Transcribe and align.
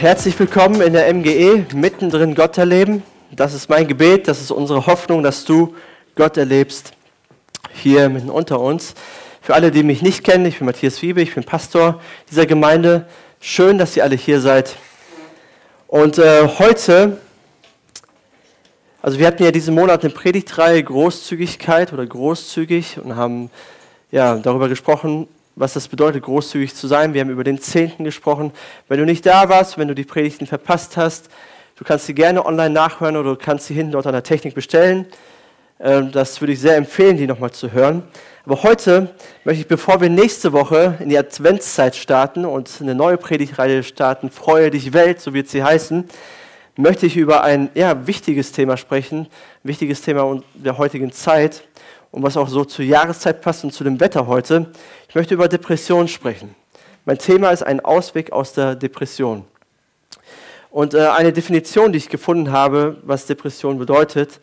Herzlich 0.00 0.38
willkommen 0.38 0.80
in 0.80 0.92
der 0.92 1.12
MGE, 1.12 1.66
mittendrin 1.74 2.36
Gott 2.36 2.56
erleben. 2.56 3.02
Das 3.32 3.52
ist 3.52 3.68
mein 3.68 3.88
Gebet, 3.88 4.28
das 4.28 4.40
ist 4.40 4.52
unsere 4.52 4.86
Hoffnung, 4.86 5.24
dass 5.24 5.44
du 5.44 5.74
Gott 6.14 6.36
erlebst 6.36 6.92
hier 7.72 8.08
mitten 8.08 8.30
unter 8.30 8.60
uns. 8.60 8.94
Für 9.40 9.54
alle, 9.54 9.72
die 9.72 9.82
mich 9.82 10.00
nicht 10.00 10.22
kennen, 10.22 10.46
ich 10.46 10.58
bin 10.58 10.66
Matthias 10.66 11.02
Wiebe, 11.02 11.20
ich 11.20 11.34
bin 11.34 11.42
Pastor 11.42 12.00
dieser 12.30 12.46
Gemeinde. 12.46 13.08
Schön, 13.40 13.76
dass 13.76 13.96
ihr 13.96 14.04
alle 14.04 14.14
hier 14.14 14.40
seid. 14.40 14.76
Und 15.88 16.18
äh, 16.18 16.46
heute, 16.46 17.18
also 19.02 19.18
wir 19.18 19.26
hatten 19.26 19.42
ja 19.42 19.50
diesen 19.50 19.74
Monat 19.74 20.04
eine 20.04 20.14
Predigtreihe 20.14 20.80
Großzügigkeit 20.80 21.92
oder 21.92 22.06
großzügig 22.06 23.00
und 23.02 23.16
haben 23.16 23.50
ja 24.12 24.36
darüber 24.36 24.68
gesprochen, 24.68 25.26
was 25.58 25.72
das 25.72 25.88
bedeutet, 25.88 26.22
großzügig 26.22 26.74
zu 26.74 26.86
sein. 26.86 27.14
Wir 27.14 27.20
haben 27.20 27.30
über 27.30 27.44
den 27.44 27.60
Zehnten 27.60 28.04
gesprochen. 28.04 28.52
Wenn 28.86 28.98
du 28.98 29.04
nicht 29.04 29.26
da 29.26 29.48
warst, 29.48 29.76
wenn 29.76 29.88
du 29.88 29.94
die 29.94 30.04
Predigten 30.04 30.46
verpasst 30.46 30.96
hast, 30.96 31.28
du 31.76 31.84
kannst 31.84 32.06
sie 32.06 32.14
gerne 32.14 32.46
online 32.46 32.70
nachhören 32.70 33.16
oder 33.16 33.30
du 33.30 33.36
kannst 33.36 33.66
sie 33.66 33.74
hinten 33.74 33.92
dort 33.92 34.06
an 34.06 34.12
der 34.12 34.22
Technik 34.22 34.54
bestellen. 34.54 35.06
Ähm, 35.80 36.12
das 36.12 36.40
würde 36.40 36.52
ich 36.52 36.60
sehr 36.60 36.76
empfehlen, 36.76 37.16
die 37.16 37.26
nochmal 37.26 37.50
zu 37.50 37.72
hören. 37.72 38.04
Aber 38.44 38.62
heute 38.62 39.14
möchte 39.44 39.62
ich, 39.62 39.68
bevor 39.68 40.00
wir 40.00 40.08
nächste 40.08 40.52
Woche 40.52 40.96
in 41.00 41.08
die 41.08 41.18
Adventszeit 41.18 41.96
starten 41.96 42.44
und 42.44 42.70
eine 42.80 42.94
neue 42.94 43.16
Predigtreihe 43.16 43.82
starten, 43.82 44.30
Freue 44.30 44.70
dich 44.70 44.92
Welt, 44.92 45.20
so 45.20 45.34
wird 45.34 45.48
sie 45.48 45.64
heißen, 45.64 46.08
möchte 46.76 47.06
ich 47.06 47.16
über 47.16 47.42
ein 47.42 47.68
ja, 47.74 48.06
wichtiges 48.06 48.52
Thema 48.52 48.76
sprechen, 48.76 49.22
ein 49.64 49.68
wichtiges 49.68 50.02
Thema 50.02 50.40
der 50.54 50.78
heutigen 50.78 51.10
Zeit 51.10 51.64
und 52.10 52.22
was 52.22 52.36
auch 52.36 52.48
so 52.48 52.64
zur 52.64 52.84
Jahreszeit 52.84 53.42
passt 53.42 53.64
und 53.64 53.72
zu 53.72 53.84
dem 53.84 54.00
Wetter 54.00 54.26
heute. 54.26 54.66
Ich 55.08 55.14
möchte 55.14 55.32
über 55.32 55.48
Depression 55.48 56.06
sprechen. 56.06 56.54
Mein 57.06 57.16
Thema 57.16 57.50
ist 57.50 57.62
ein 57.62 57.80
Ausweg 57.80 58.30
aus 58.30 58.52
der 58.52 58.74
Depression. 58.74 59.46
Und 60.70 60.92
äh, 60.92 61.06
eine 61.06 61.32
Definition, 61.32 61.92
die 61.92 61.96
ich 61.96 62.10
gefunden 62.10 62.52
habe, 62.52 62.98
was 63.04 63.24
Depression 63.24 63.78
bedeutet, 63.78 64.38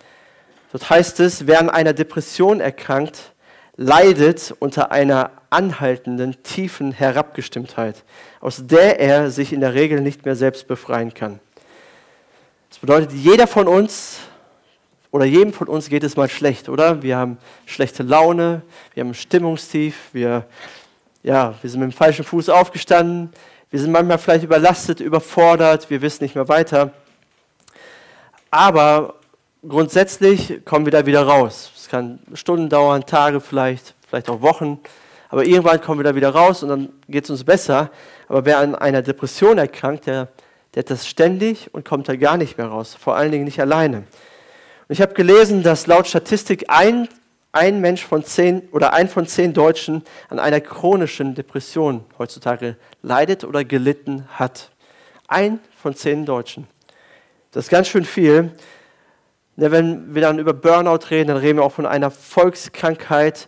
dort 0.72 0.90
heißt 0.90 1.20
es, 1.20 1.46
wer 1.46 1.60
an 1.60 1.70
einer 1.70 1.94
Depression 1.94 2.62
erkrankt, 2.62 3.34
leidet 3.76 4.56
unter 4.58 4.92
einer 4.92 5.30
anhaltenden, 5.52 6.42
tiefen 6.42 6.92
Herabgestimmtheit, 6.92 8.04
aus 8.42 8.66
der 8.66 9.00
er 9.00 9.30
sich 9.30 9.54
in 9.54 9.62
der 9.62 9.76
Regel 9.76 10.02
nicht 10.02 10.26
mehr 10.26 10.36
selbst 10.36 10.68
befreien 10.68 11.14
kann. 11.14 11.40
Das 12.70 12.80
bedeutet, 12.80 13.12
jeder 13.12 13.46
von 13.46 13.68
uns 13.68 14.18
oder 15.16 15.24
jedem 15.24 15.54
von 15.54 15.70
uns 15.70 15.88
geht 15.88 16.04
es 16.04 16.18
mal 16.18 16.28
schlecht, 16.28 16.68
oder? 16.68 17.02
Wir 17.02 17.16
haben 17.16 17.38
schlechte 17.66 18.04
Laune, 18.04 18.64
wir 18.94 19.02
haben 19.02 19.14
Stimmungstief, 19.14 19.96
wir, 20.12 20.46
ja, 21.24 21.54
wir 21.62 21.70
sind 21.70 21.80
mit 21.80 21.90
dem 21.90 21.96
falschen 21.96 22.26
Fuß 22.26 22.50
aufgestanden, 22.50 23.30
wir 23.72 23.80
sind 23.80 23.94
manchmal 23.94 24.18
vielleicht 24.18 24.44
überlastet, 24.44 25.00
überfordert, 25.00 25.90
wir 25.90 26.02
wissen 26.02 26.26
nicht 26.26 26.36
mehr 26.36 26.50
weiter. 26.50 26.92
Aber 28.52 29.14
grundsätzlich 29.66 30.66
kommen 30.66 30.84
wir 30.84 30.92
da 30.92 31.06
wieder 31.06 31.24
raus. 31.24 31.72
Es 31.78 31.88
kann 31.88 32.20
Stunden 32.34 32.68
dauern, 32.68 33.06
Tage 33.06 33.40
vielleicht, 33.40 33.94
vielleicht 34.10 34.30
auch 34.30 34.42
Wochen. 34.42 34.82
Aber 35.30 35.46
irgendwann 35.46 35.80
kommen 35.80 36.02
wir 36.02 36.04
da 36.04 36.16
wieder 36.16 36.32
raus 36.32 36.62
und 36.62 36.68
dann 36.68 36.90
geht 37.08 37.24
es 37.24 37.30
uns 37.30 37.46
besser. 37.46 37.90
Aber 38.28 38.44
wer 38.44 38.58
an 38.58 38.76
einer 38.76 39.02
Depression 39.02 39.60
erkrankt, 39.60 40.08
der, 40.08 40.28
der 40.74 40.84
hat 40.84 40.90
das 40.90 41.08
ständig 41.08 41.74
und 41.74 41.86
kommt 41.86 42.10
da 42.10 42.18
gar 42.18 42.36
nicht 42.36 42.58
mehr 42.58 42.68
raus. 42.68 42.98
Vor 43.00 43.16
allen 43.16 43.32
Dingen 43.32 43.46
nicht 43.46 43.62
alleine. 43.62 44.04
Ich 44.88 45.02
habe 45.02 45.16
gelesen, 45.16 45.64
dass 45.64 45.88
laut 45.88 46.06
Statistik 46.06 46.66
ein, 46.68 47.10
ein 47.52 47.82
Mensch 47.82 48.06
von 48.06 48.24
zehn 48.24 48.70
oder 48.72 48.94
ein 48.94 49.10
von 49.10 49.26
zehn 49.26 49.52
Deutschen 49.52 50.04
an 50.30 50.38
einer 50.38 50.62
chronischen 50.62 51.34
Depression 51.34 52.06
heutzutage 52.20 52.78
leidet 53.02 53.44
oder 53.46 53.66
gelitten 53.66 54.28
hat. 54.30 54.70
Ein 55.28 55.60
von 55.82 55.96
zehn 55.96 56.24
Deutschen. 56.24 56.68
Das 57.50 57.66
ist 57.66 57.70
ganz 57.72 57.88
schön 57.88 58.06
viel. 58.06 58.52
Wenn 59.56 60.14
wir 60.14 60.22
dann 60.22 60.38
über 60.38 60.54
Burnout 60.54 61.10
reden, 61.10 61.30
dann 61.30 61.38
reden 61.38 61.58
wir 61.58 61.64
auch 61.64 61.72
von 61.72 61.88
einer 61.88 62.12
Volkskrankheit. 62.12 63.48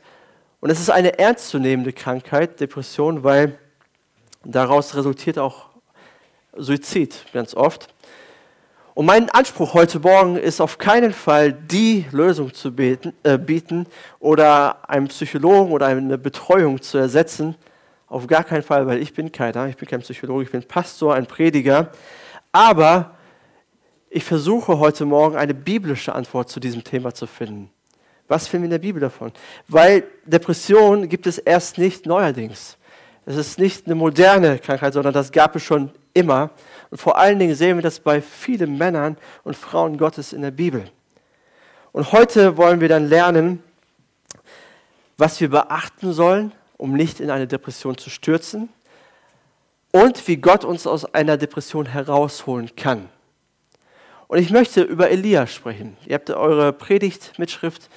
Und 0.59 0.71
es 0.71 0.79
ist 0.79 0.89
eine 0.89 1.19
ernstzunehmende 1.19 1.93
Krankheit, 1.93 2.59
Depression, 2.59 3.23
weil 3.23 3.59
daraus 4.43 4.95
resultiert 4.95 5.37
auch 5.37 5.67
Suizid 6.55 7.25
ganz 7.31 7.53
oft. 7.53 7.93
Und 8.97 9.05
mein 9.05 9.29
Anspruch 9.29 9.75
heute 9.75 9.99
Morgen 9.99 10.37
ist 10.37 10.59
auf 10.59 10.79
keinen 10.79 11.13
Fall, 11.13 11.53
die 11.53 12.07
Lösung 12.11 12.51
zu 12.51 12.73
beten, 12.73 13.13
äh, 13.21 13.37
bieten 13.37 13.85
oder 14.17 14.89
einen 14.89 15.07
Psychologen 15.09 15.71
oder 15.71 15.85
eine 15.85 16.17
Betreuung 16.17 16.81
zu 16.81 16.97
ersetzen. 16.97 17.53
Auf 18.07 18.25
gar 18.25 18.43
keinen 18.43 18.63
Fall, 18.63 18.87
weil 18.87 18.99
ich 18.99 19.13
bin 19.13 19.31
keiner. 19.31 19.67
Ich 19.67 19.77
bin 19.77 19.87
kein 19.87 19.99
Psychologe, 19.99 20.45
ich 20.45 20.51
bin 20.51 20.63
Pastor, 20.63 21.13
ein 21.13 21.27
Prediger. 21.27 21.91
Aber 22.51 23.11
ich 24.09 24.23
versuche 24.23 24.79
heute 24.79 25.05
Morgen 25.05 25.35
eine 25.35 25.53
biblische 25.53 26.15
Antwort 26.15 26.49
zu 26.49 26.59
diesem 26.59 26.83
Thema 26.83 27.13
zu 27.13 27.27
finden. 27.27 27.69
Was 28.27 28.47
finden 28.47 28.63
wir 28.63 28.65
in 28.65 28.71
der 28.71 28.87
Bibel 28.87 28.99
davon? 28.99 29.31
Weil 29.67 30.05
Depression 30.25 31.07
gibt 31.07 31.27
es 31.27 31.37
erst 31.37 31.77
nicht 31.77 32.07
neuerdings. 32.07 32.79
Es 33.27 33.35
ist 33.35 33.59
nicht 33.59 33.85
eine 33.85 33.93
moderne 33.93 34.57
Krankheit, 34.57 34.93
sondern 34.93 35.13
das 35.13 35.31
gab 35.31 35.55
es 35.55 35.61
schon 35.61 35.91
immer. 36.15 36.49
Und 36.89 36.97
vor 36.99 37.17
allen 37.17 37.39
Dingen 37.39 37.55
sehen 37.55 37.77
wir 37.77 37.81
das 37.81 37.99
bei 37.99 38.21
vielen 38.21 38.77
Männern 38.77 39.17
und 39.43 39.55
Frauen 39.55 39.97
Gottes 39.97 40.33
in 40.33 40.41
der 40.41 40.51
Bibel. 40.51 40.89
Und 41.91 42.11
heute 42.11 42.57
wollen 42.57 42.79
wir 42.79 42.89
dann 42.89 43.07
lernen, 43.07 43.63
was 45.17 45.41
wir 45.41 45.49
beachten 45.49 46.13
sollen, 46.13 46.51
um 46.77 46.93
nicht 46.93 47.19
in 47.19 47.31
eine 47.31 47.47
Depression 47.47 47.97
zu 47.97 48.09
stürzen 48.09 48.69
und 49.91 50.27
wie 50.27 50.37
Gott 50.37 50.63
uns 50.63 50.85
aus 50.85 51.11
einer 51.13 51.37
Depression 51.37 51.87
herausholen 51.87 52.75
kann. 52.75 53.09
Und 54.27 54.39
ich 54.39 54.51
möchte 54.51 54.81
über 54.81 55.09
Elia 55.09 55.47
sprechen. 55.47 55.97
Ihr 56.05 56.15
habt 56.15 56.29
eure 56.29 56.73
Predigtmitschrift 56.73 57.89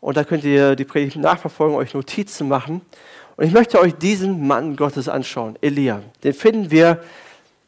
und 0.00 0.16
da 0.16 0.24
könnt 0.24 0.44
ihr 0.44 0.76
die 0.76 0.84
Predigt 0.84 1.16
nachverfolgen, 1.16 1.76
euch 1.76 1.94
Notizen 1.94 2.48
machen. 2.48 2.82
Und 3.36 3.46
ich 3.46 3.52
möchte 3.52 3.80
euch 3.80 3.94
diesen 3.94 4.46
Mann 4.46 4.76
Gottes 4.76 5.08
anschauen, 5.08 5.56
Elia. 5.60 6.02
Den 6.24 6.34
finden 6.34 6.70
wir 6.70 7.02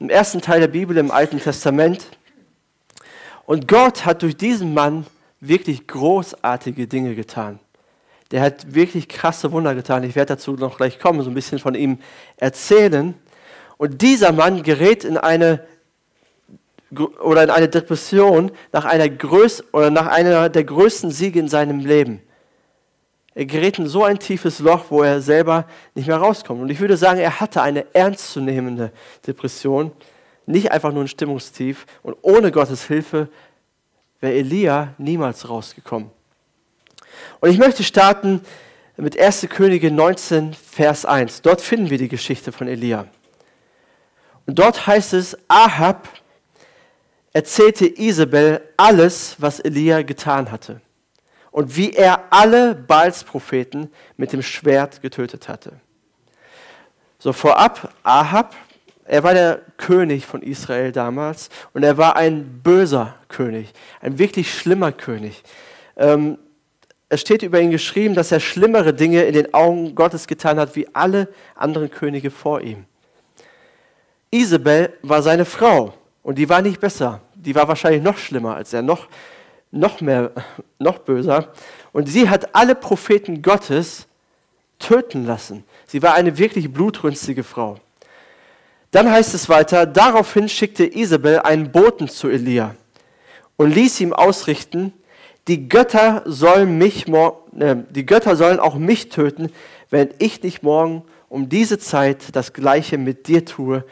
im 0.01 0.09
ersten 0.09 0.41
Teil 0.41 0.61
der 0.61 0.69
Bibel 0.69 0.97
im 0.97 1.11
Alten 1.11 1.39
Testament. 1.39 2.07
Und 3.45 3.69
Gott 3.69 4.07
hat 4.07 4.23
durch 4.23 4.37
diesen 4.37 4.75
Mann 4.75 5.07
wirklich 5.41 5.87
großartige 5.87 6.87
Dinge 6.87 7.15
getan. 7.15 7.61
Der 8.31 8.41
hat 8.41 8.75
wirklich 8.75 9.09
krasse 9.09 9.53
Wunder 9.53 9.75
getan. 9.75 10.03
Ich 10.05 10.17
werde 10.17 10.35
dazu 10.35 10.53
noch 10.53 10.79
gleich 10.79 10.99
kommen, 10.99 11.23
so 11.23 11.31
ein 11.31 11.35
bisschen 11.35 11.59
von 11.59 11.75
ihm 11.75 11.99
erzählen. 12.37 13.15
Und 13.77 14.03
dieser 14.03 14.33
Mann 14.33 14.63
gerät 14.63 15.05
in 15.05 15.17
eine 15.17 15.67
oder 17.23 17.45
in 17.45 17.51
eine 17.51 17.69
Depression 17.69 18.51
nach 18.73 18.85
einer 18.85 19.09
Größ 19.09 19.65
oder 19.73 19.91
nach 19.91 20.07
einer 20.07 20.49
der 20.49 20.65
größten 20.65 21.11
Siege 21.11 21.39
in 21.39 21.49
seinem 21.49 21.81
Leben. 21.81 22.21
Er 23.35 23.47
gerät 23.47 23.79
in 23.79 23.87
so 23.87 24.05
ein 24.05 24.19
tiefes 24.19 24.59
Loch, 24.59 24.87
wo 24.89 25.03
er 25.03 25.21
selber 25.21 25.67
nicht 25.95 26.09
mehr 26.09 26.17
rauskommt. 26.17 26.61
Und 26.61 26.71
ich 26.71 26.81
würde 26.81 26.97
sagen, 26.97 27.21
er 27.21 27.41
hatte 27.41 27.63
eine 27.63 27.95
ernstzunehmende 27.95 28.93
Depression, 29.27 29.93
nicht 30.47 30.73
einfach 30.73 30.93
nur 30.93 31.05
ein 31.05 31.09
Stimmungstief. 31.09 31.87
Und 32.03 32.17
ohne 32.23 32.51
Gottes 32.51 32.87
Hilfe 32.87 33.29
wäre 34.21 34.35
Elia 34.35 34.95
niemals 34.99 35.49
rausgekommen. 35.49 36.11
Und 37.41 37.51
ich 37.51 37.59
möchte 37.59 37.85
starten 37.85 38.41
mit 38.97 39.19
1. 39.19 39.47
Könige 39.49 39.91
19, 39.91 40.53
Vers 40.53 41.07
1. 41.07 41.43
Dort 41.43 41.61
finden 41.61 41.89
wir 41.89 41.99
die 41.99 42.09
Geschichte 42.09 42.51
von 42.51 42.67
Elia. 42.67 43.07
Und 44.47 44.59
dort 44.59 44.89
heißt 44.89 45.15
es, 45.15 45.39
Ahab 45.47 46.09
erzählte 47.33 47.87
Isabel 47.87 48.61
alles, 48.77 49.37
was 49.39 49.61
Elia 49.61 50.03
getan 50.03 50.51
hatte 50.51 50.81
und 51.51 51.77
wie 51.77 51.93
er 51.93 52.25
alle 52.31 52.75
Baals-Propheten 52.75 53.91
mit 54.17 54.33
dem 54.33 54.43
Schwert 54.43 55.03
getötet 55.03 55.49
hatte. 55.49 55.73
So 57.19 57.33
vorab, 57.33 57.93
Ahab, 58.03 58.55
er 59.05 59.23
war 59.25 59.35
der 59.35 59.61
König 59.77 60.25
von 60.25 60.43
Israel 60.43 60.93
damals 60.93 61.51
und 61.75 61.83
er 61.83 61.99
war 61.99 62.17
ein 62.17 62.61
böser 62.63 63.17
König, 63.29 63.73
ein 64.01 64.19
wirklich 64.19 64.55
schlimmer 64.55 64.93
König. 64.93 65.43
Ähm, 65.97 66.39
es 67.09 67.21
steht 67.21 67.43
über 67.43 67.61
ihn 67.61 67.73
geschrieben, 67.73 68.15
dass 68.15 68.31
er 68.31 68.39
schlimmere 68.39 68.95
Dinge 68.95 69.25
in 69.25 69.35
den 69.35 69.53
Augen 69.53 69.97
Gottes 69.97 70.29
getan 70.29 70.61
hat, 70.61 70.77
wie 70.77 70.87
alle 70.95 71.27
anderen 71.57 71.91
Könige 71.91 72.31
vor 72.31 72.61
ihm. 72.61 72.85
Isabel 74.31 74.93
war 75.03 75.23
seine 75.23 75.45
Frau 75.45 75.93
und 76.23 76.39
die 76.39 76.49
war 76.49 76.63
nicht 76.63 76.81
besser. 76.81 77.21
Die 77.35 77.57
war 77.57 77.67
wahrscheinlich 77.67 78.03
noch 78.03 78.17
schlimmer 78.17 78.55
als 78.55 78.73
er, 78.73 78.83
noch 78.83 79.09
noch 79.71 80.01
mehr, 80.01 80.33
noch 80.79 80.99
böser. 80.99 81.49
Und 81.93 82.09
sie 82.09 82.29
hat 82.29 82.55
alle 82.55 82.75
Propheten 82.75 83.43
Gottes 83.43 84.07
töten 84.79 85.27
lassen. 85.27 85.65
Sie 85.87 86.03
war 86.03 86.15
eine 86.15 86.39
wirklich 86.39 86.73
blutrünstige 86.73 87.45
Frau. 87.45 87.79
Dann 88.91 89.11
heißt 89.11 89.35
es 89.35 89.49
weiter, 89.49 89.87
daraufhin 89.87 90.49
schickte 90.49 90.85
Isabel 90.85 91.41
einen 91.41 91.71
Boten 91.71 92.09
zu 92.09 92.29
Elia 92.29 92.75
und 93.57 93.71
ließ 93.75 94.01
ihm 94.01 94.13
ausrichten, 94.13 94.93
die 95.47 95.69
Götter 95.69 96.23
sollen 96.27 96.77
mich, 96.79 97.07
äh, 97.09 97.77
die 97.91 98.07
Götter 98.07 98.37
sollen 98.37 98.59
auch 98.59 98.77
mich 98.77 99.09
töten, 99.09 99.51
wenn 99.91 100.11
ich 100.19 100.43
nicht 100.43 100.63
morgen 100.63 101.05
um 101.29 101.49
diese 101.49 101.79
Zeit 101.79 102.35
das 102.35 102.53
Gleiche 102.53 102.99
mit 102.99 103.29
dir 103.29 103.45
tue, 103.45 103.85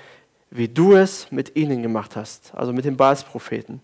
wie 0.50 0.68
du 0.68 0.94
es 0.94 1.30
mit 1.30 1.56
ihnen 1.56 1.82
gemacht 1.82 2.16
hast, 2.16 2.52
also 2.54 2.72
mit 2.72 2.84
den 2.84 2.96
Baalspropheten. 2.96 3.80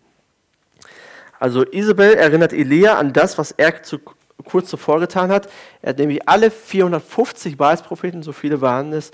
Also 1.38 1.64
Isabel 1.64 2.14
erinnert 2.14 2.52
Elia 2.52 2.98
an 2.98 3.12
das, 3.12 3.38
was 3.38 3.50
er 3.52 3.82
zu, 3.82 3.98
kurz 4.44 4.68
zuvor 4.68 5.00
getan 5.00 5.30
hat. 5.30 5.48
Er 5.82 5.90
hat 5.90 5.98
nämlich 5.98 6.28
alle 6.28 6.50
450 6.50 7.56
Baalspropheten, 7.56 8.22
so 8.22 8.32
viele 8.32 8.60
waren 8.60 8.92
es, 8.92 9.10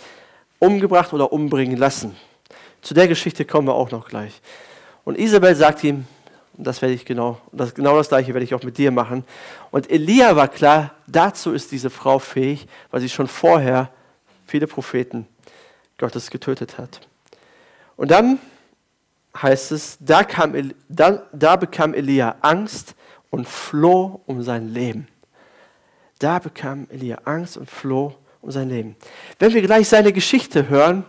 umgebracht 0.58 1.12
oder 1.12 1.32
umbringen 1.32 1.76
lassen. 1.76 2.16
Zu 2.82 2.94
der 2.94 3.08
Geschichte 3.08 3.44
kommen 3.44 3.68
wir 3.68 3.74
auch 3.74 3.90
noch 3.90 4.08
gleich. 4.08 4.40
Und 5.04 5.18
Isabel 5.18 5.54
sagt 5.54 5.82
ihm, 5.84 6.06
das 6.54 6.82
werde 6.82 6.94
ich 6.94 7.04
genau, 7.04 7.40
das, 7.52 7.74
genau 7.74 7.96
das 7.96 8.08
gleiche 8.08 8.34
werde 8.34 8.44
ich 8.44 8.54
auch 8.54 8.62
mit 8.62 8.76
dir 8.76 8.90
machen. 8.90 9.24
Und 9.70 9.90
Elia 9.90 10.36
war 10.36 10.48
klar, 10.48 10.92
dazu 11.06 11.52
ist 11.52 11.72
diese 11.72 11.90
Frau 11.90 12.18
fähig, 12.18 12.66
weil 12.90 13.00
sie 13.00 13.08
schon 13.08 13.28
vorher 13.28 13.90
viele 14.46 14.66
Propheten 14.66 15.26
Gottes 15.98 16.30
getötet 16.30 16.78
hat. 16.78 17.00
Und 17.96 18.10
dann 18.10 18.38
heißt 19.36 19.72
es, 19.72 19.96
da, 20.00 20.24
kam, 20.24 20.72
da, 20.88 21.22
da 21.32 21.56
bekam 21.56 21.94
Elia 21.94 22.36
Angst 22.40 22.94
und 23.30 23.48
floh 23.48 24.20
um 24.26 24.42
sein 24.42 24.68
Leben. 24.68 25.08
Da 26.18 26.38
bekam 26.38 26.86
Elia 26.90 27.18
Angst 27.24 27.56
und 27.56 27.70
floh 27.70 28.14
um 28.40 28.50
sein 28.50 28.68
Leben. 28.68 28.96
Wenn 29.38 29.54
wir 29.54 29.62
gleich 29.62 29.88
seine 29.88 30.12
Geschichte 30.12 30.68
hören, 30.68 31.04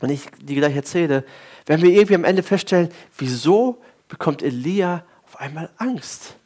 und 0.00 0.10
ich 0.10 0.22
die 0.40 0.54
gleich 0.54 0.74
erzähle, 0.74 1.24
werden 1.66 1.82
wir 1.82 1.90
irgendwie 1.90 2.14
am 2.14 2.24
Ende 2.24 2.42
feststellen, 2.42 2.88
wieso 3.18 3.82
bekommt 4.08 4.42
Elia 4.42 5.04
auf 5.26 5.38
einmal 5.38 5.70
Angst? 5.76 6.36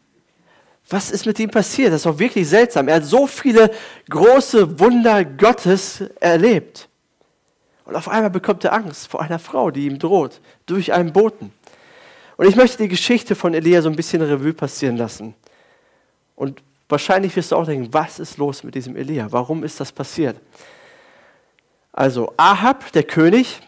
Was 0.89 1.11
ist 1.11 1.25
mit 1.25 1.39
ihm 1.39 1.51
passiert? 1.51 1.93
Das 1.93 2.01
ist 2.01 2.07
doch 2.07 2.19
wirklich 2.19 2.47
seltsam. 2.47 2.89
Er 2.89 2.97
hat 2.97 3.05
so 3.05 3.27
viele 3.27 3.71
große 4.11 4.79
Wunder 4.79 5.25
Gottes 5.25 6.03
erlebt. 6.21 6.89
Und 7.85 7.97
auf 7.97 8.09
einmal 8.09 8.31
bekommt 8.31 8.65
er 8.65 8.73
Angst 8.73 9.09
vor 9.09 9.21
einer 9.21 9.39
Frau, 9.39 9.71
die 9.71 9.87
ihm 9.87 9.99
droht, 9.99 10.41
durch 10.67 10.93
einen 10.93 11.13
Boten. 11.13 11.53
Und 12.37 12.49
ich 12.49 12.57
möchte 12.57 12.79
die 12.79 12.89
Geschichte 12.89 13.35
von 13.35 13.55
Elia 13.55 13.83
so 13.83 13.89
ein 13.89 13.97
bisschen 13.97 14.23
Revue 14.23 14.55
passieren 14.55 14.97
lassen. 14.97 15.35
Und 16.35 16.63
wahrscheinlich 16.89 17.37
wirst 17.37 17.53
du 17.53 17.57
auch 17.57 17.67
denken, 17.67 17.93
was 17.93 18.19
ist 18.19 18.39
los 18.39 18.65
mit 18.65 18.75
diesem 18.75 18.97
Elia? 18.97 19.27
Warum 19.31 19.63
ist 19.63 19.79
das 19.79 19.93
passiert? 19.93 20.37
Also 21.93 22.33
Ahab, 22.37 22.91
der 22.93 23.05
König, 23.05 23.61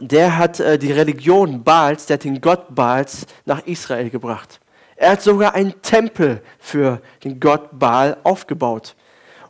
der 0.00 0.36
hat 0.36 0.58
äh, 0.58 0.78
die 0.78 0.90
Religion 0.90 1.62
Baals, 1.62 2.06
der 2.06 2.14
hat 2.14 2.24
den 2.24 2.40
Gott 2.40 2.74
Baals 2.74 3.26
nach 3.44 3.64
Israel 3.66 4.10
gebracht. 4.10 4.60
Er 4.96 5.12
hat 5.12 5.22
sogar 5.22 5.54
einen 5.54 5.80
Tempel 5.82 6.42
für 6.58 7.00
den 7.22 7.38
Gott 7.38 7.78
Baal 7.78 8.16
aufgebaut. 8.24 8.96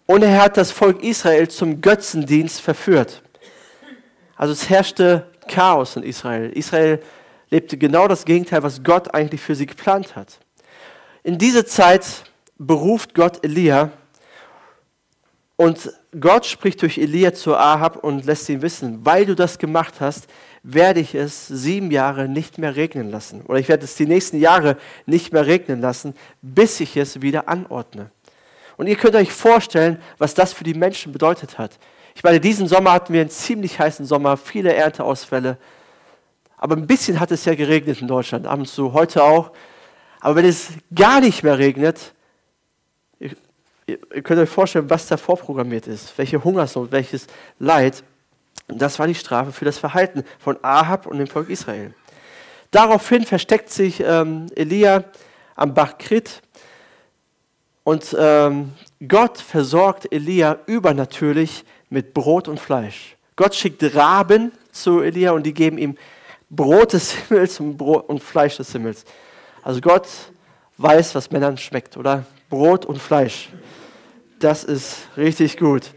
Und 0.04 0.22
er 0.22 0.42
hat 0.42 0.56
das 0.56 0.72
Volk 0.72 1.02
Israel 1.02 1.48
zum 1.48 1.80
Götzendienst 1.80 2.60
verführt. 2.60 3.22
Also 4.36 4.52
es 4.52 4.68
herrschte 4.68 5.26
Chaos 5.48 5.96
in 5.96 6.02
Israel. 6.02 6.50
Israel 6.50 7.00
lebte 7.50 7.78
genau 7.78 8.08
das 8.08 8.24
Gegenteil, 8.24 8.62
was 8.62 8.82
Gott 8.82 9.14
eigentlich 9.14 9.40
für 9.40 9.54
sie 9.54 9.66
geplant 9.66 10.16
hat. 10.16 10.38
In 11.22 11.38
diese 11.38 11.64
Zeit 11.64 12.24
beruft 12.58 13.14
Gott 13.14 13.44
Elia 13.44 13.90
und 15.56 15.90
Gott 16.20 16.46
spricht 16.46 16.82
durch 16.82 16.98
Elia 16.98 17.32
zu 17.32 17.56
Ahab 17.56 18.04
und 18.04 18.26
lässt 18.26 18.48
ihn 18.48 18.62
wissen, 18.62 19.04
weil 19.04 19.26
du 19.26 19.34
das 19.34 19.58
gemacht 19.58 19.94
hast, 20.00 20.28
werde 20.62 21.00
ich 21.00 21.14
es 21.14 21.46
sieben 21.46 21.90
Jahre 21.90 22.28
nicht 22.28 22.58
mehr 22.58 22.76
regnen 22.76 23.10
lassen. 23.10 23.42
Oder 23.42 23.58
ich 23.58 23.68
werde 23.68 23.84
es 23.84 23.94
die 23.94 24.06
nächsten 24.06 24.38
Jahre 24.38 24.76
nicht 25.06 25.32
mehr 25.32 25.46
regnen 25.46 25.80
lassen, 25.80 26.14
bis 26.42 26.80
ich 26.80 26.96
es 26.96 27.22
wieder 27.22 27.48
anordne. 27.48 28.10
Und 28.76 28.86
ihr 28.86 28.96
könnt 28.96 29.14
euch 29.14 29.32
vorstellen, 29.32 30.00
was 30.18 30.34
das 30.34 30.52
für 30.52 30.64
die 30.64 30.74
Menschen 30.74 31.12
bedeutet 31.12 31.56
hat. 31.58 31.78
Ich 32.16 32.22
meine, 32.22 32.40
diesen 32.40 32.66
Sommer 32.66 32.92
hatten 32.92 33.12
wir 33.12 33.20
einen 33.20 33.28
ziemlich 33.28 33.78
heißen 33.78 34.06
Sommer, 34.06 34.38
viele 34.38 34.72
Ernteausfälle. 34.72 35.58
Aber 36.56 36.74
ein 36.74 36.86
bisschen 36.86 37.20
hat 37.20 37.30
es 37.30 37.44
ja 37.44 37.54
geregnet 37.54 38.00
in 38.00 38.08
Deutschland, 38.08 38.46
ab 38.46 38.58
und 38.58 38.66
zu, 38.66 38.94
heute 38.94 39.22
auch. 39.22 39.52
Aber 40.20 40.36
wenn 40.36 40.46
es 40.46 40.68
gar 40.94 41.20
nicht 41.20 41.42
mehr 41.42 41.58
regnet, 41.58 42.14
ihr, 43.18 43.32
ihr 43.86 44.22
könnt 44.22 44.40
euch 44.40 44.48
vorstellen, 44.48 44.88
was 44.88 45.08
da 45.08 45.18
vorprogrammiert 45.18 45.88
ist, 45.88 46.16
welche 46.16 46.42
Hungersnot, 46.42 46.90
welches 46.90 47.26
Leid. 47.58 48.02
Und 48.66 48.80
das 48.80 48.98
war 48.98 49.06
die 49.06 49.14
Strafe 49.14 49.52
für 49.52 49.66
das 49.66 49.76
Verhalten 49.76 50.24
von 50.38 50.56
Ahab 50.62 51.04
und 51.04 51.18
dem 51.18 51.26
Volk 51.26 51.50
Israel. 51.50 51.92
Daraufhin 52.70 53.26
versteckt 53.26 53.68
sich 53.68 54.00
ähm, 54.00 54.46
Elia 54.56 55.04
am 55.54 55.74
Bach 55.74 55.98
Krit 55.98 56.40
und 57.84 58.16
ähm, 58.18 58.72
Gott 59.06 59.36
versorgt 59.36 60.10
Elia 60.10 60.60
übernatürlich 60.64 61.66
mit 61.90 62.14
Brot 62.14 62.48
und 62.48 62.60
Fleisch. 62.60 63.16
Gott 63.36 63.54
schickt 63.54 63.82
Raben 63.94 64.52
zu 64.72 65.00
Elia 65.00 65.32
und 65.32 65.44
die 65.44 65.54
geben 65.54 65.78
ihm 65.78 65.96
Brot 66.50 66.92
des 66.92 67.12
Himmels 67.28 67.60
und, 67.60 67.76
Brot 67.76 68.08
und 68.08 68.22
Fleisch 68.22 68.56
des 68.56 68.72
Himmels. 68.72 69.04
Also 69.62 69.80
Gott 69.80 70.06
weiß, 70.78 71.14
was 71.14 71.30
Männern 71.30 71.56
schmeckt, 71.56 71.96
oder? 71.96 72.24
Brot 72.48 72.86
und 72.86 73.00
Fleisch. 73.00 73.48
Das 74.38 74.64
ist 74.64 75.08
richtig 75.16 75.56
gut. 75.56 75.92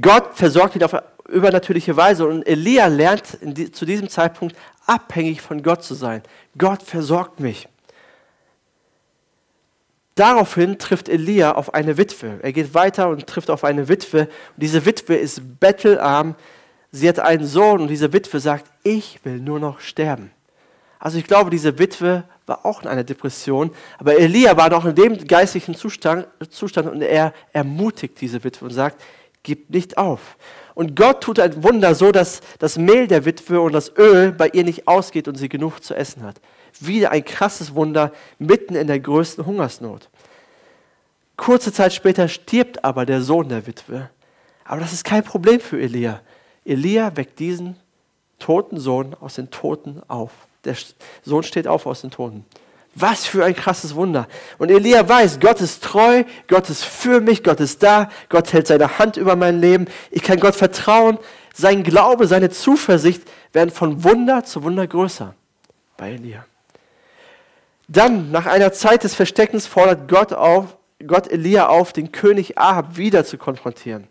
Gott 0.00 0.34
versorgt 0.34 0.76
ihn 0.76 0.84
auf 0.84 0.94
übernatürliche 1.28 1.96
Weise 1.96 2.26
und 2.26 2.46
Elia 2.46 2.86
lernt 2.86 3.38
die, 3.42 3.70
zu 3.70 3.84
diesem 3.84 4.08
Zeitpunkt 4.08 4.56
abhängig 4.86 5.42
von 5.42 5.62
Gott 5.62 5.82
zu 5.82 5.94
sein. 5.94 6.22
Gott 6.56 6.82
versorgt 6.82 7.40
mich. 7.40 7.68
Daraufhin 10.18 10.78
trifft 10.78 11.08
Elia 11.08 11.52
auf 11.52 11.74
eine 11.74 11.96
Witwe. 11.96 12.40
Er 12.42 12.52
geht 12.52 12.74
weiter 12.74 13.08
und 13.08 13.24
trifft 13.28 13.50
auf 13.50 13.62
eine 13.62 13.88
Witwe. 13.88 14.22
Und 14.22 14.28
diese 14.56 14.84
Witwe 14.84 15.14
ist 15.14 15.60
bettelarm. 15.60 16.34
Sie 16.90 17.08
hat 17.08 17.20
einen 17.20 17.46
Sohn 17.46 17.82
und 17.82 17.86
diese 17.86 18.12
Witwe 18.12 18.40
sagt, 18.40 18.66
ich 18.82 19.20
will 19.22 19.38
nur 19.38 19.60
noch 19.60 19.78
sterben. 19.78 20.32
Also 20.98 21.18
ich 21.18 21.24
glaube, 21.24 21.50
diese 21.50 21.78
Witwe 21.78 22.24
war 22.46 22.66
auch 22.66 22.82
in 22.82 22.88
einer 22.88 23.04
Depression, 23.04 23.70
aber 23.98 24.18
Elia 24.18 24.56
war 24.56 24.70
noch 24.70 24.86
in 24.86 24.96
dem 24.96 25.24
geistlichen 25.24 25.76
Zustand, 25.76 26.26
Zustand 26.50 26.90
und 26.90 27.02
er 27.02 27.32
ermutigt 27.52 28.20
diese 28.20 28.42
Witwe 28.42 28.64
und 28.64 28.72
sagt, 28.72 29.00
gib 29.44 29.70
nicht 29.70 29.98
auf. 29.98 30.36
Und 30.74 30.96
Gott 30.96 31.20
tut 31.20 31.38
ein 31.38 31.62
Wunder 31.62 31.94
so, 31.94 32.10
dass 32.10 32.40
das 32.58 32.76
Mehl 32.76 33.06
der 33.06 33.24
Witwe 33.24 33.60
und 33.60 33.72
das 33.72 33.96
Öl 33.96 34.32
bei 34.32 34.48
ihr 34.48 34.64
nicht 34.64 34.88
ausgeht 34.88 35.28
und 35.28 35.36
sie 35.36 35.48
genug 35.48 35.84
zu 35.84 35.94
essen 35.94 36.24
hat. 36.24 36.40
Wieder 36.80 37.10
ein 37.10 37.24
krasses 37.24 37.74
Wunder 37.74 38.12
mitten 38.38 38.74
in 38.74 38.86
der 38.86 39.00
größten 39.00 39.44
Hungersnot. 39.44 40.08
Kurze 41.36 41.72
Zeit 41.72 41.92
später 41.92 42.28
stirbt 42.28 42.84
aber 42.84 43.06
der 43.06 43.22
Sohn 43.22 43.48
der 43.48 43.66
Witwe. 43.66 44.10
Aber 44.64 44.80
das 44.80 44.92
ist 44.92 45.04
kein 45.04 45.24
Problem 45.24 45.60
für 45.60 45.80
Elia. 45.80 46.20
Elia 46.64 47.16
weckt 47.16 47.38
diesen 47.38 47.76
toten 48.38 48.78
Sohn 48.78 49.14
aus 49.20 49.34
den 49.34 49.50
Toten 49.50 50.02
auf. 50.08 50.32
Der 50.64 50.76
Sohn 51.22 51.42
steht 51.42 51.66
auf 51.66 51.86
aus 51.86 52.02
den 52.02 52.10
Toten. 52.10 52.44
Was 52.94 53.24
für 53.24 53.44
ein 53.44 53.54
krasses 53.54 53.94
Wunder. 53.94 54.26
Und 54.58 54.70
Elia 54.70 55.08
weiß, 55.08 55.38
Gott 55.40 55.60
ist 55.60 55.84
treu, 55.84 56.24
Gott 56.48 56.68
ist 56.68 56.84
für 56.84 57.20
mich, 57.20 57.44
Gott 57.44 57.60
ist 57.60 57.82
da, 57.82 58.10
Gott 58.28 58.52
hält 58.52 58.66
seine 58.66 58.98
Hand 58.98 59.16
über 59.16 59.36
mein 59.36 59.60
Leben. 59.60 59.86
Ich 60.10 60.22
kann 60.22 60.40
Gott 60.40 60.56
vertrauen. 60.56 61.18
Sein 61.54 61.82
Glaube, 61.82 62.26
seine 62.26 62.50
Zuversicht 62.50 63.22
werden 63.52 63.70
von 63.70 64.04
Wunder 64.04 64.44
zu 64.44 64.62
Wunder 64.64 64.86
größer 64.86 65.34
bei 65.96 66.12
Elia. 66.12 66.44
Dann, 67.88 68.30
nach 68.30 68.46
einer 68.46 68.72
Zeit 68.72 69.04
des 69.04 69.14
Versteckens, 69.14 69.66
fordert 69.66 70.08
Gott, 70.08 70.32
auf, 70.32 70.76
Gott 71.06 71.30
Elia 71.30 71.68
auf, 71.68 71.92
den 71.92 72.12
König 72.12 72.58
Ahab 72.58 72.96
wieder 72.96 73.24
zu 73.24 73.38
konfrontieren. 73.38 74.08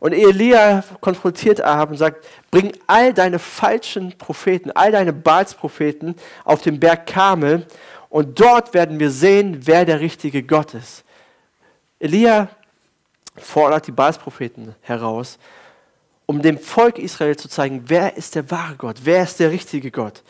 Und 0.00 0.12
Elia 0.12 0.84
konfrontiert 1.00 1.62
Ahab 1.62 1.90
und 1.90 1.96
sagt, 1.96 2.26
bring 2.50 2.72
all 2.86 3.14
deine 3.14 3.38
falschen 3.38 4.18
Propheten, 4.18 4.70
all 4.72 4.92
deine 4.92 5.12
Baalspropheten 5.12 6.16
auf 6.44 6.62
den 6.62 6.80
Berg 6.80 7.06
Kamel 7.06 7.66
und 8.08 8.38
dort 8.38 8.74
werden 8.74 8.98
wir 9.00 9.10
sehen, 9.10 9.60
wer 9.62 9.84
der 9.84 10.00
richtige 10.00 10.42
Gott 10.42 10.74
ist. 10.74 11.04
Elia 11.98 12.48
fordert 13.36 13.86
die 13.86 13.92
Baalspropheten 13.92 14.74
heraus, 14.82 15.38
um 16.26 16.42
dem 16.42 16.58
Volk 16.58 16.98
Israel 16.98 17.36
zu 17.36 17.48
zeigen, 17.48 17.84
wer 17.86 18.16
ist 18.16 18.34
der 18.34 18.50
wahre 18.50 18.76
Gott, 18.76 18.96
wer 19.04 19.22
ist 19.22 19.40
der 19.40 19.50
richtige 19.50 19.90
Gott. 19.90 20.22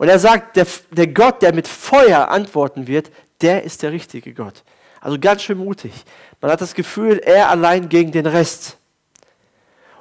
Und 0.00 0.08
er 0.08 0.18
sagt, 0.18 0.56
der, 0.56 0.66
der 0.92 1.08
Gott, 1.08 1.42
der 1.42 1.52
mit 1.52 1.68
Feuer 1.68 2.30
antworten 2.30 2.86
wird, 2.86 3.10
der 3.42 3.64
ist 3.64 3.82
der 3.82 3.92
richtige 3.92 4.32
Gott. 4.32 4.62
Also 4.98 5.18
ganz 5.20 5.42
schön 5.42 5.58
mutig. 5.58 5.92
Man 6.40 6.50
hat 6.50 6.62
das 6.62 6.72
Gefühl, 6.72 7.18
er 7.18 7.50
allein 7.50 7.86
gegen 7.86 8.10
den 8.10 8.24
Rest. 8.24 8.78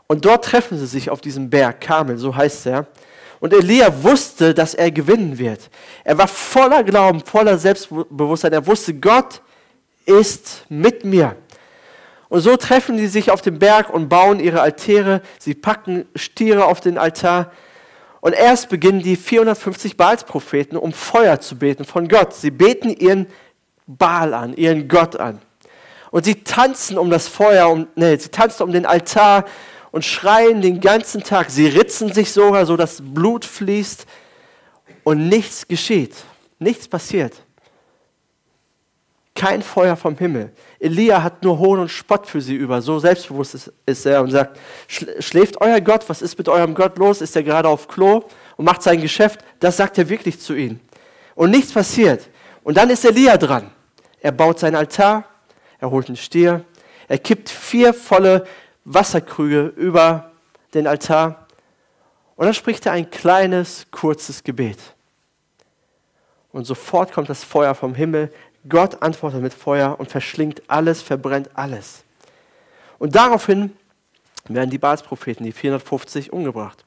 Und 0.08 0.24
dort 0.24 0.46
treffen 0.46 0.78
sie 0.78 0.88
sich 0.88 1.10
auf 1.10 1.20
diesem 1.20 1.50
Berg, 1.50 1.82
Kamel, 1.82 2.18
so 2.18 2.34
heißt 2.34 2.68
er. 2.68 2.88
Und 3.42 3.52
Elia 3.52 4.02
wusste, 4.02 4.54
dass 4.54 4.74
er 4.74 4.90
gewinnen 4.90 5.38
wird. 5.38 5.70
Er 6.06 6.18
war 6.18 6.30
voller 6.30 6.86
Glauben, 6.86 7.20
voller 7.20 7.58
Selbstbewusstsein. 7.58 8.54
Er 8.54 8.66
wusste, 8.66 8.94
Gott 8.94 9.42
ist 10.06 10.66
mit 10.70 11.04
mir. 11.04 11.36
Und 12.30 12.40
so 12.40 12.56
treffen 12.56 12.96
die 12.96 13.08
sich 13.08 13.32
auf 13.32 13.42
dem 13.42 13.60
Berg 13.60 13.90
und 13.90 14.08
bauen 14.08 14.40
ihre 14.40 14.62
Altäre. 14.62 15.22
Sie 15.40 15.56
packen 15.56 16.06
Stiere 16.16 16.68
auf 16.68 16.80
den 16.80 16.98
Altar 16.98 17.52
und 18.22 18.34
erst 18.34 18.70
beginnen 18.70 19.02
die 19.02 19.16
450 19.16 19.96
Baalspropheten, 19.98 20.78
um 20.78 20.92
Feuer 20.92 21.40
zu 21.40 21.58
beten 21.58 21.86
von 21.86 22.08
Gott. 22.08 22.34
Sie 22.34 22.52
beten 22.52 22.90
ihren 22.90 23.28
Baal 23.88 24.34
an, 24.34 24.54
ihren 24.56 24.88
Gott 24.88 25.16
an. 25.16 25.42
Und 26.12 26.26
sie 26.26 26.44
tanzen 26.44 26.98
um 26.98 27.10
das 27.10 27.28
Feuer, 27.28 27.70
um, 27.70 27.88
nee, 27.96 28.18
sie 28.18 28.30
tanzen 28.30 28.64
um 28.64 28.72
den 28.72 28.86
Altar 28.86 29.46
und 29.92 30.04
schreien 30.04 30.62
den 30.62 30.82
ganzen 30.82 31.24
Tag. 31.24 31.50
Sie 31.50 31.68
ritzen 31.68 32.12
sich 32.14 32.32
sogar, 32.32 32.66
so 32.66 32.76
dass 32.76 33.02
Blut 33.02 33.46
fließt 33.46 34.06
und 35.04 35.30
nichts 35.30 35.68
geschieht. 35.68 36.16
Nichts 36.60 36.88
passiert. 36.88 37.42
Kein 39.36 39.62
Feuer 39.62 39.96
vom 39.96 40.18
Himmel. 40.18 40.52
Elia 40.80 41.22
hat 41.22 41.44
nur 41.44 41.60
Hohn 41.60 41.80
und 41.80 41.90
Spott 41.90 42.26
für 42.26 42.42
sie 42.42 42.56
über. 42.56 42.82
So 42.82 43.00
selbstbewusst 43.00 43.72
ist, 43.86 44.06
er 44.06 44.22
und 44.22 44.32
sagt, 44.32 44.58
schläft 44.88 45.60
euer 45.60 45.82
Gott? 45.82 46.08
Was 46.08 46.22
ist 46.22 46.38
mit 46.38 46.48
eurem 46.48 46.74
Gott 46.74 46.98
los? 46.98 47.22
Ist 47.22 47.36
er 47.36 47.44
gerade 47.44 47.68
auf 47.68 47.88
Klo 47.88 48.24
und 48.56 48.66
macht 48.66 48.82
sein 48.82 49.02
Geschäft? 49.02 49.42
Das 49.60 49.78
sagt 49.78 49.98
er 49.98 50.08
wirklich 50.08 50.40
zu 50.40 50.54
ihnen. 50.54 50.80
Und 51.36 51.52
nichts 51.52 51.74
passiert. 51.74 52.30
Und 52.64 52.78
dann 52.78 52.90
ist 52.90 53.04
Elia 53.04 53.38
dran. 53.38 53.72
Er 54.22 54.32
baut 54.32 54.60
seinen 54.60 54.76
Altar, 54.76 55.26
er 55.80 55.92
holt 55.92 56.08
einen 56.08 56.18
Stier, 56.18 56.66
er 57.08 57.18
kippt 57.18 57.50
vier 57.50 57.94
volle 57.94 58.46
Wasserkrüge 58.86 59.74
über 59.76 60.32
den 60.74 60.88
Altar 60.88 61.48
und 62.36 62.46
dann 62.46 62.54
spricht 62.54 62.86
er 62.86 62.94
ein 62.94 63.10
kleines, 63.10 63.88
kurzes 63.92 64.44
Gebet. 64.44 64.78
Und 66.52 66.66
sofort 66.66 67.12
kommt 67.12 67.30
das 67.30 67.44
Feuer 67.44 67.76
vom 67.76 67.94
Himmel. 67.94 68.32
Gott 68.68 69.02
antwortet 69.02 69.42
mit 69.42 69.54
Feuer 69.54 70.00
und 70.00 70.12
verschlingt 70.12 70.64
alles, 70.68 71.02
verbrennt 71.02 71.50
alles. 71.54 72.04
Und 72.98 73.16
daraufhin 73.16 73.72
werden 74.48 74.70
die 74.70 74.78
Baalspropheten, 74.78 75.46
die 75.46 75.52
450, 75.52 76.34
umgebracht. 76.34 76.84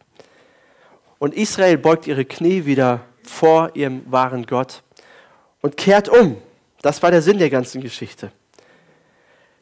Und 1.18 1.34
Israel 1.34 1.78
beugt 1.78 2.06
ihre 2.06 2.24
Knie 2.24 2.64
wieder 2.66 3.00
vor 3.22 3.70
ihrem 3.74 4.02
wahren 4.10 4.44
Gott 4.46 4.82
und 5.60 5.76
kehrt 5.76 6.08
um. 6.08 6.36
Das 6.82 7.02
war 7.02 7.10
der 7.10 7.22
Sinn 7.22 7.38
der 7.38 7.50
ganzen 7.50 7.80
Geschichte. 7.80 8.32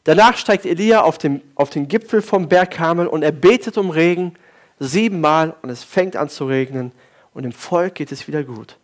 Danach 0.04 0.38
steigt 0.38 0.64
Elia 0.64 1.02
auf 1.02 1.18
den, 1.18 1.42
auf 1.54 1.68
den 1.68 1.86
Gipfel 1.86 2.22
vom 2.22 2.48
Berg 2.48 2.70
Karmel 2.70 3.06
und 3.06 3.22
er 3.22 3.32
betet 3.32 3.76
um 3.76 3.90
Regen 3.90 4.34
siebenmal 4.78 5.54
und 5.60 5.68
es 5.68 5.84
fängt 5.84 6.16
an 6.16 6.30
zu 6.30 6.46
regnen 6.46 6.92
und 7.34 7.42
dem 7.42 7.52
Volk 7.52 7.96
geht 7.96 8.10
es 8.10 8.26
wieder 8.26 8.42
gut. 8.42 8.78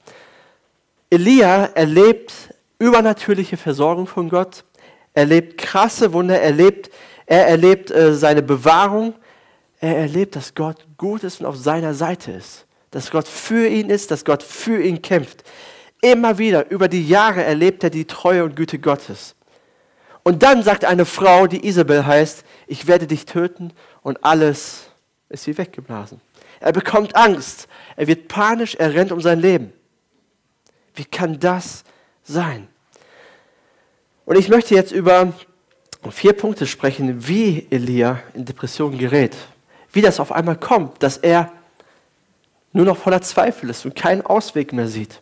Elia 1.09 1.65
erlebt 1.75 2.55
übernatürliche 2.79 3.57
Versorgung 3.57 4.07
von 4.07 4.29
Gott, 4.29 4.65
er 5.15 5.23
erlebt 5.23 5.59
krasse 5.59 6.13
Wunder, 6.13 6.37
er 6.37 6.43
erlebt, 6.43 6.91
er 7.27 7.47
erlebt 7.47 7.91
äh, 7.91 8.15
seine 8.15 8.43
Bewahrung, 8.43 9.15
er 9.81 9.97
erlebt, 9.97 10.37
dass 10.37 10.55
Gott 10.55 10.87
gut 10.97 11.25
ist 11.25 11.41
und 11.41 11.47
auf 11.47 11.57
seiner 11.57 11.95
Seite 11.95 12.33
ist, 12.33 12.67
dass 12.91 13.11
Gott 13.11 13.29
für 13.29 13.67
ihn 13.67 13.91
ist, 13.91 14.11
dass 14.11 14.25
Gott 14.25 14.43
für 14.43 14.83
ihn 14.83 15.03
kämpft. 15.03 15.45
Immer 16.03 16.39
wieder 16.39 16.71
über 16.71 16.89
die 16.89 17.07
Jahre 17.07 17.43
erlebt 17.43 17.83
er 17.83 17.91
die 17.91 18.05
Treue 18.05 18.45
und 18.45 18.57
Güte 18.57 18.79
Gottes. 18.79 19.35
Und 20.23 20.43
dann 20.43 20.63
sagt 20.63 20.85
eine 20.85 21.05
Frau, 21.05 21.47
die 21.47 21.67
Isabel 21.67 22.05
heißt, 22.05 22.45
ich 22.67 22.87
werde 22.87 23.07
dich 23.07 23.27
töten 23.27 23.73
und 24.03 24.25
alles 24.25 24.91
ist 25.29 25.47
wie 25.47 25.57
weggeblasen. 25.57 26.21
Er 26.61 26.73
bekommt 26.73 27.15
Angst, 27.17 27.69
er 27.97 28.07
wird 28.07 28.29
panisch, 28.29 28.75
er 28.75 28.95
rennt 28.95 29.13
um 29.13 29.21
sein 29.21 29.41
Leben. 29.41 29.73
Wie 30.95 31.05
kann 31.05 31.39
das 31.39 31.85
sein? 32.27 32.69
Und 34.25 34.37
ich 34.37 34.49
möchte 34.49 34.75
jetzt 34.75 34.93
über 34.93 35.33
vier 36.11 36.33
Punkte 36.33 36.67
sprechen, 36.67 37.27
wie 37.29 37.67
Elia 37.71 38.21
in 38.35 38.45
Depressionen 38.45 38.99
gerät. 38.99 39.37
Wie 39.93 40.03
das 40.03 40.21
auf 40.21 40.33
einmal 40.33 40.57
kommt, 40.57 41.03
dass 41.03 41.17
er 41.17 41.53
nur 42.73 42.85
noch 42.85 42.97
voller 42.97 43.23
Zweifel 43.23 43.71
ist 43.71 43.85
und 43.85 43.95
keinen 43.95 44.23
Ausweg 44.23 44.73
mehr 44.73 44.89
sieht. 44.89 45.21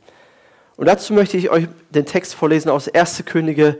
Und 0.76 0.86
dazu 0.86 1.12
möchte 1.12 1.36
ich 1.36 1.50
euch 1.50 1.68
den 1.90 2.04
Text 2.04 2.34
vorlesen 2.34 2.70
aus 2.70 2.88
1. 2.88 3.22
Könige 3.26 3.78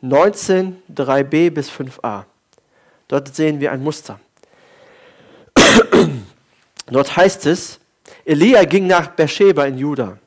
19, 0.00 0.82
3b 0.94 1.50
bis 1.50 1.70
5a. 1.70 2.24
Dort 3.08 3.34
sehen 3.34 3.60
wir 3.60 3.72
ein 3.72 3.82
Muster. 3.82 4.18
Dort 6.86 7.16
heißt 7.16 7.46
es, 7.46 7.78
Elia 8.24 8.64
ging 8.64 8.86
nach 8.86 9.08
Beersheba 9.08 9.64
in 9.66 9.78
Juda. 9.78 10.18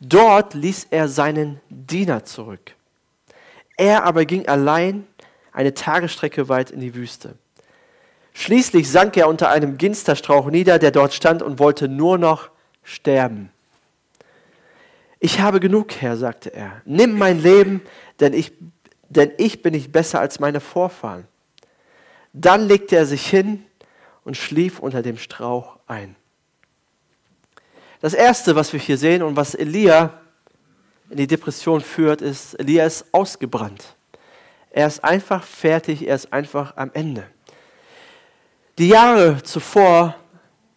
Dort 0.00 0.54
ließ 0.54 0.88
er 0.90 1.08
seinen 1.08 1.60
Diener 1.68 2.24
zurück. 2.24 2.74
Er 3.76 4.04
aber 4.04 4.24
ging 4.24 4.48
allein 4.48 5.06
eine 5.52 5.74
Tagesstrecke 5.74 6.48
weit 6.48 6.70
in 6.70 6.80
die 6.80 6.94
Wüste. 6.94 7.36
Schließlich 8.32 8.90
sank 8.90 9.16
er 9.16 9.28
unter 9.28 9.50
einem 9.50 9.76
Ginsterstrauch 9.76 10.50
nieder, 10.50 10.78
der 10.78 10.90
dort 10.90 11.12
stand 11.12 11.42
und 11.42 11.58
wollte 11.58 11.88
nur 11.88 12.16
noch 12.16 12.50
sterben. 12.82 13.50
Ich 15.18 15.40
habe 15.40 15.60
genug, 15.60 15.92
Herr, 16.00 16.16
sagte 16.16 16.54
er. 16.54 16.80
Nimm 16.86 17.18
mein 17.18 17.42
Leben, 17.42 17.82
denn 18.20 18.32
ich 18.32 18.52
denn 19.10 19.32
ich 19.36 19.60
bin 19.60 19.74
nicht 19.74 19.92
besser 19.92 20.20
als 20.20 20.40
meine 20.40 20.60
Vorfahren. 20.60 21.26
Dann 22.32 22.66
legte 22.66 22.96
er 22.96 23.06
sich 23.06 23.26
hin 23.26 23.64
und 24.24 24.36
schlief 24.36 24.78
unter 24.78 25.02
dem 25.02 25.18
Strauch 25.18 25.78
ein. 25.86 26.14
Das 28.00 28.14
Erste, 28.14 28.56
was 28.56 28.72
wir 28.72 28.80
hier 28.80 28.96
sehen 28.96 29.22
und 29.22 29.36
was 29.36 29.54
Elia 29.54 30.14
in 31.10 31.18
die 31.18 31.26
Depression 31.26 31.80
führt, 31.82 32.22
ist, 32.22 32.54
Elia 32.54 32.86
ist 32.86 33.04
ausgebrannt. 33.12 33.94
Er 34.70 34.86
ist 34.86 35.04
einfach 35.04 35.42
fertig, 35.42 36.06
er 36.06 36.14
ist 36.14 36.32
einfach 36.32 36.76
am 36.76 36.90
Ende. 36.94 37.26
Die 38.78 38.88
Jahre 38.88 39.42
zuvor 39.42 40.14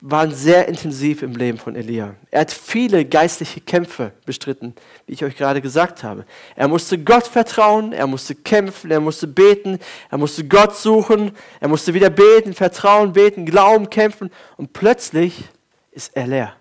waren 0.01 0.33
sehr 0.33 0.67
intensiv 0.67 1.21
im 1.21 1.33
Leben 1.33 1.57
von 1.57 1.77
Elia. 1.77 2.15
Er 2.29 2.41
hat 2.41 2.51
viele 2.51 3.05
geistliche 3.05 3.61
Kämpfe 3.61 4.11
bestritten, 4.25 4.75
wie 5.05 5.13
ich 5.13 5.23
euch 5.23 5.37
gerade 5.37 5.61
gesagt 5.61 6.03
habe. 6.03 6.25
Er 6.57 6.67
musste 6.67 6.97
Gott 6.97 7.25
vertrauen, 7.25 7.93
er 7.93 8.05
musste 8.05 8.35
kämpfen, 8.35 8.91
er 8.91 8.99
musste 8.99 9.27
beten, 9.27 9.79
er 10.11 10.17
musste 10.17 10.45
Gott 10.45 10.75
suchen, 10.75 11.31
er 11.61 11.69
musste 11.69 11.93
wieder 11.93 12.09
beten, 12.09 12.53
vertrauen, 12.53 13.13
beten, 13.13 13.45
glauben, 13.45 13.89
kämpfen 13.89 14.29
und 14.57 14.73
plötzlich 14.73 15.45
ist 15.91 16.13
er 16.17 16.27
leer. 16.27 16.57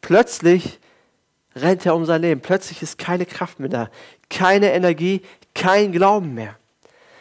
Plötzlich 0.00 0.78
rennt 1.54 1.84
er 1.84 1.94
um 1.94 2.04
sein 2.04 2.22
Leben, 2.22 2.40
plötzlich 2.40 2.82
ist 2.82 2.98
keine 2.98 3.26
Kraft 3.26 3.60
mehr 3.60 3.68
da, 3.68 3.90
keine 4.28 4.72
Energie, 4.72 5.22
kein 5.54 5.92
Glauben 5.92 6.34
mehr. 6.34 6.56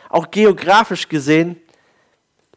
Auch 0.09 0.31
geografisch 0.31 1.09
gesehen 1.09 1.59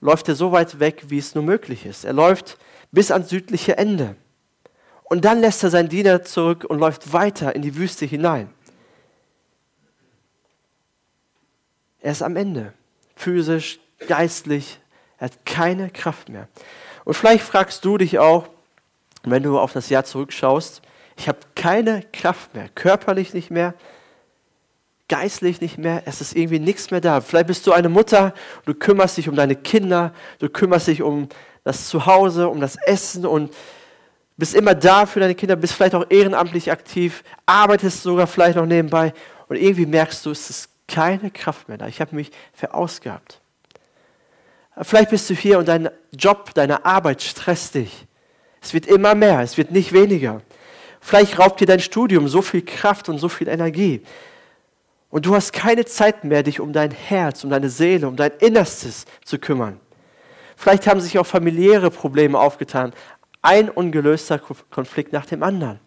läuft 0.00 0.28
er 0.28 0.34
so 0.34 0.52
weit 0.52 0.80
weg, 0.80 1.04
wie 1.08 1.18
es 1.18 1.34
nur 1.34 1.44
möglich 1.44 1.86
ist. 1.86 2.04
Er 2.04 2.12
läuft 2.12 2.58
bis 2.90 3.10
ans 3.10 3.28
südliche 3.28 3.76
Ende. 3.78 4.16
Und 5.04 5.24
dann 5.24 5.40
lässt 5.40 5.62
er 5.62 5.70
seinen 5.70 5.88
Diener 5.88 6.22
zurück 6.22 6.64
und 6.64 6.78
läuft 6.78 7.12
weiter 7.12 7.54
in 7.54 7.62
die 7.62 7.76
Wüste 7.76 8.06
hinein. 8.06 8.52
Er 12.00 12.12
ist 12.12 12.22
am 12.22 12.36
Ende, 12.36 12.72
physisch, 13.14 13.78
geistlich, 14.08 14.80
er 15.18 15.26
hat 15.26 15.46
keine 15.46 15.90
Kraft 15.90 16.28
mehr. 16.28 16.48
Und 17.04 17.14
vielleicht 17.14 17.44
fragst 17.44 17.84
du 17.84 17.96
dich 17.96 18.18
auch, 18.18 18.48
wenn 19.24 19.42
du 19.42 19.58
auf 19.58 19.72
das 19.72 19.88
Jahr 19.88 20.04
zurückschaust, 20.04 20.82
ich 21.16 21.28
habe 21.28 21.38
keine 21.54 22.02
Kraft 22.12 22.54
mehr, 22.54 22.68
körperlich 22.74 23.34
nicht 23.34 23.50
mehr, 23.50 23.74
geistlich 25.08 25.60
nicht 25.60 25.78
mehr, 25.78 26.02
es 26.06 26.20
ist 26.20 26.34
irgendwie 26.34 26.58
nichts 26.58 26.90
mehr 26.90 27.00
da. 27.00 27.20
Vielleicht 27.20 27.46
bist 27.46 27.66
du 27.66 27.72
eine 27.72 27.88
Mutter, 27.88 28.32
du 28.64 28.74
kümmerst 28.74 29.18
dich 29.18 29.28
um 29.28 29.36
deine 29.36 29.56
Kinder, 29.56 30.12
du 30.38 30.48
kümmerst 30.48 30.88
dich 30.88 31.02
um 31.02 31.28
das 31.64 31.88
Zuhause, 31.88 32.48
um 32.48 32.60
das 32.60 32.76
Essen 32.76 33.26
und 33.26 33.52
bist 34.36 34.54
immer 34.54 34.74
da 34.74 35.06
für 35.06 35.20
deine 35.20 35.34
Kinder, 35.34 35.54
bist 35.54 35.74
vielleicht 35.74 35.94
auch 35.94 36.06
ehrenamtlich 36.08 36.72
aktiv, 36.72 37.22
arbeitest 37.46 38.02
sogar 38.02 38.26
vielleicht 38.26 38.56
noch 38.56 38.66
nebenbei 38.66 39.12
und 39.48 39.56
irgendwie 39.56 39.86
merkst 39.86 40.24
du, 40.24 40.30
es 40.30 40.48
ist 40.50 40.68
keine 40.88 41.30
Kraft 41.30 41.68
mehr 41.68 41.78
da. 41.78 41.86
Ich 41.86 42.00
habe 42.00 42.14
mich 42.16 42.30
verausgabt. 42.52 43.40
Vielleicht 44.80 45.10
bist 45.10 45.28
du 45.28 45.34
hier 45.34 45.58
und 45.58 45.68
dein 45.68 45.90
Job, 46.12 46.54
deine 46.54 46.84
Arbeit 46.84 47.22
stresst 47.22 47.74
dich. 47.74 48.06
Es 48.62 48.72
wird 48.72 48.86
immer 48.86 49.14
mehr, 49.14 49.40
es 49.40 49.58
wird 49.58 49.72
nicht 49.72 49.92
weniger. 49.92 50.40
Vielleicht 51.00 51.38
raubt 51.38 51.60
dir 51.60 51.66
dein 51.66 51.80
Studium 51.80 52.28
so 52.28 52.40
viel 52.42 52.64
Kraft 52.64 53.08
und 53.08 53.18
so 53.18 53.28
viel 53.28 53.48
Energie. 53.48 54.02
Und 55.10 55.26
du 55.26 55.34
hast 55.34 55.52
keine 55.52 55.84
Zeit 55.84 56.24
mehr, 56.24 56.42
dich 56.42 56.60
um 56.60 56.72
dein 56.72 56.92
Herz, 56.92 57.44
um 57.44 57.50
deine 57.50 57.68
Seele, 57.68 58.06
um 58.06 58.16
dein 58.16 58.30
Innerstes 58.38 59.04
zu 59.24 59.38
kümmern. 59.38 59.80
Vielleicht 60.56 60.86
haben 60.86 61.00
sich 61.00 61.18
auch 61.18 61.26
familiäre 61.26 61.90
Probleme 61.90 62.38
aufgetan. 62.38 62.94
Ein 63.42 63.68
ungelöster 63.68 64.38
Konflikt 64.38 65.12
nach 65.12 65.26
dem 65.26 65.42
anderen. 65.42 65.80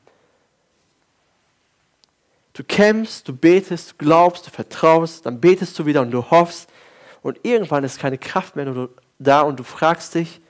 Du 2.51 2.63
kämpfst, 2.63 3.27
du 3.27 3.35
betest, 3.35 3.91
du 3.91 3.95
glaubst, 3.97 4.47
du 4.47 4.51
vertraust, 4.51 5.25
dann 5.25 5.39
betest 5.39 5.79
du 5.79 5.85
wieder 5.85 6.01
und 6.01 6.11
du 6.11 6.29
hoffst. 6.29 6.69
Und 7.21 7.39
irgendwann 7.43 7.83
ist 7.85 7.99
keine 7.99 8.17
Kraft 8.17 8.55
mehr 8.55 8.89
da 9.17 9.41
und 9.41 9.59
du 9.59 9.63
fragst 9.63 10.15
dich, 10.15 10.41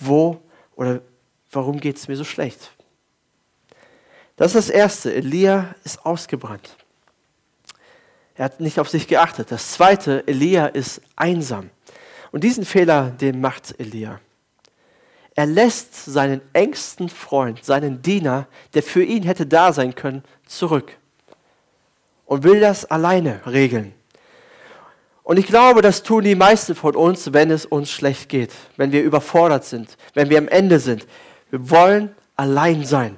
wo 0.00 0.40
oder 0.74 1.02
warum 1.50 1.80
geht 1.80 1.96
es 1.96 2.08
mir 2.08 2.16
so 2.16 2.24
schlecht? 2.24 2.72
Das 4.36 4.54
ist 4.54 4.68
das 4.68 4.70
Erste. 4.70 5.14
Elia 5.14 5.74
ist 5.84 6.04
ausgebrannt. 6.06 6.76
Er 8.36 8.46
hat 8.46 8.60
nicht 8.60 8.80
auf 8.80 8.88
sich 8.88 9.06
geachtet. 9.06 9.50
Das 9.50 9.72
Zweite, 9.72 10.26
Elia 10.26 10.66
ist 10.66 11.02
einsam. 11.16 11.70
Und 12.32 12.44
diesen 12.44 12.64
Fehler, 12.64 13.10
den 13.10 13.40
macht 13.40 13.78
Elia. 13.78 14.20
Er 15.34 15.46
lässt 15.46 16.04
seinen 16.04 16.40
engsten 16.52 17.08
Freund, 17.08 17.64
seinen 17.64 18.02
Diener, 18.02 18.46
der 18.74 18.82
für 18.82 19.02
ihn 19.02 19.22
hätte 19.22 19.46
da 19.46 19.72
sein 19.72 19.94
können, 19.94 20.24
zurück 20.46 20.96
und 22.30 22.44
will 22.44 22.60
das 22.60 22.84
alleine 22.84 23.40
regeln. 23.46 23.92
Und 25.24 25.38
ich 25.38 25.46
glaube, 25.46 25.82
das 25.82 26.02
tun 26.02 26.24
die 26.24 26.34
meisten 26.34 26.74
von 26.74 26.94
uns, 26.94 27.32
wenn 27.32 27.50
es 27.50 27.66
uns 27.66 27.90
schlecht 27.90 28.28
geht, 28.28 28.52
wenn 28.76 28.92
wir 28.92 29.02
überfordert 29.02 29.64
sind, 29.64 29.96
wenn 30.14 30.30
wir 30.30 30.38
am 30.38 30.48
Ende 30.48 30.78
sind. 30.78 31.06
Wir 31.50 31.70
wollen 31.70 32.14
allein 32.36 32.84
sein. 32.84 33.16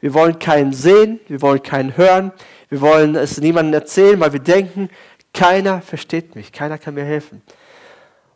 Wir 0.00 0.14
wollen 0.14 0.38
keinen 0.38 0.72
sehen, 0.72 1.20
wir 1.28 1.42
wollen 1.42 1.62
keinen 1.62 1.96
hören, 1.96 2.32
wir 2.68 2.80
wollen 2.80 3.14
es 3.14 3.38
niemandem 3.38 3.74
erzählen, 3.74 4.18
weil 4.18 4.32
wir 4.32 4.40
denken, 4.40 4.90
keiner 5.32 5.80
versteht 5.80 6.34
mich, 6.34 6.50
keiner 6.52 6.76
kann 6.76 6.94
mir 6.94 7.04
helfen. 7.04 7.42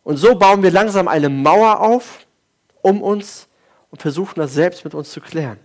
Und 0.05 0.17
so 0.17 0.37
bauen 0.37 0.63
wir 0.63 0.71
langsam 0.71 1.09
eine 1.09 1.29
Mauer 1.29 1.81
auf 1.81 2.25
um 2.83 3.03
uns 3.03 3.49
und 3.91 4.01
versuchen 4.01 4.39
das 4.39 4.55
selbst 4.55 4.85
mit 4.85 4.95
uns 4.95 5.11
zu 5.11 5.21
klären. 5.21 5.59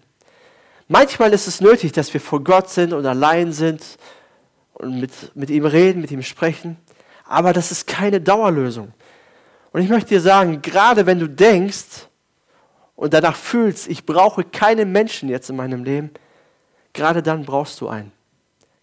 Manchmal 0.88 1.32
ist 1.34 1.48
es 1.48 1.62
nötig, 1.62 1.92
dass 1.92 2.12
wir 2.14 2.20
vor 2.20 2.44
Gott 2.44 2.70
sind 2.70 2.94
und 2.94 3.06
allein 3.06 3.52
sind 3.52 3.84
und 4.74 5.00
mit, 5.00 5.12
mit 5.36 5.52
ihm 5.52 5.66
reden, 5.66 6.02
mit 6.02 6.10
ihm 6.10 6.24
sprechen, 6.24 6.78
aber 7.26 7.54
das 7.54 7.72
ist 7.72 7.86
keine 7.86 8.20
Dauerlösung. 8.20 8.92
Und 9.72 9.82
ich 9.82 9.90
möchte 9.90 10.10
dir 10.10 10.22
sagen, 10.22 10.62
gerade 10.62 11.06
wenn 11.06 11.20
du 11.20 11.28
denkst, 11.28 12.08
und 13.01 13.15
danach 13.15 13.36
fühlst, 13.36 13.88
ich 13.88 14.05
brauche 14.05 14.43
keinen 14.43 14.91
Menschen 14.91 15.27
jetzt 15.27 15.50
in 15.50 15.55
meinem 15.55 15.84
Leben, 15.84 16.12
gerade 16.93 17.24
dann 17.24 17.46
brauchst 17.46 17.81
du 17.81 17.88
einen. 17.88 18.12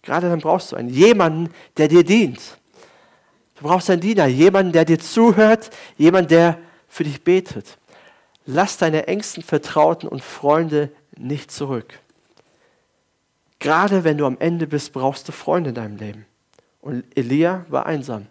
Gerade 0.01 0.27
dann 0.27 0.41
brauchst 0.41 0.73
du 0.73 0.75
einen. 0.75 0.89
Jemanden, 0.89 1.53
der 1.77 1.87
dir 1.87 2.03
dient. 2.03 2.41
Du 3.55 3.63
brauchst 3.63 3.89
einen 3.89 4.01
Diener, 4.01 4.25
jemanden, 4.25 4.73
der 4.73 4.83
dir 4.83 4.99
zuhört, 4.99 5.69
jemanden, 5.95 6.27
der 6.31 6.57
für 6.89 7.05
dich 7.05 7.23
betet. 7.23 7.77
Lass 8.45 8.75
deine 8.75 9.07
engsten 9.07 9.41
Vertrauten 9.41 10.09
und 10.09 10.21
Freunde 10.21 10.91
nicht 11.15 11.49
zurück. 11.49 11.97
Gerade 13.59 14.03
wenn 14.03 14.17
du 14.17 14.25
am 14.25 14.35
Ende 14.37 14.67
bist, 14.67 14.91
brauchst 14.91 15.29
du 15.29 15.31
Freunde 15.31 15.69
in 15.69 15.75
deinem 15.75 15.95
Leben. 15.95 16.25
Und 16.81 17.05
Elia 17.15 17.65
war 17.69 17.85
einsam. 17.85 18.27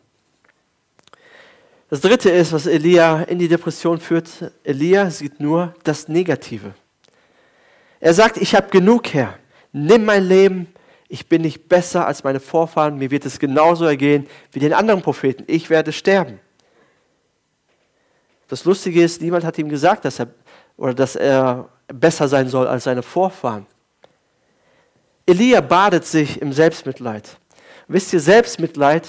Das 1.90 2.02
dritte 2.02 2.28
ist, 2.30 2.52
was 2.52 2.66
Elia 2.66 3.22
in 3.22 3.38
die 3.38 3.48
Depression 3.48 3.98
führt. 3.98 4.28
Elia 4.62 5.10
sieht 5.10 5.40
nur 5.40 5.74
das 5.84 6.06
Negative. 6.08 6.74
Er 8.00 8.12
sagt, 8.12 8.36
ich 8.36 8.54
habe 8.54 8.68
genug 8.68 9.14
Herr. 9.14 9.38
Nimm 9.72 10.04
mein 10.04 10.24
Leben. 10.24 10.66
Ich 11.08 11.26
bin 11.28 11.42
nicht 11.42 11.68
besser 11.68 12.06
als 12.06 12.22
meine 12.22 12.40
Vorfahren. 12.40 12.98
Mir 12.98 13.10
wird 13.10 13.24
es 13.24 13.38
genauso 13.38 13.86
ergehen 13.86 14.26
wie 14.52 14.58
den 14.58 14.74
anderen 14.74 15.00
Propheten. 15.00 15.44
Ich 15.46 15.70
werde 15.70 15.92
sterben. 15.92 16.38
Das 18.48 18.64
Lustige 18.64 19.02
ist, 19.02 19.22
niemand 19.22 19.44
hat 19.44 19.56
ihm 19.58 19.68
gesagt, 19.68 20.04
dass 20.04 20.18
er, 20.18 20.28
oder 20.76 20.92
dass 20.92 21.16
er 21.16 21.70
besser 21.86 22.28
sein 22.28 22.48
soll 22.48 22.66
als 22.66 22.84
seine 22.84 23.02
Vorfahren. 23.02 23.66
Elia 25.26 25.62
badet 25.62 26.04
sich 26.04 26.40
im 26.40 26.52
Selbstmitleid. 26.52 27.38
Wisst 27.86 28.12
ihr, 28.12 28.20
Selbstmitleid 28.20 29.08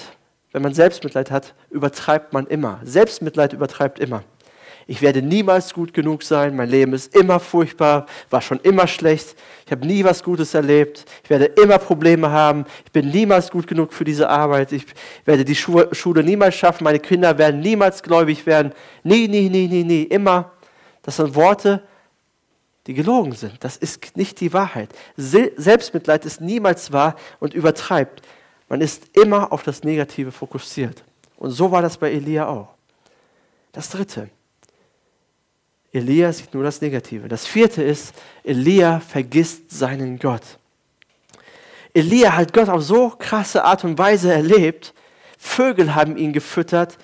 wenn 0.52 0.62
man 0.62 0.74
Selbstmitleid 0.74 1.30
hat, 1.30 1.54
übertreibt 1.70 2.32
man 2.32 2.46
immer. 2.46 2.80
Selbstmitleid 2.82 3.52
übertreibt 3.52 3.98
immer. 3.98 4.24
Ich 4.86 5.02
werde 5.02 5.22
niemals 5.22 5.72
gut 5.72 5.94
genug 5.94 6.24
sein, 6.24 6.56
mein 6.56 6.68
Leben 6.68 6.94
ist 6.94 7.14
immer 7.14 7.38
furchtbar, 7.38 8.06
war 8.28 8.40
schon 8.40 8.58
immer 8.60 8.88
schlecht, 8.88 9.36
ich 9.64 9.70
habe 9.70 9.86
nie 9.86 10.02
was 10.02 10.24
Gutes 10.24 10.52
erlebt, 10.52 11.04
ich 11.22 11.30
werde 11.30 11.44
immer 11.44 11.78
Probleme 11.78 12.30
haben, 12.30 12.64
ich 12.84 12.90
bin 12.90 13.08
niemals 13.08 13.52
gut 13.52 13.68
genug 13.68 13.92
für 13.92 14.02
diese 14.02 14.28
Arbeit, 14.28 14.72
ich 14.72 14.86
werde 15.24 15.44
die 15.44 15.54
Schule 15.54 16.24
niemals 16.24 16.56
schaffen, 16.56 16.82
meine 16.82 16.98
Kinder 16.98 17.38
werden 17.38 17.60
niemals 17.60 18.02
gläubig 18.02 18.46
werden, 18.46 18.72
nie, 19.04 19.28
nie, 19.28 19.48
nie, 19.48 19.68
nie, 19.68 19.84
nie, 19.84 20.02
immer. 20.02 20.50
Das 21.02 21.16
sind 21.18 21.36
Worte, 21.36 21.84
die 22.88 22.94
gelogen 22.94 23.32
sind. 23.32 23.62
Das 23.62 23.76
ist 23.76 24.16
nicht 24.16 24.40
die 24.40 24.52
Wahrheit. 24.52 24.90
Selbstmitleid 25.16 26.24
ist 26.24 26.40
niemals 26.40 26.92
wahr 26.92 27.14
und 27.38 27.54
übertreibt. 27.54 28.22
Man 28.70 28.80
ist 28.80 29.16
immer 29.16 29.52
auf 29.52 29.64
das 29.64 29.82
Negative 29.82 30.30
fokussiert. 30.30 31.02
Und 31.36 31.50
so 31.50 31.72
war 31.72 31.82
das 31.82 31.98
bei 31.98 32.12
Elia 32.12 32.46
auch. 32.46 32.68
Das 33.72 33.90
dritte. 33.90 34.30
Elia 35.92 36.32
sieht 36.32 36.54
nur 36.54 36.62
das 36.62 36.80
Negative. 36.80 37.26
Das 37.26 37.46
vierte 37.46 37.82
ist, 37.82 38.14
Elia 38.44 39.00
vergisst 39.00 39.72
seinen 39.72 40.20
Gott. 40.20 40.42
Elia 41.92 42.36
hat 42.36 42.52
Gott 42.52 42.68
auf 42.68 42.82
so 42.82 43.10
krasse 43.10 43.64
Art 43.64 43.82
und 43.82 43.98
Weise 43.98 44.32
erlebt. 44.32 44.94
Vögel 45.36 45.96
haben 45.96 46.16
ihn 46.16 46.32
gefüttert 46.32 46.96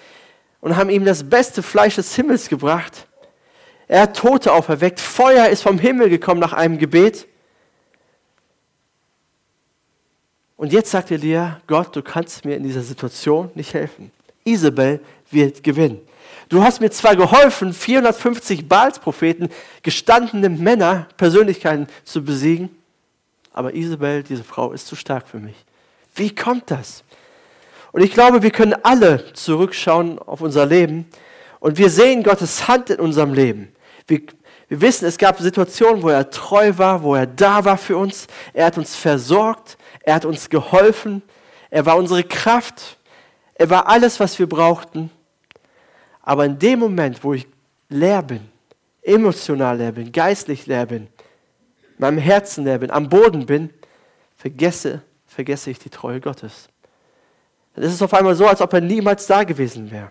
und 0.61 0.77
haben 0.77 0.89
ihm 0.89 1.05
das 1.05 1.29
beste 1.29 1.65
Fleisch 1.65 1.97
des 1.97 2.15
Himmels 2.15 2.49
gebracht. 2.49 3.09
Er 3.89 4.03
hat 4.03 4.17
Tote 4.17 4.53
auferweckt. 4.53 5.01
Feuer 5.01 5.49
ist 5.49 5.63
vom 5.63 5.81
Himmel 5.81 6.11
gekommen 6.11 6.41
nach 6.41 6.53
einem 6.53 6.79
Gebet. 6.79 7.27
Und 10.57 10.73
jetzt 10.73 10.91
sagt 10.91 11.11
Elia, 11.11 11.61
Gott, 11.67 11.95
du 11.95 12.03
kannst 12.03 12.45
mir 12.45 12.57
in 12.57 12.63
dieser 12.63 12.83
Situation 12.83 13.51
nicht 13.55 13.75
helfen. 13.75 14.11
Isabel 14.45 15.01
wird 15.31 15.63
gewinnen. 15.63 16.01
Du 16.49 16.63
hast 16.63 16.81
mir 16.81 16.91
zwar 16.91 17.17
geholfen, 17.17 17.73
450 17.73 18.69
Baals-Propheten, 18.69 19.49
gestandene 19.83 20.49
Männer, 20.49 21.09
Persönlichkeiten 21.17 21.89
zu 22.05 22.25
besiegen, 22.25 22.71
aber 23.53 23.75
Isabel, 23.75 24.23
diese 24.23 24.45
Frau, 24.45 24.73
ist 24.73 24.87
zu 24.87 24.97
stark 24.97 25.27
für 25.27 25.39
mich. 25.39 25.57
Wie 26.15 26.35
kommt 26.35 26.71
das? 26.71 27.03
Und 27.91 28.03
ich 28.03 28.13
glaube, 28.13 28.43
wir 28.43 28.51
können 28.51 28.75
alle 28.83 29.33
zurückschauen 29.33 30.19
auf 30.19 30.41
unser 30.41 30.67
Leben 30.67 31.07
und 31.59 31.79
wir 31.79 31.91
sehen 31.91 32.23
Gottes 32.23 32.69
Hand 32.69 32.91
in 32.91 33.01
unserem 33.01 33.35
Leben. 33.35 33.73
Wir, 34.07 34.21
wir 34.69 34.81
wissen, 34.81 35.07
es 35.07 35.17
gab 35.17 35.39
Situationen, 35.39 36.03
wo 36.03 36.09
er 36.09 36.29
treu 36.31 36.73
war, 36.77 37.03
wo 37.03 37.15
er 37.15 37.27
da 37.27 37.65
war 37.65 37.79
für 37.79 37.97
uns. 37.97 38.27
Er 38.53 38.67
hat 38.67 38.79
uns 38.79 38.97
versorgt, 38.97 39.79
er 40.01 40.15
hat 40.15 40.25
uns 40.25 40.51
geholfen. 40.51 41.23
Er 41.71 41.87
war 41.87 41.97
unsere 41.97 42.25
Kraft. 42.25 42.99
Er 43.55 43.71
war 43.71 43.89
alles, 43.89 44.19
was 44.19 44.39
wir 44.39 44.49
brauchten. 44.49 45.11
Aber 46.23 46.45
in 46.45 46.59
dem 46.59 46.81
Moment, 46.81 47.23
wo 47.23 47.35
ich 47.35 47.47
leer 47.89 48.23
bin, 48.23 48.49
emotional 49.03 49.79
leer 49.79 49.93
bin, 49.93 50.11
geistlich 50.11 50.67
leer 50.67 50.87
bin, 50.87 51.07
meinem 51.99 52.19
Herzen 52.19 52.65
leer 52.65 52.79
bin, 52.79 52.91
am 52.91 53.09
Boden 53.09 53.47
bin, 53.47 53.71
vergesse, 54.37 55.03
vergesse 55.27 55.71
ich 55.71 55.79
die 55.79 55.91
Treue 55.91 56.21
Gottes. 56.21 56.69
Dann 57.75 57.85
ist 57.85 57.93
es 57.93 58.03
auf 58.03 58.15
einmal 58.15 58.35
so, 58.35 58.47
als 58.47 58.61
ob 58.61 58.73
er 58.73 58.81
niemals 58.81 59.27
da 59.27 59.45
gewesen 59.45 59.91
wäre. 59.91 60.11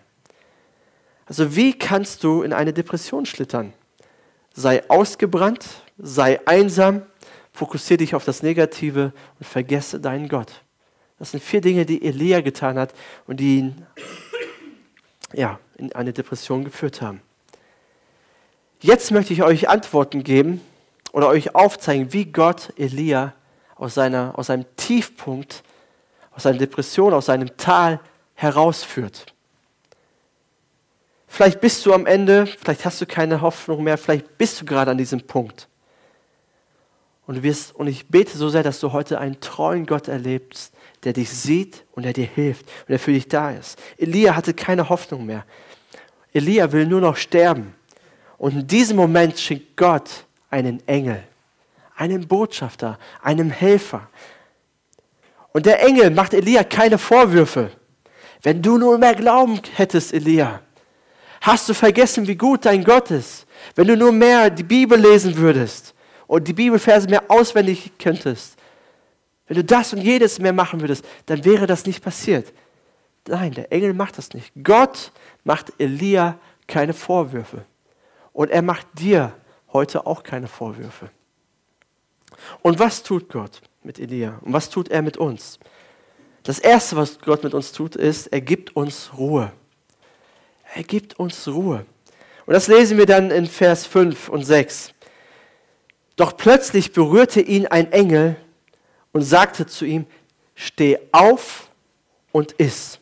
Also 1.26 1.56
wie 1.56 1.78
kannst 1.78 2.24
du 2.24 2.44
in 2.44 2.54
eine 2.54 2.72
Depression 2.72 3.26
schlittern? 3.26 3.74
Sei 4.58 4.90
ausgebrannt, 4.90 5.66
sei 5.98 6.40
einsam, 6.48 7.02
fokussiere 7.52 7.98
dich 7.98 8.16
auf 8.16 8.24
das 8.24 8.42
Negative 8.42 9.12
und 9.38 9.46
vergesse 9.46 10.00
deinen 10.00 10.30
Gott. 10.30 10.64
Das 11.20 11.32
sind 11.32 11.44
vier 11.44 11.60
Dinge, 11.60 11.86
die 11.86 12.04
Elia 12.06 12.40
getan 12.40 12.80
hat 12.80 12.94
und 13.28 13.40
die 13.42 13.60
ihn 13.60 13.86
ja, 15.34 15.60
in 15.78 15.94
eine 15.94 16.14
Depression 16.14 16.64
geführt 16.64 17.02
haben. 17.02 17.22
Jetzt 18.82 19.12
möchte 19.12 19.34
ich 19.34 19.44
euch 19.44 19.68
Antworten 19.68 20.24
geben 20.24 20.62
oder 21.12 21.28
euch 21.28 21.54
aufzeigen, 21.54 22.14
wie 22.14 22.26
Gott 22.26 22.74
Elia 22.78 23.34
aus, 23.76 23.94
seiner, 23.94 24.38
aus 24.38 24.48
seinem 24.48 24.66
Tiefpunkt, 24.78 25.64
aus 26.32 26.44
seiner 26.44 26.60
Depression, 26.60 27.14
aus 27.14 27.26
seinem 27.26 27.58
Tal 27.58 28.00
herausführt. 28.36 29.35
Vielleicht 31.36 31.60
bist 31.60 31.86
du 31.86 31.92
am 31.92 32.06
Ende, 32.06 32.48
vielleicht 32.48 32.86
hast 32.86 33.02
du 33.02 33.06
keine 33.06 33.42
Hoffnung 33.42 33.84
mehr, 33.84 33.98
vielleicht 33.98 34.38
bist 34.38 34.62
du 34.62 34.66
gerade 34.66 34.92
an 34.92 34.98
diesem 34.98 35.20
Punkt. 35.28 35.68
Und, 37.28 37.44
wirst, 37.44 37.76
und 37.76 37.88
ich 37.88 38.08
bete 38.08 38.38
so 38.38 38.48
sehr, 38.48 38.64
dass 38.64 38.80
du 38.80 38.94
heute 38.94 39.20
einen 39.20 39.42
treuen 39.42 39.86
Gott 39.86 40.08
erlebst, 40.08 40.74
der 41.04 41.12
dich 41.12 41.30
sieht 41.30 41.84
und 41.92 42.04
der 42.04 42.14
dir 42.14 42.26
hilft 42.26 42.66
und 42.66 42.92
der 42.92 43.00
für 43.00 43.12
dich 43.12 43.28
da 43.28 43.52
ist. 43.52 43.78
Elia 43.98 44.34
hatte 44.34 44.54
keine 44.54 44.88
Hoffnung 44.88 45.26
mehr. 45.26 45.44
Elia 46.32 46.72
will 46.72 46.88
nur 46.88 47.02
noch 47.02 47.18
sterben. 47.18 47.76
Und 48.38 48.54
in 48.54 48.66
diesem 48.66 48.96
Moment 48.96 49.38
schickt 49.38 49.76
Gott 49.76 50.10
einen 50.50 50.88
Engel, 50.88 51.22
einen 51.98 52.30
Botschafter, 52.30 52.98
einen 53.22 53.50
Helfer. 53.50 54.08
Und 55.52 55.66
der 55.66 55.84
Engel 55.86 56.12
macht 56.12 56.34
Elia 56.34 56.64
keine 56.64 56.98
Vorwürfe. 56.98 57.72
Wenn 58.42 58.62
du 58.62 58.78
nur 58.78 58.98
mehr 58.98 59.16
Glauben 59.16 59.60
hättest, 59.76 60.14
Elia, 60.14 60.62
hast 61.46 61.70
du 61.70 61.74
vergessen, 61.74 62.28
wie 62.28 62.36
gut 62.36 62.66
dein 62.66 62.84
Gott 62.84 63.12
ist. 63.12 63.46
Wenn 63.76 63.88
du 63.88 63.96
nur 63.96 64.12
mehr 64.12 64.50
die 64.50 64.64
Bibel 64.64 65.00
lesen 65.00 65.36
würdest, 65.38 65.96
und 66.28 66.48
die 66.48 66.54
Bibelverse 66.54 67.08
mehr 67.08 67.24
auswendig 67.28 67.92
könntest, 68.00 68.58
wenn 69.48 69.58
du 69.58 69.64
das 69.64 69.94
und 69.94 70.02
jedes 70.02 70.40
mehr 70.40 70.54
machen 70.54 70.82
würdest, 70.82 71.06
dann 71.28 71.46
wäre 71.46 71.68
das 71.68 71.86
nicht 71.86 72.04
passiert. 72.04 72.52
Nein, 73.28 73.52
der 73.52 73.72
Engel 73.72 73.94
macht 73.94 74.18
das 74.18 74.34
nicht. 74.34 74.52
Gott 74.64 75.12
macht 75.44 75.74
Elia 75.78 76.40
keine 76.68 76.94
Vorwürfe. 76.94 77.66
Und 78.34 78.50
er 78.50 78.64
macht 78.64 78.88
dir 79.00 79.34
heute 79.72 80.06
auch 80.06 80.24
keine 80.24 80.48
Vorwürfe. 80.48 81.10
Und 82.62 82.80
was 82.80 83.04
tut 83.04 83.30
Gott 83.30 83.62
mit 83.84 84.00
Elia? 84.00 84.40
Und 84.42 84.54
was 84.54 84.70
tut 84.70 84.90
er 84.90 85.02
mit 85.02 85.18
uns? 85.18 85.60
Das 86.44 86.60
Erste, 86.60 86.96
was 86.96 87.20
Gott 87.20 87.44
mit 87.44 87.54
uns 87.54 87.72
tut, 87.72 87.96
ist, 87.96 88.28
er 88.28 88.42
gibt 88.42 88.76
uns 88.76 89.12
Ruhe. 89.16 89.52
Er 90.76 90.84
gibt 90.84 91.18
uns 91.18 91.48
Ruhe. 91.48 91.86
Und 92.46 92.54
das 92.54 92.68
lesen 92.68 92.98
wir 92.98 93.06
dann 93.06 93.32
in 93.32 93.48
Vers 93.48 93.86
5 93.86 94.28
und 94.28 94.44
6. 94.44 94.92
Doch 96.18 96.36
plötzlich 96.36 96.92
berührte 96.92 97.40
ihn 97.40 97.66
ein 97.66 97.94
Engel 97.94 98.36
und 99.14 99.22
sagte 99.22 99.66
zu 99.68 99.86
ihm, 99.86 100.06
steh 100.54 101.00
auf 101.14 101.70
und 102.34 102.52
iss. 102.54 103.00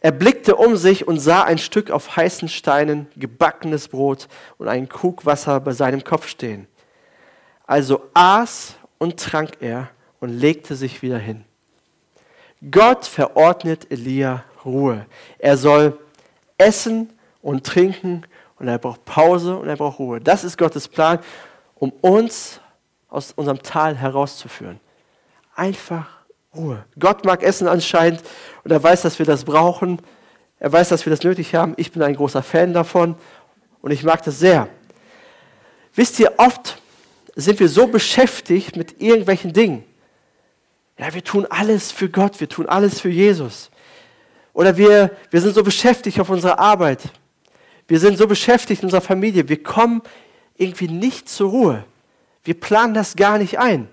Er 0.00 0.12
blickte 0.12 0.54
um 0.54 0.76
sich 0.76 1.08
und 1.08 1.18
sah 1.18 1.42
ein 1.42 1.58
Stück 1.58 1.90
auf 1.90 2.16
heißen 2.16 2.48
Steinen, 2.48 3.08
gebackenes 3.16 3.88
Brot 3.88 4.28
und 4.56 4.68
einen 4.68 4.88
Krug 4.88 5.26
Wasser 5.26 5.58
bei 5.58 5.72
seinem 5.72 6.04
Kopf 6.04 6.28
stehen. 6.28 6.68
Also 7.66 8.04
aß 8.14 8.76
und 8.98 9.18
trank 9.18 9.56
er 9.58 9.90
und 10.20 10.28
legte 10.28 10.76
sich 10.76 11.02
wieder 11.02 11.18
hin. 11.18 11.44
Gott 12.70 13.06
verordnet 13.06 13.90
Elia 13.90 14.44
Ruhe. 14.64 15.06
Er 15.38 15.56
soll 15.56 15.98
essen 16.58 17.12
und 17.42 17.64
trinken 17.64 18.26
und 18.58 18.68
er 18.68 18.78
braucht 18.78 19.04
Pause 19.04 19.56
und 19.56 19.68
er 19.68 19.76
braucht 19.76 19.98
Ruhe. 19.98 20.20
Das 20.20 20.44
ist 20.44 20.56
Gottes 20.58 20.88
Plan, 20.88 21.18
um 21.74 21.90
uns 22.00 22.60
aus 23.08 23.32
unserem 23.32 23.62
Tal 23.62 23.96
herauszuführen. 23.96 24.80
Einfach 25.54 26.06
Ruhe. 26.54 26.84
Gott 26.98 27.24
mag 27.24 27.42
Essen 27.42 27.68
anscheinend 27.68 28.22
und 28.64 28.70
er 28.70 28.82
weiß, 28.82 29.02
dass 29.02 29.18
wir 29.18 29.26
das 29.26 29.44
brauchen. 29.44 30.00
Er 30.58 30.72
weiß, 30.72 30.88
dass 30.88 31.04
wir 31.04 31.10
das 31.10 31.22
nötig 31.22 31.54
haben. 31.54 31.74
Ich 31.76 31.92
bin 31.92 32.02
ein 32.02 32.16
großer 32.16 32.42
Fan 32.42 32.72
davon 32.72 33.14
und 33.82 33.90
ich 33.90 34.02
mag 34.02 34.22
das 34.24 34.38
sehr. 34.38 34.68
Wisst 35.94 36.18
ihr, 36.18 36.34
oft 36.38 36.80
sind 37.34 37.60
wir 37.60 37.68
so 37.68 37.86
beschäftigt 37.86 38.76
mit 38.76 39.00
irgendwelchen 39.00 39.52
Dingen. 39.52 39.84
Ja, 40.98 41.12
wir 41.12 41.22
tun 41.22 41.46
alles 41.48 41.92
für 41.92 42.08
Gott, 42.08 42.40
wir 42.40 42.48
tun 42.48 42.66
alles 42.66 43.00
für 43.00 43.10
Jesus. 43.10 43.70
Oder 44.56 44.74
wir, 44.78 45.10
wir 45.30 45.42
sind 45.42 45.54
so 45.54 45.62
beschäftigt 45.62 46.18
auf 46.18 46.30
unserer 46.30 46.58
Arbeit. 46.58 47.02
Wir 47.86 48.00
sind 48.00 48.16
so 48.16 48.26
beschäftigt 48.26 48.80
in 48.80 48.86
unserer 48.86 49.02
Familie. 49.02 49.50
Wir 49.50 49.62
kommen 49.62 50.00
irgendwie 50.56 50.88
nicht 50.88 51.28
zur 51.28 51.50
Ruhe. 51.50 51.84
Wir 52.42 52.58
planen 52.58 52.94
das 52.94 53.16
gar 53.16 53.36
nicht 53.36 53.58
ein. 53.58 53.86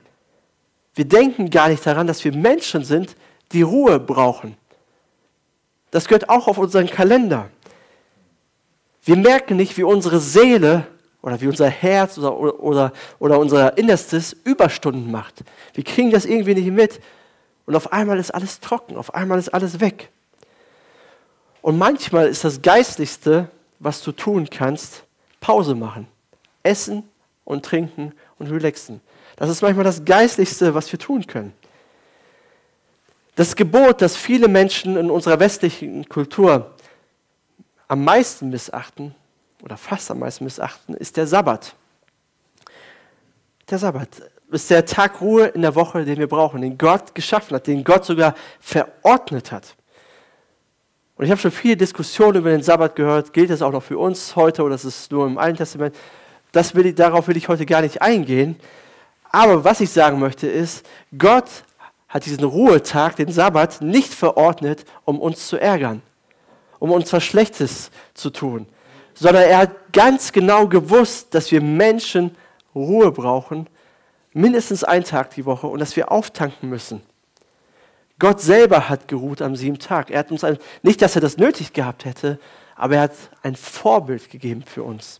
Wir 0.95 1.03
denken 1.03 1.49
gar 1.49 1.67
nicht 1.67 1.85
daran, 1.85 2.07
dass 2.07 2.23
wir 2.23 2.31
Menschen 2.33 2.85
sind, 2.85 3.17
die 3.51 3.61
Ruhe 3.61 3.99
brauchen. 3.99 4.55
Das 5.91 6.07
gehört 6.07 6.29
auch 6.29 6.47
auf 6.47 6.57
unseren 6.57 6.87
Kalender. 6.87 7.49
Wir 9.03 9.17
merken 9.17 9.57
nicht, 9.57 9.75
wie 9.75 9.83
unsere 9.83 10.21
Seele 10.21 10.87
oder 11.21 11.41
wie 11.41 11.47
unser 11.47 11.67
Herz 11.67 12.17
oder, 12.17 12.39
oder, 12.39 12.93
oder 13.19 13.37
unser 13.37 13.77
Innerstes 13.77 14.31
Überstunden 14.45 15.11
macht. 15.11 15.43
Wir 15.73 15.83
kriegen 15.83 16.09
das 16.09 16.23
irgendwie 16.23 16.55
nicht 16.55 16.71
mit 16.71 17.01
und 17.65 17.75
auf 17.75 17.91
einmal 17.91 18.17
ist 18.17 18.31
alles 18.31 18.61
trocken, 18.61 18.95
auf 18.95 19.13
einmal 19.13 19.39
ist 19.39 19.53
alles 19.53 19.81
weg. 19.81 20.09
Und 21.63 21.77
manchmal 21.77 22.27
ist 22.27 22.43
das 22.43 22.61
Geistlichste, 22.61 23.49
was 23.79 24.03
du 24.03 24.11
tun 24.11 24.49
kannst, 24.49 25.05
Pause 25.39 25.75
machen. 25.75 26.07
Essen 26.61 27.09
und 27.45 27.63
trinken 27.63 28.11
und 28.37 28.51
relaxen. 28.51 28.99
Das 29.37 29.49
ist 29.49 29.61
manchmal 29.61 29.85
das 29.85 30.03
Geistlichste, 30.03 30.75
was 30.75 30.91
wir 30.91 30.99
tun 30.99 31.25
können. 31.25 31.53
Das 33.35 33.55
Gebot, 33.55 34.01
das 34.01 34.17
viele 34.17 34.49
Menschen 34.49 34.97
in 34.97 35.09
unserer 35.09 35.39
westlichen 35.39 36.07
Kultur 36.09 36.75
am 37.87 38.03
meisten 38.03 38.49
missachten, 38.49 39.15
oder 39.61 39.77
fast 39.77 40.11
am 40.11 40.19
meisten 40.19 40.43
missachten, 40.43 40.95
ist 40.95 41.15
der 41.15 41.27
Sabbat. 41.27 41.75
Der 43.69 43.77
Sabbat 43.77 44.09
ist 44.51 44.69
der 44.69 44.85
Tag 44.85 45.21
Ruhe 45.21 45.45
in 45.45 45.61
der 45.61 45.75
Woche, 45.75 46.03
den 46.03 46.17
wir 46.17 46.27
brauchen, 46.27 46.61
den 46.61 46.77
Gott 46.77 47.15
geschaffen 47.15 47.55
hat, 47.55 47.67
den 47.67 47.85
Gott 47.85 48.03
sogar 48.03 48.35
verordnet 48.59 49.53
hat. 49.53 49.77
Und 51.15 51.25
ich 51.25 51.31
habe 51.31 51.39
schon 51.39 51.51
viele 51.51 51.77
Diskussionen 51.77 52.39
über 52.39 52.49
den 52.49 52.63
Sabbat 52.63 52.95
gehört. 52.95 53.33
Gilt 53.33 53.49
das 53.49 53.61
auch 53.61 53.71
noch 53.71 53.83
für 53.83 53.97
uns 53.97 54.35
heute 54.35 54.63
oder 54.63 54.75
ist 54.75 54.83
es 54.83 55.11
nur 55.11 55.27
im 55.27 55.37
Alten 55.37 55.57
Testament? 55.57 55.95
Das 56.51 56.73
will 56.75 56.87
ich, 56.87 56.95
darauf 56.95 57.27
will 57.27 57.37
ich 57.37 57.47
heute 57.47 57.65
gar 57.65 57.81
nicht 57.81 58.01
eingehen. 58.01 58.55
Aber 59.31 59.63
was 59.63 59.79
ich 59.81 59.89
sagen 59.89 60.19
möchte 60.19 60.47
ist, 60.47 60.85
Gott 61.17 61.49
hat 62.07 62.25
diesen 62.25 62.43
Ruhetag, 62.43 63.15
den 63.15 63.31
Sabbat, 63.31 63.81
nicht 63.81 64.13
verordnet, 64.13 64.85
um 65.05 65.19
uns 65.19 65.47
zu 65.47 65.57
ärgern, 65.57 66.03
um 66.79 66.91
uns 66.91 67.11
was 67.11 67.23
Schlechtes 67.23 67.89
zu 68.13 68.29
tun, 68.29 68.67
sondern 69.15 69.43
er 69.43 69.57
hat 69.57 69.93
ganz 69.93 70.31
genau 70.31 70.67
gewusst, 70.67 71.33
dass 71.33 71.51
wir 71.51 71.61
Menschen 71.61 72.35
Ruhe 72.75 73.11
brauchen, 73.11 73.67
mindestens 74.33 74.83
einen 74.83 75.03
Tag 75.03 75.31
die 75.31 75.45
Woche 75.45 75.67
und 75.67 75.79
dass 75.79 75.95
wir 75.95 76.11
auftanken 76.11 76.69
müssen. 76.69 77.01
Gott 78.19 78.41
selber 78.41 78.89
hat 78.89 79.07
geruht 79.07 79.41
am 79.41 79.55
siebten 79.55 79.79
Tag. 79.79 80.11
Er 80.11 80.19
hat 80.19 80.31
uns 80.31 80.43
ein, 80.43 80.57
nicht, 80.81 81.01
dass 81.01 81.15
er 81.15 81.21
das 81.21 81.37
nötig 81.37 81.73
gehabt 81.73 82.05
hätte, 82.05 82.39
aber 82.75 82.95
er 82.95 83.01
hat 83.03 83.13
ein 83.41 83.55
Vorbild 83.55 84.29
gegeben 84.29 84.63
für 84.65 84.83
uns. 84.83 85.19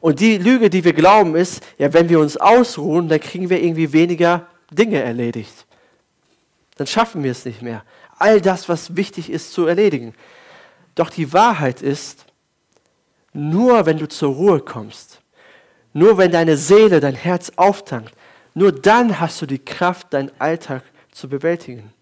Und 0.00 0.20
die 0.20 0.38
Lüge, 0.38 0.70
die 0.70 0.84
wir 0.84 0.94
glauben, 0.94 1.36
ist, 1.36 1.62
ja, 1.76 1.92
wenn 1.92 2.08
wir 2.08 2.20
uns 2.20 2.36
ausruhen, 2.36 3.08
dann 3.08 3.20
kriegen 3.20 3.50
wir 3.50 3.62
irgendwie 3.62 3.92
weniger 3.92 4.46
Dinge 4.70 5.02
erledigt. 5.02 5.66
Dann 6.76 6.86
schaffen 6.86 7.22
wir 7.22 7.32
es 7.32 7.44
nicht 7.44 7.60
mehr. 7.60 7.84
All 8.18 8.40
das, 8.40 8.68
was 8.68 8.96
wichtig 8.96 9.28
ist, 9.28 9.52
zu 9.52 9.66
erledigen. 9.66 10.14
Doch 10.94 11.10
die 11.10 11.32
Wahrheit 11.32 11.82
ist, 11.82 12.24
nur 13.32 13.84
wenn 13.86 13.98
du 13.98 14.08
zur 14.08 14.34
Ruhe 14.34 14.60
kommst, 14.60 15.20
nur 15.92 16.16
wenn 16.18 16.30
deine 16.30 16.56
Seele, 16.56 17.00
dein 17.00 17.14
Herz 17.14 17.52
auftankt, 17.56 18.14
nur 18.54 18.72
dann 18.72 19.20
hast 19.20 19.42
du 19.42 19.46
die 19.46 19.58
Kraft, 19.58 20.12
deinen 20.14 20.30
Alltag 20.38 20.82
zu 21.12 21.28
bewältigen. 21.28 21.92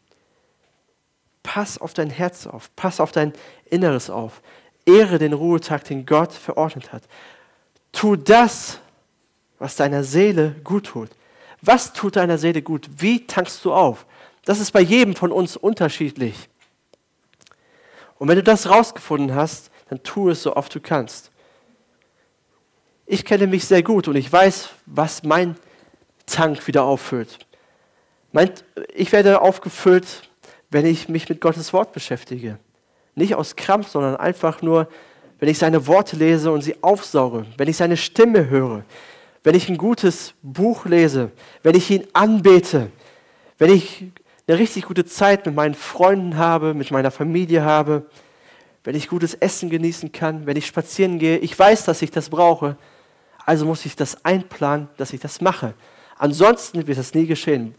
Pass 1.42 1.78
auf 1.78 1.94
dein 1.94 2.10
Herz 2.10 2.46
auf, 2.46 2.70
pass 2.76 3.00
auf 3.00 3.12
dein 3.12 3.32
Inneres 3.66 4.10
auf. 4.10 4.42
Ehre 4.84 5.18
den 5.18 5.32
Ruhetag, 5.32 5.84
den 5.84 6.06
Gott 6.06 6.32
verordnet 6.32 6.92
hat. 6.92 7.02
Tu 7.92 8.16
das, 8.16 8.78
was 9.58 9.76
deiner 9.76 10.04
Seele 10.04 10.54
gut 10.64 10.86
tut. 10.86 11.10
Was 11.60 11.92
tut 11.92 12.16
deiner 12.16 12.38
Seele 12.38 12.62
gut? 12.62 12.88
Wie 12.96 13.26
tankst 13.26 13.64
du 13.64 13.72
auf? 13.72 14.06
Das 14.44 14.60
ist 14.60 14.70
bei 14.70 14.80
jedem 14.80 15.14
von 15.14 15.32
uns 15.32 15.56
unterschiedlich. 15.56 16.48
Und 18.18 18.28
wenn 18.28 18.36
du 18.36 18.42
das 18.42 18.68
rausgefunden 18.68 19.34
hast, 19.34 19.70
dann 19.88 20.02
tu 20.02 20.28
es 20.28 20.42
so 20.42 20.56
oft 20.56 20.74
du 20.74 20.80
kannst. 20.80 21.30
Ich 23.06 23.24
kenne 23.24 23.46
mich 23.46 23.64
sehr 23.64 23.82
gut 23.82 24.06
und 24.08 24.16
ich 24.16 24.30
weiß, 24.30 24.70
was 24.86 25.22
mein 25.22 25.56
Tank 26.26 26.66
wieder 26.66 26.84
auffüllt. 26.84 27.38
Ich 28.94 29.12
werde 29.12 29.40
aufgefüllt, 29.40 30.28
wenn 30.70 30.84
ich 30.84 31.08
mich 31.08 31.28
mit 31.28 31.40
Gottes 31.40 31.72
Wort 31.72 31.92
beschäftige. 31.92 32.58
Nicht 33.14 33.34
aus 33.34 33.56
Krampf, 33.56 33.88
sondern 33.88 34.16
einfach 34.16 34.60
nur, 34.60 34.88
wenn 35.38 35.48
ich 35.48 35.58
seine 35.58 35.86
Worte 35.86 36.16
lese 36.16 36.50
und 36.50 36.62
sie 36.62 36.76
aufsauge, 36.82 37.46
wenn 37.56 37.68
ich 37.68 37.76
seine 37.76 37.96
Stimme 37.96 38.50
höre, 38.50 38.84
wenn 39.44 39.54
ich 39.54 39.68
ein 39.68 39.78
gutes 39.78 40.34
Buch 40.42 40.84
lese, 40.84 41.30
wenn 41.62 41.74
ich 41.74 41.90
ihn 41.90 42.06
anbete, 42.12 42.90
wenn 43.56 43.72
ich 43.72 44.04
eine 44.46 44.58
richtig 44.58 44.84
gute 44.84 45.04
Zeit 45.06 45.46
mit 45.46 45.54
meinen 45.54 45.74
Freunden 45.74 46.36
habe, 46.36 46.74
mit 46.74 46.90
meiner 46.90 47.10
Familie 47.10 47.62
habe, 47.64 48.06
wenn 48.84 48.94
ich 48.94 49.08
gutes 49.08 49.34
Essen 49.34 49.70
genießen 49.70 50.12
kann, 50.12 50.46
wenn 50.46 50.56
ich 50.56 50.66
spazieren 50.66 51.18
gehe. 51.18 51.38
Ich 51.38 51.58
weiß, 51.58 51.84
dass 51.84 52.02
ich 52.02 52.10
das 52.10 52.28
brauche, 52.28 52.76
also 53.46 53.64
muss 53.64 53.86
ich 53.86 53.96
das 53.96 54.24
einplanen, 54.24 54.88
dass 54.96 55.12
ich 55.12 55.20
das 55.20 55.40
mache. 55.40 55.74
Ansonsten 56.18 56.86
wird 56.86 56.98
das 56.98 57.14
nie 57.14 57.26
geschehen, 57.26 57.74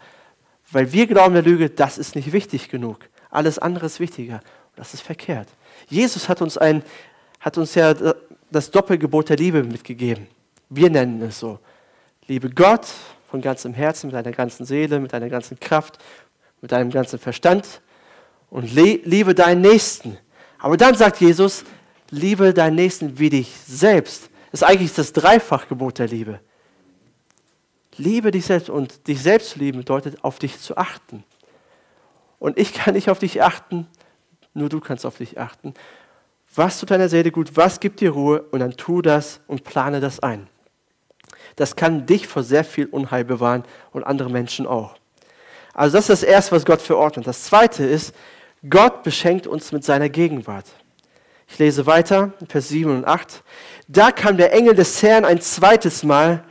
weil 0.71 0.91
wir 0.91 1.07
glauben 1.07 1.33
der 1.33 1.43
Lüge, 1.43 1.69
das 1.69 1.97
ist 1.97 2.15
nicht 2.15 2.31
wichtig 2.31 2.69
genug. 2.69 3.09
Alles 3.29 3.59
andere 3.59 3.85
ist 3.85 3.99
wichtiger. 3.99 4.41
Das 4.75 4.93
ist 4.93 5.01
verkehrt. 5.01 5.47
Jesus 5.87 6.29
hat 6.29 6.41
uns, 6.41 6.57
ein, 6.57 6.83
hat 7.39 7.57
uns 7.57 7.75
ja 7.75 7.93
das 8.51 8.71
Doppelgebot 8.71 9.29
der 9.29 9.37
Liebe 9.37 9.63
mitgegeben. 9.63 10.27
Wir 10.69 10.89
nennen 10.89 11.21
es 11.21 11.39
so. 11.39 11.59
Liebe 12.27 12.49
Gott 12.49 12.87
von 13.29 13.41
ganzem 13.41 13.73
Herzen, 13.73 14.07
mit 14.07 14.15
deiner 14.15 14.31
ganzen 14.31 14.65
Seele, 14.65 14.99
mit 14.99 15.13
deiner 15.13 15.29
ganzen 15.29 15.59
Kraft, 15.59 15.97
mit 16.61 16.71
deinem 16.71 16.91
ganzen 16.91 17.19
Verstand 17.19 17.81
und 18.49 18.73
liebe 18.73 19.35
deinen 19.35 19.61
Nächsten. 19.61 20.17
Aber 20.59 20.77
dann 20.77 20.95
sagt 20.95 21.21
Jesus, 21.21 21.63
liebe 22.09 22.53
deinen 22.53 22.75
Nächsten 22.75 23.17
wie 23.19 23.29
dich 23.29 23.53
selbst. 23.65 24.29
Das 24.51 24.61
ist 24.61 24.67
eigentlich 24.67 24.93
das 24.93 25.13
Dreifachgebot 25.13 25.99
der 25.99 26.07
Liebe. 26.07 26.39
Liebe 27.99 28.31
dich 28.31 28.45
selbst 28.45 28.69
und 28.69 29.07
dich 29.07 29.21
selbst 29.21 29.51
zu 29.51 29.59
lieben 29.59 29.79
bedeutet, 29.79 30.23
auf 30.23 30.39
dich 30.39 30.57
zu 30.57 30.77
achten. 30.77 31.25
Und 32.39 32.57
ich 32.57 32.73
kann 32.73 32.93
nicht 32.93 33.09
auf 33.09 33.19
dich 33.19 33.43
achten, 33.43 33.87
nur 34.53 34.69
du 34.69 34.79
kannst 34.79 35.05
auf 35.05 35.17
dich 35.17 35.37
achten. 35.37 35.73
Was 36.55 36.79
tut 36.79 36.91
deiner 36.91 37.09
Seele 37.09 37.29
gut, 37.29 37.57
was 37.57 37.81
gibt 37.81 37.99
dir 37.99 38.11
Ruhe 38.11 38.41
und 38.51 38.61
dann 38.61 38.77
tu 38.77 39.01
das 39.01 39.41
und 39.47 39.65
plane 39.65 39.99
das 39.99 40.21
ein. 40.21 40.47
Das 41.57 41.75
kann 41.75 42.05
dich 42.05 42.27
vor 42.27 42.41
sehr 42.41 42.63
viel 42.63 42.85
Unheil 42.85 43.25
bewahren 43.25 43.65
und 43.91 44.05
andere 44.05 44.29
Menschen 44.29 44.65
auch. 44.65 44.95
Also 45.73 45.97
das 45.97 46.05
ist 46.09 46.21
das 46.21 46.23
Erste, 46.23 46.53
was 46.53 46.65
Gott 46.65 46.81
verordnet. 46.81 47.27
Das 47.27 47.43
Zweite 47.43 47.83
ist, 47.83 48.15
Gott 48.69 49.03
beschenkt 49.03 49.45
uns 49.45 49.73
mit 49.73 49.83
seiner 49.83 50.07
Gegenwart. 50.07 50.65
Ich 51.49 51.59
lese 51.59 51.85
weiter, 51.85 52.31
Vers 52.47 52.69
7 52.69 52.89
und 52.89 53.05
8. 53.05 53.43
Da 53.89 54.11
kam 54.11 54.37
der 54.37 54.53
Engel 54.53 54.75
des 54.75 55.03
Herrn 55.03 55.25
ein 55.25 55.41
zweites 55.41 56.03
Mal 56.03 56.45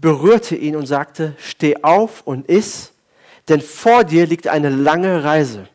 berührte 0.00 0.56
ihn 0.56 0.76
und 0.76 0.86
sagte, 0.86 1.34
steh 1.38 1.82
auf 1.82 2.22
und 2.26 2.48
iss, 2.48 2.92
denn 3.48 3.60
vor 3.60 4.04
dir 4.04 4.26
liegt 4.26 4.48
eine 4.48 4.68
lange 4.68 5.24
Reise. 5.24 5.68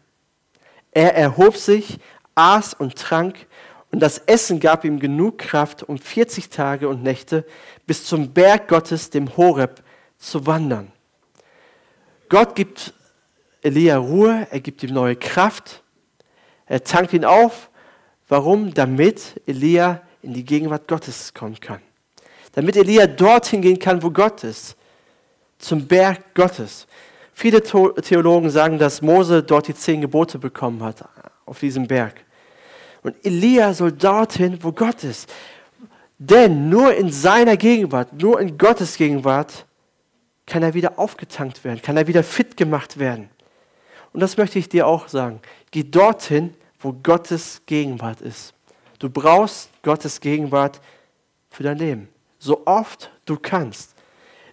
Er 0.91 1.15
erhob 1.15 1.57
sich, 1.57 1.99
aß 2.35 2.73
und 2.73 2.95
trank, 2.95 3.47
und 3.91 3.99
das 3.99 4.17
Essen 4.17 4.59
gab 4.59 4.83
ihm 4.83 4.99
genug 4.99 5.37
Kraft, 5.37 5.83
um 5.83 5.97
40 5.97 6.49
Tage 6.49 6.89
und 6.89 7.03
Nächte 7.03 7.45
bis 7.85 8.05
zum 8.05 8.33
Berg 8.33 8.67
Gottes, 8.67 9.09
dem 9.09 9.37
Horeb, 9.37 9.83
zu 10.17 10.45
wandern. 10.45 10.91
Gott 12.29 12.55
gibt 12.55 12.93
Elia 13.61 13.97
Ruhe, 13.97 14.47
er 14.49 14.59
gibt 14.59 14.83
ihm 14.83 14.93
neue 14.93 15.15
Kraft, 15.15 15.83
Er 16.67 16.83
tankt 16.83 17.13
ihn 17.13 17.25
auf. 17.25 17.69
Warum? 18.27 18.73
Damit 18.73 19.41
Elia 19.45 20.01
in 20.21 20.33
die 20.33 20.43
Gegenwart 20.43 20.87
Gottes 20.87 21.33
kommen 21.33 21.59
kann. 21.59 21.81
Damit 22.55 22.77
Elia 22.77 23.05
dorthin 23.05 23.61
gehen 23.61 23.77
kann, 23.77 24.01
wo 24.01 24.09
Gott 24.09 24.43
ist. 24.43 24.75
Zum 25.59 25.85
Berg 25.85 26.33
Gottes. 26.33 26.87
Viele 27.33 27.61
Theologen 27.61 28.49
sagen, 28.49 28.79
dass 28.79 29.01
Mose 29.01 29.43
dort 29.43 29.67
die 29.67 29.75
zehn 29.75 29.99
Gebote 29.99 30.39
bekommen 30.39 30.81
hat, 30.81 31.07
auf 31.45 31.59
diesem 31.59 31.85
Berg. 31.85 32.15
Und 33.03 33.15
Elia 33.25 33.73
soll 33.73 33.91
dorthin, 33.91 34.57
wo 34.61 34.71
Gott 34.71 35.03
ist. 35.03 35.31
Denn 36.17 36.69
nur 36.69 36.95
in 36.95 37.11
seiner 37.11 37.57
Gegenwart, 37.57 38.13
nur 38.13 38.39
in 38.39 38.57
Gottes 38.57 38.95
Gegenwart 38.95 39.65
kann 40.45 40.63
er 40.63 40.73
wieder 40.73 40.97
aufgetankt 40.97 41.63
werden, 41.65 41.81
kann 41.81 41.97
er 41.97 42.07
wieder 42.07 42.23
fit 42.23 42.55
gemacht 42.55 42.97
werden. 42.97 43.29
Und 44.13 44.21
das 44.21 44.37
möchte 44.37 44.59
ich 44.59 44.69
dir 44.69 44.87
auch 44.87 45.09
sagen. 45.09 45.41
Geh 45.71 45.83
dorthin, 45.83 46.53
wo 46.79 46.93
Gottes 46.93 47.61
Gegenwart 47.65 48.21
ist. 48.21 48.53
Du 48.99 49.09
brauchst 49.09 49.69
Gottes 49.83 50.21
Gegenwart 50.21 50.79
für 51.49 51.63
dein 51.63 51.77
Leben. 51.77 52.14
So 52.45 52.61
oft 52.65 53.09
du 53.25 53.37
kannst. 53.41 53.95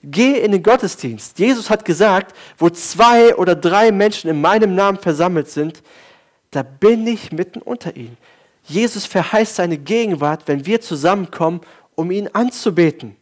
Geh 0.02 0.40
in 0.40 0.52
den 0.52 0.62
Gottesdienst. 0.62 1.38
Jesus 1.38 1.68
hat 1.68 1.84
gesagt, 1.84 2.34
wo 2.56 2.70
zwei 2.70 3.36
oder 3.36 3.54
drei 3.54 3.92
Menschen 3.92 4.30
in 4.30 4.40
meinem 4.40 4.74
Namen 4.74 4.96
versammelt 4.96 5.50
sind, 5.50 5.82
da 6.52 6.62
bin 6.62 7.06
ich 7.06 7.32
mitten 7.32 7.60
unter 7.60 7.94
ihnen. 7.94 8.16
Jesus 8.64 9.04
verheißt 9.04 9.56
seine 9.56 9.76
Gegenwart, 9.76 10.48
wenn 10.48 10.64
wir 10.64 10.80
zusammenkommen, 10.80 11.60
um 11.94 12.10
ihn 12.10 12.28
anzubeten. 12.32 13.14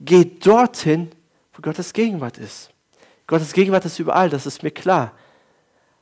Geh 0.00 0.26
dorthin, 0.38 1.10
wo 1.54 1.62
Gottes 1.62 1.94
Gegenwart 1.94 2.36
ist. 2.36 2.68
Gottes 3.26 3.54
Gegenwart 3.54 3.86
ist 3.86 3.98
überall, 3.98 4.28
das 4.28 4.44
ist 4.44 4.62
mir 4.62 4.70
klar. 4.70 5.12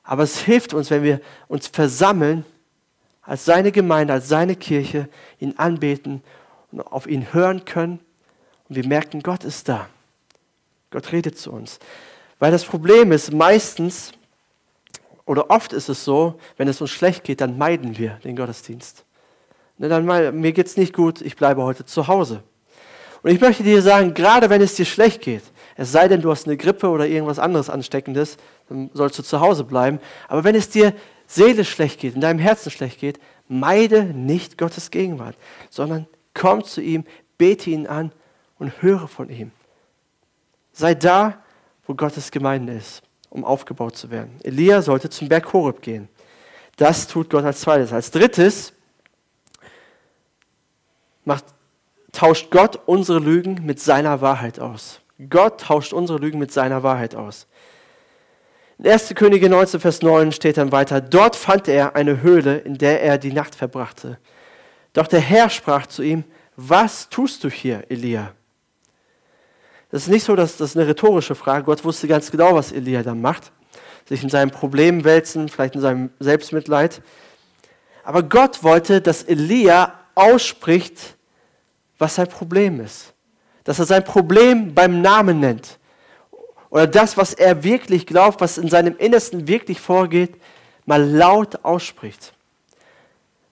Aber 0.03 0.25
es 0.25 0.41
hilft 0.41 0.75
uns, 0.75 0.91
wenn 0.91 1.05
wir 1.05 1.21
uns 1.47 1.69
versammeln, 1.69 2.45
als 3.23 3.45
seine 3.45 3.71
Gemeinde, 3.71 4.13
als 4.13 4.29
seine 4.29 4.57
Kirche, 4.57 5.09
ihn 5.39 5.55
anbeten 5.57 6.25
und 6.73 6.81
auf 6.81 7.07
ihn 7.07 7.33
hören 7.33 7.65
können. 7.65 8.01
Und 8.69 8.77
wir 8.77 8.87
merken, 8.87 9.23
Gott 9.23 9.45
ist 9.45 9.69
da. 9.69 9.89
Gott 10.91 11.13
redet 11.13 11.39
zu 11.39 11.53
uns. 11.53 11.79
Weil 12.39 12.53
das 12.53 12.65
Problem 12.65 13.13
ist, 13.13 13.33
meistens 13.33 14.13
oder 15.25 15.51
oft 15.51 15.73
ist 15.73 15.89
es 15.89 16.05
so, 16.05 16.39
wenn 16.57 16.69
es 16.69 16.81
uns 16.81 16.91
schlecht 16.91 17.25
geht, 17.25 17.41
dann 17.41 17.59
meiden 17.59 17.99
wir 17.99 18.21
den 18.25 18.37
Gottesdienst. 18.37 19.05
Ne, 19.79 19.89
dann, 19.89 20.05
mir 20.41 20.53
geht 20.53 20.67
es 20.67 20.77
nicht 20.77 20.95
gut, 20.95 21.21
ich 21.21 21.37
bleibe 21.37 21.63
heute 21.63 21.85
zu 21.85 22.07
Hause. 22.07 22.43
Und 23.23 23.31
ich 23.31 23.41
möchte 23.41 23.65
dir 23.65 23.83
sagen, 23.83 24.15
gerade 24.15 24.49
wenn 24.51 24.63
es 24.63 24.75
dir 24.75 24.85
schlecht 24.85 25.21
geht, 25.21 25.43
es 25.77 25.93
sei 25.93 26.09
denn, 26.09 26.23
du 26.23 26.31
hast 26.31 26.47
eine 26.47 26.57
Grippe 26.57 26.89
oder 26.89 27.07
irgendwas 27.07 27.39
anderes 27.39 27.69
Ansteckendes, 27.69 28.37
dann 28.69 28.89
sollst 28.95 29.19
du 29.19 29.23
zu 29.23 29.41
Hause 29.41 29.65
bleiben. 29.65 29.99
Aber 30.29 30.45
wenn 30.45 30.55
es 30.55 30.71
dir 30.71 30.95
seelisch 31.27 31.71
schlecht 31.71 32.01
geht, 32.01 32.15
in 32.15 32.21
deinem 32.21 32.39
Herzen 32.39 32.71
schlecht 32.71 33.01
geht, 33.01 33.19
meide 33.49 34.05
nicht 34.05 34.57
Gottes 34.57 34.91
Gegenwart, 34.91 35.37
sondern 35.71 36.07
komm 36.39 36.63
zu 36.63 36.81
ihm, 36.81 37.05
bete 37.39 37.71
ihn 37.71 37.87
an 37.87 38.13
und 38.59 38.83
höre 38.83 39.09
von 39.09 39.31
ihm. 39.31 39.51
Sei 40.73 40.95
da, 40.95 41.43
wo 41.87 41.95
Gottes 41.95 42.31
Gemeinde 42.31 42.75
ist 42.75 43.03
um 43.37 43.45
aufgebaut 43.45 43.97
zu 43.97 44.11
werden. 44.11 44.39
Elia 44.43 44.83
sollte 44.83 45.11
zum 45.11 45.29
Berg 45.29 45.53
Horeb 45.53 45.83
gehen. 45.83 46.09
Das 46.77 47.07
tut 47.07 47.31
Gott 47.31 47.45
als 47.45 47.61
zweites. 47.61 47.93
Als 47.93 48.11
drittes 48.11 48.73
macht, 51.25 51.45
tauscht 52.13 52.51
Gott 52.51 52.81
unsere 52.87 53.19
Lügen 53.19 53.65
mit 53.65 53.81
seiner 53.81 54.21
Wahrheit 54.21 54.59
aus. 54.59 55.01
Gott 55.31 55.61
tauscht 55.61 55.93
unsere 55.93 56.19
Lügen 56.19 56.39
mit 56.39 56.53
seiner 56.53 56.83
Wahrheit 56.83 57.15
aus. 57.15 57.47
In 58.79 58.87
1. 58.87 59.15
Könige 59.15 59.49
19, 59.49 59.81
Vers 59.81 60.03
9 60.03 60.33
steht 60.33 60.59
dann 60.59 60.73
weiter, 60.73 61.01
dort 61.01 61.37
fand 61.37 61.69
er 61.69 61.97
eine 61.97 62.21
Höhle, 62.21 62.59
in 62.59 62.77
der 62.77 63.03
er 63.03 63.17
die 63.17 63.33
Nacht 63.33 63.55
verbrachte. 63.55 64.19
Doch 64.97 65.07
der 65.07 65.21
Herr 65.21 65.51
sprach 65.51 65.87
zu 65.87 66.03
ihm, 66.03 66.25
was 66.57 67.11
tust 67.11 67.45
du 67.45 67.51
hier, 67.51 67.85
Elia? 67.91 68.33
Das 69.91 70.05
ist 70.05 70.09
nicht 70.09 70.25
so, 70.25 70.35
dass 70.35 70.57
das 70.57 70.75
eine 70.75 70.89
rhetorische 70.89 71.35
Frage. 71.35 71.65
Gott 71.65 71.85
wusste 71.85 72.09
ganz 72.09 72.31
genau, 72.31 72.55
was 72.55 72.73
Elia 72.73 73.03
da 73.03 73.15
macht. 73.15 73.53
Sich 74.09 74.23
in 74.23 74.31
seinem 74.31 74.51
Problem 74.51 75.05
wälzen, 75.05 75.51
vielleicht 75.51 75.75
in 75.75 75.83
seinem 75.83 76.11
Selbstmitleid. 76.19 77.03
Aber 78.05 78.23
Gott 78.23 78.63
wollte, 78.63 79.03
dass 79.03 79.23
Elia 79.23 80.01
ausspricht, 80.15 81.19
was 81.99 82.15
sein 82.15 82.29
Problem 82.29 82.81
ist. 82.81 83.13
Dass 83.65 83.79
er 83.79 83.85
sein 83.85 84.03
Problem 84.03 84.73
beim 84.73 85.03
Namen 85.03 85.41
nennt. 85.41 85.79
Oder 86.71 86.87
das, 86.87 87.19
was 87.19 87.35
er 87.35 87.63
wirklich 87.63 88.07
glaubt, 88.07 88.41
was 88.41 88.57
in 88.57 88.71
seinem 88.71 88.97
Innersten 88.97 89.47
wirklich 89.47 89.79
vorgeht, 89.79 90.41
mal 90.87 91.05
laut 91.05 91.67
ausspricht. 91.67 92.33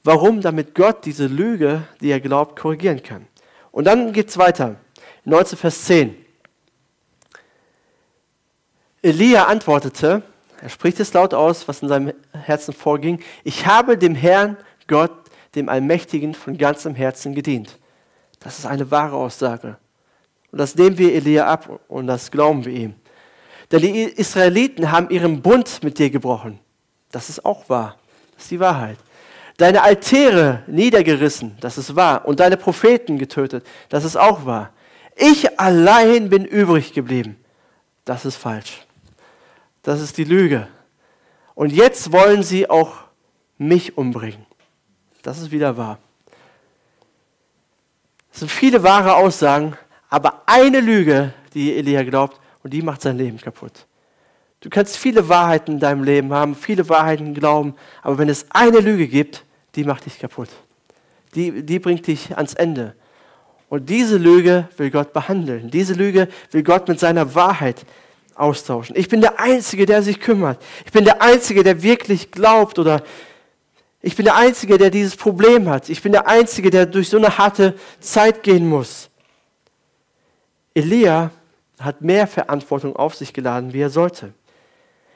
Warum? 0.04 0.42
Damit 0.42 0.74
Gott 0.74 1.06
diese 1.06 1.26
Lüge, 1.26 1.82
die 2.00 2.10
er 2.10 2.20
glaubt, 2.20 2.58
korrigieren 2.58 3.02
kann. 3.02 3.26
Und 3.72 3.84
dann 3.84 4.12
geht 4.12 4.28
es 4.28 4.38
weiter. 4.38 4.76
19 5.24 5.58
Vers 5.58 5.84
10. 5.84 6.14
Elia 9.02 9.46
antwortete, 9.46 10.22
er 10.60 10.68
spricht 10.68 11.00
es 11.00 11.12
laut 11.12 11.34
aus, 11.34 11.66
was 11.68 11.82
in 11.82 11.88
seinem 11.88 12.12
Herzen 12.32 12.72
vorging, 12.72 13.20
ich 13.42 13.66
habe 13.66 13.98
dem 13.98 14.14
Herrn 14.14 14.56
Gott, 14.86 15.12
dem 15.54 15.68
Allmächtigen, 15.68 16.34
von 16.34 16.56
ganzem 16.56 16.94
Herzen 16.94 17.34
gedient. 17.34 17.78
Das 18.40 18.58
ist 18.58 18.66
eine 18.66 18.90
wahre 18.90 19.16
Aussage. 19.16 19.78
Und 20.52 20.58
das 20.58 20.76
nehmen 20.76 20.98
wir 20.98 21.14
Elia 21.14 21.46
ab 21.46 21.80
und 21.88 22.06
das 22.06 22.30
glauben 22.30 22.64
wir 22.64 22.72
ihm. 22.72 22.94
Denn 23.72 23.80
die 23.80 24.02
Israeliten 24.04 24.92
haben 24.92 25.10
ihren 25.10 25.42
Bund 25.42 25.82
mit 25.82 25.98
dir 25.98 26.10
gebrochen. 26.10 26.60
Das 27.10 27.28
ist 27.28 27.44
auch 27.44 27.68
wahr. 27.68 27.96
Das 28.34 28.44
ist 28.44 28.50
die 28.50 28.60
Wahrheit. 28.60 28.98
Deine 29.56 29.82
Altäre 29.82 30.64
niedergerissen, 30.66 31.56
das 31.60 31.78
ist 31.78 31.94
wahr. 31.94 32.26
Und 32.26 32.40
deine 32.40 32.56
Propheten 32.56 33.18
getötet, 33.18 33.64
das 33.88 34.04
ist 34.04 34.16
auch 34.16 34.46
wahr. 34.46 34.72
Ich 35.16 35.60
allein 35.60 36.28
bin 36.28 36.44
übrig 36.44 36.92
geblieben. 36.92 37.36
Das 38.04 38.24
ist 38.24 38.36
falsch. 38.36 38.84
Das 39.82 40.00
ist 40.00 40.18
die 40.18 40.24
Lüge. 40.24 40.66
Und 41.54 41.72
jetzt 41.72 42.10
wollen 42.10 42.42
sie 42.42 42.68
auch 42.68 42.94
mich 43.58 43.96
umbringen. 43.96 44.44
Das 45.22 45.38
ist 45.38 45.52
wieder 45.52 45.76
wahr. 45.76 45.98
Es 48.32 48.40
sind 48.40 48.50
viele 48.50 48.82
wahre 48.82 49.14
Aussagen, 49.14 49.76
aber 50.10 50.42
eine 50.46 50.80
Lüge, 50.80 51.32
die 51.54 51.76
Elia 51.76 52.02
glaubt, 52.02 52.40
und 52.64 52.72
die 52.72 52.82
macht 52.82 53.02
sein 53.02 53.16
Leben 53.16 53.38
kaputt. 53.38 53.86
Du 54.60 54.70
kannst 54.70 54.96
viele 54.96 55.28
Wahrheiten 55.28 55.72
in 55.72 55.80
deinem 55.80 56.02
Leben 56.02 56.32
haben, 56.32 56.56
viele 56.56 56.88
Wahrheiten 56.88 57.34
glauben, 57.34 57.74
aber 58.02 58.18
wenn 58.18 58.28
es 58.28 58.46
eine 58.50 58.80
Lüge 58.80 59.06
gibt, 59.06 59.43
die 59.76 59.84
macht 59.84 60.06
dich 60.06 60.18
kaputt. 60.18 60.48
Die, 61.34 61.62
die 61.62 61.78
bringt 61.78 62.06
dich 62.06 62.36
ans 62.36 62.54
Ende. 62.54 62.94
Und 63.68 63.90
diese 63.90 64.18
Lüge 64.18 64.68
will 64.76 64.90
Gott 64.90 65.12
behandeln. 65.12 65.70
Diese 65.70 65.94
Lüge 65.94 66.28
will 66.50 66.62
Gott 66.62 66.86
mit 66.86 67.00
seiner 67.00 67.34
Wahrheit 67.34 67.84
austauschen. 68.34 68.96
Ich 68.96 69.08
bin 69.08 69.20
der 69.20 69.40
Einzige, 69.40 69.86
der 69.86 70.02
sich 70.02 70.20
kümmert. 70.20 70.62
Ich 70.84 70.92
bin 70.92 71.04
der 71.04 71.22
Einzige, 71.22 71.62
der 71.62 71.82
wirklich 71.82 72.30
glaubt 72.30 72.78
oder 72.78 73.02
ich 74.00 74.16
bin 74.16 74.26
der 74.26 74.36
Einzige, 74.36 74.76
der 74.76 74.90
dieses 74.90 75.16
Problem 75.16 75.68
hat. 75.68 75.88
Ich 75.88 76.02
bin 76.02 76.12
der 76.12 76.28
Einzige, 76.28 76.70
der 76.70 76.84
durch 76.86 77.08
so 77.08 77.16
eine 77.16 77.38
harte 77.38 77.74
Zeit 78.00 78.42
gehen 78.42 78.68
muss. 78.68 79.08
Elia 80.74 81.30
hat 81.80 82.02
mehr 82.02 82.26
Verantwortung 82.26 82.94
auf 82.96 83.14
sich 83.14 83.32
geladen, 83.32 83.72
wie 83.72 83.80
er 83.80 83.90
sollte. 83.90 84.34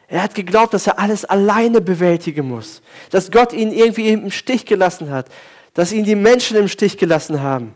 Er 0.09 0.23
hat 0.23 0.35
geglaubt, 0.35 0.73
dass 0.73 0.87
er 0.87 0.99
alles 0.99 1.27
alleine 1.27 1.83
bewältigen 1.83 2.49
muss, 2.49 2.81
dass 3.11 3.31
Gott 3.31 3.53
ihn 3.53 3.73
irgendwie 3.73 4.09
im 4.09 4.31
Stich 4.31 4.65
gelassen 4.65 5.11
hat, 5.11 5.27
dass 5.75 5.93
ihn 5.93 6.05
die 6.05 6.15
Menschen 6.15 6.57
im 6.57 6.67
Stich 6.67 6.97
gelassen 6.97 7.43
haben. 7.43 7.75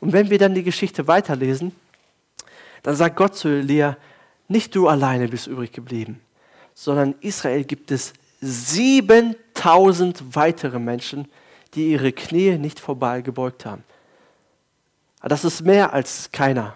Und 0.00 0.14
wenn 0.14 0.30
wir 0.30 0.38
dann 0.38 0.54
die 0.54 0.62
Geschichte 0.62 1.06
weiterlesen, 1.06 1.72
dann 2.82 2.96
sagt 2.96 3.16
Gott 3.16 3.36
zu 3.36 3.48
Elia, 3.48 3.98
nicht 4.48 4.74
du 4.74 4.88
alleine 4.88 5.28
bist 5.28 5.46
übrig 5.46 5.70
geblieben, 5.70 6.20
sondern 6.74 7.14
Israel 7.20 7.64
gibt 7.64 7.90
es 7.90 8.14
7000 8.40 10.34
weitere 10.34 10.78
Menschen, 10.78 11.28
die 11.74 11.92
ihre 11.92 12.12
Knie 12.12 12.56
nicht 12.56 12.80
vorbei 12.80 13.20
gebeugt 13.20 13.66
haben. 13.66 13.84
Das 15.22 15.44
ist 15.44 15.60
mehr 15.60 15.92
als 15.92 16.32
keiner. 16.32 16.74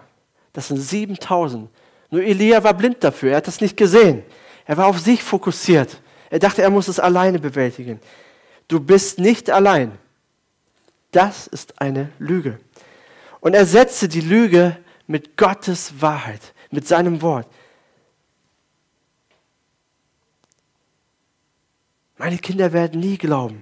Das 0.53 0.67
sind 0.67 0.77
7000. 0.77 1.69
Nur 2.11 2.21
Elia 2.21 2.63
war 2.63 2.75
blind 2.75 3.03
dafür. 3.03 3.31
Er 3.31 3.37
hat 3.37 3.47
das 3.47 3.59
nicht 3.59 3.75
gesehen. 3.75 4.23
Er 4.65 4.77
war 4.77 4.87
auf 4.87 4.99
sich 4.99 5.23
fokussiert. 5.23 6.01
Er 6.29 6.39
dachte, 6.39 6.61
er 6.61 6.69
muss 6.69 6.87
es 6.87 6.99
alleine 6.99 7.39
bewältigen. 7.39 7.99
Du 8.67 8.79
bist 8.79 9.19
nicht 9.19 9.49
allein. 9.49 9.97
Das 11.11 11.47
ist 11.47 11.79
eine 11.79 12.11
Lüge. 12.19 12.59
Und 13.39 13.53
er 13.53 13.65
setzte 13.65 14.07
die 14.07 14.21
Lüge 14.21 14.77
mit 15.07 15.37
Gottes 15.37 16.01
Wahrheit, 16.01 16.53
mit 16.71 16.87
seinem 16.87 17.21
Wort. 17.21 17.47
Meine 22.17 22.37
Kinder 22.37 22.73
werden 22.73 22.99
nie 22.99 23.17
glauben. 23.17 23.61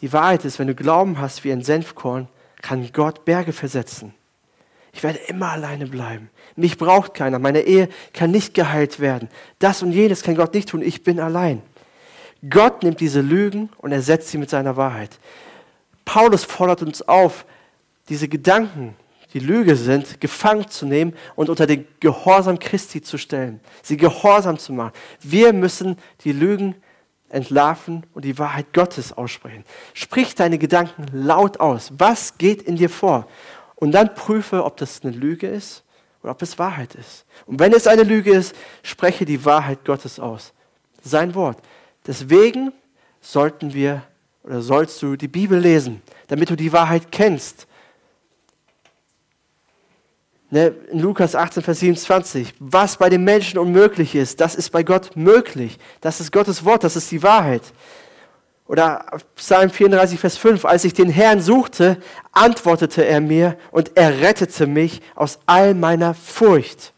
Die 0.00 0.12
Wahrheit 0.12 0.44
ist, 0.44 0.58
wenn 0.58 0.68
du 0.68 0.74
Glauben 0.74 1.18
hast 1.18 1.44
wie 1.44 1.52
ein 1.52 1.62
Senfkorn, 1.62 2.28
kann 2.62 2.90
Gott 2.92 3.24
Berge 3.24 3.52
versetzen. 3.52 4.14
Ich 4.92 5.02
werde 5.02 5.18
immer 5.28 5.50
alleine 5.50 5.86
bleiben. 5.86 6.30
Mich 6.56 6.76
braucht 6.76 7.14
keiner. 7.14 7.38
Meine 7.38 7.62
Ehe 7.62 7.88
kann 8.12 8.30
nicht 8.30 8.54
geheilt 8.54 9.00
werden. 9.00 9.28
Das 9.58 9.82
und 9.82 9.92
jenes 9.92 10.22
kann 10.22 10.34
Gott 10.34 10.54
nicht 10.54 10.68
tun. 10.68 10.82
Ich 10.82 11.02
bin 11.02 11.20
allein. 11.20 11.62
Gott 12.48 12.82
nimmt 12.82 13.00
diese 13.00 13.20
Lügen 13.20 13.70
und 13.78 13.92
ersetzt 13.92 14.28
sie 14.28 14.38
mit 14.38 14.50
seiner 14.50 14.76
Wahrheit. 14.76 15.18
Paulus 16.04 16.44
fordert 16.44 16.82
uns 16.82 17.02
auf, 17.02 17.44
diese 18.08 18.28
Gedanken, 18.28 18.96
die 19.32 19.38
Lüge 19.38 19.76
sind, 19.76 20.20
gefangen 20.20 20.68
zu 20.68 20.86
nehmen 20.86 21.14
und 21.36 21.48
unter 21.48 21.66
den 21.66 21.86
Gehorsam 22.00 22.58
Christi 22.58 23.00
zu 23.00 23.18
stellen, 23.18 23.60
sie 23.82 23.96
gehorsam 23.96 24.58
zu 24.58 24.72
machen. 24.72 24.92
Wir 25.20 25.52
müssen 25.52 25.96
die 26.24 26.32
Lügen 26.32 26.74
entlarven 27.28 28.04
und 28.12 28.24
die 28.24 28.38
Wahrheit 28.38 28.72
Gottes 28.72 29.12
aussprechen. 29.12 29.64
Sprich 29.94 30.34
deine 30.34 30.58
Gedanken 30.58 31.06
laut 31.12 31.60
aus. 31.60 31.92
Was 31.96 32.38
geht 32.38 32.62
in 32.62 32.76
dir 32.76 32.90
vor? 32.90 33.28
Und 33.80 33.92
dann 33.92 34.14
prüfe, 34.14 34.64
ob 34.64 34.76
das 34.76 35.02
eine 35.02 35.12
Lüge 35.12 35.48
ist 35.48 35.82
oder 36.22 36.32
ob 36.32 36.42
es 36.42 36.58
Wahrheit 36.58 36.94
ist. 36.94 37.24
Und 37.46 37.58
wenn 37.58 37.72
es 37.72 37.88
eine 37.88 38.04
Lüge 38.04 38.30
ist, 38.30 38.54
spreche 38.82 39.24
die 39.24 39.44
Wahrheit 39.44 39.84
Gottes 39.84 40.20
aus. 40.20 40.52
Sein 41.02 41.34
Wort. 41.34 41.58
Deswegen 42.06 42.72
sollten 43.20 43.74
wir 43.74 44.02
oder 44.44 44.62
sollst 44.62 45.02
du 45.02 45.16
die 45.16 45.28
Bibel 45.28 45.58
lesen, 45.58 46.02
damit 46.28 46.50
du 46.50 46.56
die 46.56 46.72
Wahrheit 46.72 47.10
kennst 47.10 47.66
Ne, 50.52 50.74
in 50.90 50.98
Lukas 50.98 51.36
18, 51.36 51.62
Vers 51.62 51.78
27, 51.78 52.54
was 52.58 52.96
bei 52.96 53.08
den 53.08 53.22
Menschen 53.22 53.56
unmöglich 53.56 54.16
ist, 54.16 54.40
das 54.40 54.56
ist 54.56 54.70
bei 54.70 54.82
Gott 54.82 55.14
möglich. 55.14 55.78
Das 56.00 56.20
ist 56.20 56.32
Gottes 56.32 56.64
Wort, 56.64 56.82
das 56.82 56.96
ist 56.96 57.08
die 57.12 57.22
Wahrheit. 57.22 57.62
Oder 58.70 59.04
Psalm 59.34 59.68
34, 59.68 60.20
Vers 60.20 60.36
5, 60.36 60.64
als 60.64 60.84
ich 60.84 60.94
den 60.94 61.10
Herrn 61.10 61.40
suchte, 61.40 61.96
antwortete 62.30 63.04
er 63.04 63.20
mir 63.20 63.58
und 63.72 63.96
er 63.96 64.20
rettete 64.20 64.68
mich 64.68 65.02
aus 65.16 65.40
all 65.46 65.74
meiner 65.74 66.14
Furcht. 66.14 66.92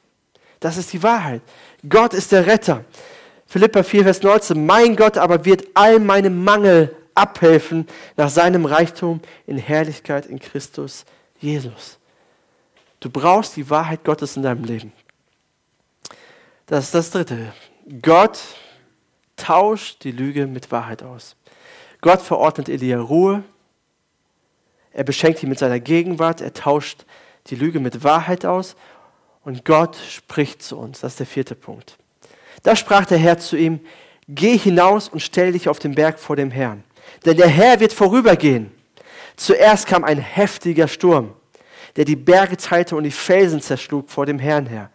Das 0.60 0.76
ist 0.76 0.92
die 0.92 1.02
Wahrheit. 1.02 1.40
Gott 1.88 2.12
ist 2.12 2.30
der 2.30 2.46
Retter. 2.46 2.84
Philippa 3.46 3.84
4, 3.84 4.02
Vers 4.02 4.22
19, 4.22 4.66
mein 4.66 4.96
Gott 4.96 5.16
aber 5.16 5.46
wird 5.46 5.66
all 5.72 5.98
meinem 5.98 6.44
Mangel 6.44 6.94
abhelfen 7.14 7.88
nach 8.18 8.28
seinem 8.28 8.66
Reichtum 8.66 9.22
in 9.46 9.56
Herrlichkeit 9.56 10.26
in 10.26 10.40
Christus 10.40 11.06
Jesus. 11.40 11.98
Du 13.00 13.08
brauchst 13.08 13.56
die 13.56 13.70
Wahrheit 13.70 14.04
Gottes 14.04 14.36
in 14.36 14.42
deinem 14.42 14.64
Leben. 14.64 14.92
Das 16.66 16.84
ist 16.84 16.94
das 16.94 17.10
Dritte. 17.12 17.54
Gott 18.02 18.40
tauscht 19.36 20.04
die 20.04 20.12
Lüge 20.12 20.46
mit 20.46 20.70
Wahrheit 20.70 21.02
aus. 21.02 21.34
Gott 22.02 22.20
verordnet 22.20 22.68
Elia 22.68 23.00
Ruhe. 23.00 23.42
Er 24.92 25.04
beschenkt 25.04 25.42
ihn 25.42 25.48
mit 25.48 25.58
seiner 25.58 25.80
Gegenwart. 25.80 26.42
Er 26.42 26.52
tauscht 26.52 27.06
die 27.46 27.54
Lüge 27.54 27.80
mit 27.80 28.04
Wahrheit 28.04 28.44
aus. 28.44 28.76
Und 29.42 29.64
Gott 29.64 29.96
spricht 29.96 30.62
zu 30.62 30.78
uns. 30.78 31.00
Das 31.00 31.12
ist 31.12 31.20
der 31.20 31.26
vierte 31.26 31.54
Punkt. 31.54 31.96
Da 32.62 32.76
sprach 32.76 33.06
der 33.06 33.16
Herr 33.16 33.38
zu 33.38 33.56
ihm, 33.56 33.80
geh 34.28 34.58
hinaus 34.58 35.08
und 35.08 35.20
stell 35.20 35.52
dich 35.52 35.70
auf 35.70 35.78
den 35.78 35.94
Berg 35.94 36.20
vor 36.20 36.36
dem 36.36 36.50
Herrn. 36.50 36.84
Denn 37.24 37.38
der 37.38 37.48
Herr 37.48 37.80
wird 37.80 37.94
vorübergehen. 37.94 38.70
Zuerst 39.36 39.86
kam 39.86 40.04
ein 40.04 40.18
heftiger 40.18 40.86
Sturm 40.86 41.34
der 41.96 42.04
die 42.04 42.16
Berge 42.16 42.56
teilte 42.56 42.96
und 42.96 43.04
die 43.04 43.10
Felsen 43.10 43.60
zerschlug 43.60 44.10
vor 44.10 44.26
dem 44.26 44.38
Herrn 44.38 44.66
her. 44.66 44.90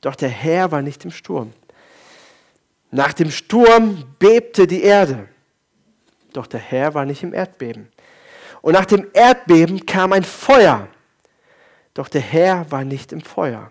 Doch 0.00 0.14
der 0.14 0.28
Herr 0.28 0.70
war 0.70 0.82
nicht 0.82 1.04
im 1.04 1.10
Sturm. 1.10 1.52
Nach 2.90 3.12
dem 3.12 3.30
Sturm 3.30 4.04
bebte 4.18 4.66
die 4.66 4.82
Erde. 4.82 5.28
Doch 6.32 6.46
der 6.46 6.60
Herr 6.60 6.94
war 6.94 7.04
nicht 7.04 7.22
im 7.22 7.34
Erdbeben. 7.34 7.88
Und 8.62 8.74
nach 8.74 8.84
dem 8.84 9.08
Erdbeben 9.12 9.86
kam 9.86 10.12
ein 10.12 10.24
Feuer. 10.24 10.88
Doch 11.94 12.08
der 12.08 12.20
Herr 12.20 12.70
war 12.70 12.84
nicht 12.84 13.12
im 13.12 13.20
Feuer. 13.20 13.70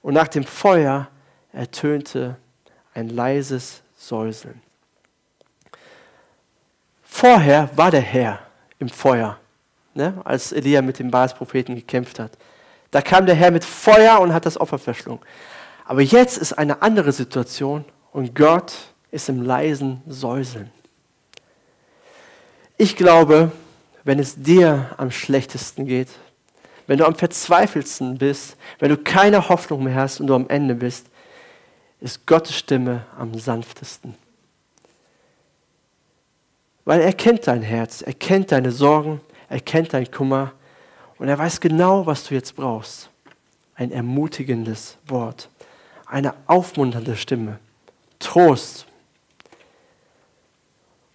Und 0.00 0.14
nach 0.14 0.28
dem 0.28 0.44
Feuer 0.44 1.08
ertönte 1.52 2.36
ein 2.94 3.08
leises 3.08 3.82
Säuseln. 3.96 4.60
Vorher 7.02 7.70
war 7.76 7.90
der 7.90 8.00
Herr 8.00 8.40
im 8.78 8.88
Feuer 8.88 9.38
ne, 9.94 10.20
als 10.24 10.52
Elia 10.52 10.82
mit 10.82 10.98
dem 10.98 11.10
Baals-Propheten 11.10 11.74
gekämpft 11.74 12.18
hat. 12.18 12.32
Da 12.90 13.00
kam 13.00 13.26
der 13.26 13.34
Herr 13.34 13.50
mit 13.50 13.64
Feuer 13.64 14.20
und 14.20 14.32
hat 14.32 14.46
das 14.46 14.58
Opfer 14.58 14.78
verschlungen. 14.78 15.22
Aber 15.84 16.02
jetzt 16.02 16.38
ist 16.38 16.52
eine 16.52 16.82
andere 16.82 17.12
Situation 17.12 17.84
und 18.12 18.34
Gott 18.34 18.72
ist 19.10 19.28
im 19.28 19.42
leisen 19.42 20.02
Säuseln. 20.06 20.70
Ich 22.82 22.96
glaube, 22.96 23.52
wenn 24.02 24.18
es 24.18 24.42
dir 24.42 24.92
am 24.96 25.12
schlechtesten 25.12 25.86
geht, 25.86 26.08
wenn 26.88 26.98
du 26.98 27.06
am 27.06 27.14
verzweifelsten 27.14 28.18
bist, 28.18 28.56
wenn 28.80 28.88
du 28.88 28.96
keine 28.96 29.48
Hoffnung 29.48 29.84
mehr 29.84 29.94
hast 29.94 30.18
und 30.18 30.26
du 30.26 30.34
am 30.34 30.48
Ende 30.48 30.74
bist, 30.74 31.06
ist 32.00 32.26
Gottes 32.26 32.56
Stimme 32.56 33.06
am 33.16 33.38
sanftesten. 33.38 34.16
Weil 36.84 37.02
er 37.02 37.12
kennt 37.12 37.46
dein 37.46 37.62
Herz, 37.62 38.02
er 38.02 38.14
kennt 38.14 38.50
deine 38.50 38.72
Sorgen, 38.72 39.20
er 39.48 39.60
kennt 39.60 39.92
deinen 39.92 40.10
Kummer 40.10 40.50
und 41.18 41.28
er 41.28 41.38
weiß 41.38 41.60
genau, 41.60 42.04
was 42.04 42.24
du 42.24 42.34
jetzt 42.34 42.56
brauchst. 42.56 43.10
Ein 43.76 43.92
ermutigendes 43.92 44.96
Wort, 45.06 45.48
eine 46.04 46.34
aufmunternde 46.48 47.14
Stimme, 47.14 47.60
Trost. 48.18 48.86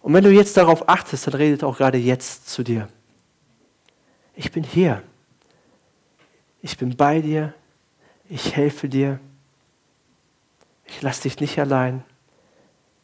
Und 0.07 0.13
wenn 0.13 0.23
du 0.23 0.31
jetzt 0.31 0.55
darauf 0.55 0.87
achtest, 0.87 1.27
dann 1.27 1.33
redet 1.33 1.65
auch 1.65 1.79
gerade 1.79 1.97
jetzt 1.97 2.47
zu 2.47 2.63
dir. 2.63 2.87
Ich 4.37 4.53
bin 4.53 4.63
hier. 4.63 5.03
Ich 6.61 6.77
bin 6.77 6.95
bei 6.95 7.19
dir. 7.19 7.53
Ich 8.29 8.55
helfe 8.55 8.87
dir. 8.87 9.19
Ich 10.85 11.01
lasse 11.01 11.23
dich 11.23 11.41
nicht 11.41 11.59
allein. 11.59 12.05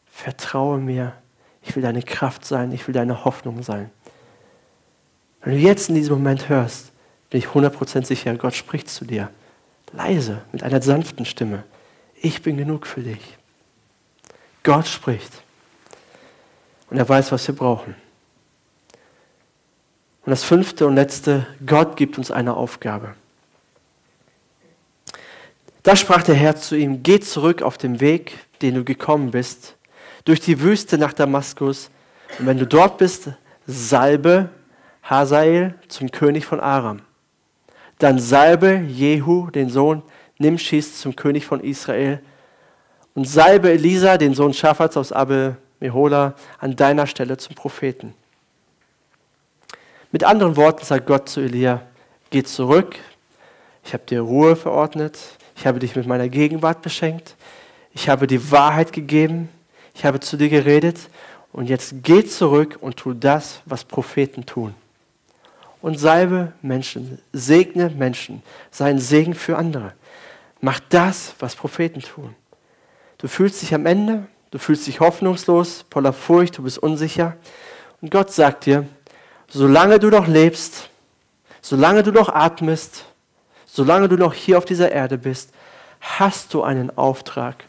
Vertraue 0.06 0.78
mir. 0.78 1.12
Ich 1.60 1.76
will 1.76 1.82
deine 1.82 2.02
Kraft 2.02 2.46
sein. 2.46 2.72
Ich 2.72 2.88
will 2.88 2.94
deine 2.94 3.26
Hoffnung 3.26 3.62
sein. 3.62 3.90
Wenn 5.42 5.56
du 5.56 5.58
jetzt 5.58 5.90
in 5.90 5.96
diesem 5.96 6.14
Moment 6.14 6.48
hörst, 6.48 6.90
bin 7.28 7.38
ich 7.38 7.48
100% 7.48 8.06
sicher, 8.06 8.34
Gott 8.36 8.54
spricht 8.54 8.88
zu 8.88 9.04
dir. 9.04 9.28
Leise, 9.92 10.40
mit 10.52 10.62
einer 10.62 10.80
sanften 10.80 11.26
Stimme. 11.26 11.64
Ich 12.14 12.40
bin 12.40 12.56
genug 12.56 12.86
für 12.86 13.02
dich. 13.02 13.36
Gott 14.62 14.86
spricht. 14.86 15.43
Und 16.94 17.00
er 17.00 17.08
weiß, 17.08 17.32
was 17.32 17.48
wir 17.48 17.56
brauchen. 17.56 17.96
Und 20.24 20.30
das 20.30 20.44
fünfte 20.44 20.86
und 20.86 20.94
letzte, 20.94 21.44
Gott 21.66 21.96
gibt 21.96 22.18
uns 22.18 22.30
eine 22.30 22.54
Aufgabe. 22.54 23.16
Da 25.82 25.96
sprach 25.96 26.22
der 26.22 26.36
Herr 26.36 26.54
zu 26.54 26.76
ihm, 26.76 27.02
geh 27.02 27.18
zurück 27.18 27.62
auf 27.62 27.78
den 27.78 27.98
Weg, 27.98 28.38
den 28.62 28.76
du 28.76 28.84
gekommen 28.84 29.32
bist, 29.32 29.74
durch 30.24 30.38
die 30.38 30.60
Wüste 30.60 30.96
nach 30.96 31.12
Damaskus. 31.12 31.90
Und 32.38 32.46
wenn 32.46 32.58
du 32.58 32.64
dort 32.64 32.98
bist, 32.98 33.30
salbe 33.66 34.50
Hazael 35.02 35.74
zum 35.88 36.12
König 36.12 36.46
von 36.46 36.60
Aram. 36.60 37.00
Dann 37.98 38.20
salbe 38.20 38.84
Jehu, 38.86 39.50
den 39.50 39.68
Sohn 39.68 40.04
Nimschis, 40.38 41.00
zum 41.00 41.16
König 41.16 41.44
von 41.44 41.58
Israel. 41.58 42.20
Und 43.16 43.28
salbe 43.28 43.72
Elisa, 43.72 44.16
den 44.16 44.32
Sohn 44.32 44.54
Schaffats 44.54 44.96
aus 44.96 45.10
Abel 45.10 45.56
Mehola, 45.84 46.34
an 46.58 46.76
deiner 46.76 47.06
Stelle 47.06 47.36
zum 47.36 47.54
Propheten. 47.54 48.14
Mit 50.10 50.24
anderen 50.24 50.56
Worten 50.56 50.84
sagt 50.84 51.06
Gott 51.06 51.28
zu 51.28 51.40
Elia, 51.40 51.82
geh 52.30 52.42
zurück, 52.42 52.96
ich 53.84 53.92
habe 53.92 54.04
dir 54.04 54.22
Ruhe 54.22 54.56
verordnet, 54.56 55.18
ich 55.56 55.66
habe 55.66 55.78
dich 55.78 55.94
mit 55.94 56.06
meiner 56.06 56.30
Gegenwart 56.30 56.80
beschenkt, 56.80 57.36
ich 57.92 58.08
habe 58.08 58.26
die 58.26 58.50
Wahrheit 58.50 58.92
gegeben, 58.92 59.50
ich 59.94 60.06
habe 60.06 60.20
zu 60.20 60.38
dir 60.38 60.48
geredet 60.48 60.98
und 61.52 61.68
jetzt 61.68 61.96
geh 62.02 62.24
zurück 62.24 62.78
und 62.80 62.96
tu 62.96 63.12
das, 63.12 63.60
was 63.66 63.84
Propheten 63.84 64.46
tun 64.46 64.74
und 65.82 66.00
salbe 66.00 66.54
Menschen, 66.62 67.18
segne 67.34 67.90
Menschen, 67.90 68.42
sei 68.70 68.88
ein 68.88 68.98
Segen 68.98 69.34
für 69.34 69.58
andere. 69.58 69.92
Mach 70.62 70.80
das, 70.88 71.34
was 71.40 71.54
Propheten 71.54 72.00
tun. 72.00 72.34
Du 73.18 73.28
fühlst 73.28 73.60
dich 73.60 73.74
am 73.74 73.84
Ende, 73.84 74.26
du 74.54 74.60
fühlst 74.60 74.86
dich 74.86 75.00
hoffnungslos, 75.00 75.84
voller 75.90 76.12
Furcht, 76.12 76.58
du 76.58 76.62
bist 76.62 76.78
unsicher. 76.78 77.36
Und 78.00 78.12
Gott 78.12 78.30
sagt 78.32 78.66
dir, 78.66 78.86
solange 79.48 79.98
du 79.98 80.10
noch 80.10 80.28
lebst, 80.28 80.90
solange 81.60 82.04
du 82.04 82.12
noch 82.12 82.28
atmest, 82.28 83.04
solange 83.66 84.08
du 84.08 84.16
noch 84.16 84.32
hier 84.32 84.56
auf 84.56 84.64
dieser 84.64 84.92
Erde 84.92 85.18
bist, 85.18 85.50
hast 86.00 86.54
du 86.54 86.62
einen 86.62 86.96
Auftrag, 86.96 87.64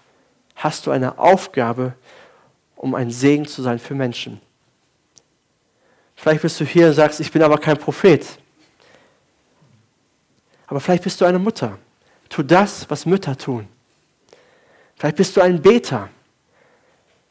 hast 0.55 0.85
du 0.85 0.91
eine 0.91 1.17
Aufgabe, 1.17 1.93
um 2.75 2.93
ein 2.93 3.09
Segen 3.09 3.47
zu 3.47 3.63
sein 3.63 3.79
für 3.79 3.95
Menschen. 3.95 4.39
Vielleicht 6.15 6.43
bist 6.43 6.59
du 6.59 6.65
hier 6.65 6.89
und 6.89 6.93
sagst, 6.93 7.19
ich 7.19 7.31
bin 7.31 7.41
aber 7.41 7.57
kein 7.57 7.79
Prophet. 7.79 8.27
Aber 10.67 10.79
vielleicht 10.79 11.03
bist 11.03 11.19
du 11.19 11.25
eine 11.25 11.39
Mutter. 11.39 11.79
Tu 12.29 12.43
das, 12.43 12.87
was 12.91 13.07
Mütter 13.07 13.35
tun. 13.35 13.67
Vielleicht 14.97 15.15
bist 15.15 15.35
du 15.35 15.41
ein 15.41 15.59
Beter. 15.59 16.09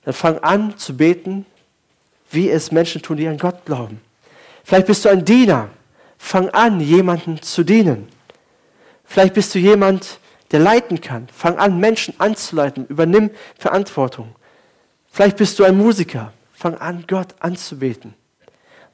Dann 0.04 0.14
fang 0.14 0.38
an 0.38 0.76
zu 0.76 0.96
beten, 0.96 1.46
wie 2.30 2.50
es 2.50 2.72
Menschen 2.72 3.02
tun, 3.02 3.16
die 3.16 3.28
an 3.28 3.38
Gott 3.38 3.64
glauben. 3.64 4.00
Vielleicht 4.64 4.86
bist 4.86 5.04
du 5.04 5.08
ein 5.08 5.24
Diener. 5.24 5.70
Fang 6.18 6.48
an, 6.50 6.80
jemanden 6.80 7.40
zu 7.42 7.64
dienen. 7.64 8.08
Vielleicht 9.04 9.34
bist 9.34 9.54
du 9.54 9.58
jemand, 9.58 10.18
der 10.50 10.60
leiten 10.60 11.00
kann. 11.00 11.28
Fang 11.28 11.58
an, 11.58 11.78
Menschen 11.78 12.14
anzuleiten. 12.18 12.86
Übernimm 12.86 13.30
Verantwortung. 13.58 14.34
Vielleicht 15.10 15.36
bist 15.36 15.58
du 15.58 15.64
ein 15.64 15.76
Musiker. 15.76 16.32
Fang 16.52 16.76
an, 16.76 17.04
Gott 17.06 17.34
anzubeten. 17.40 18.14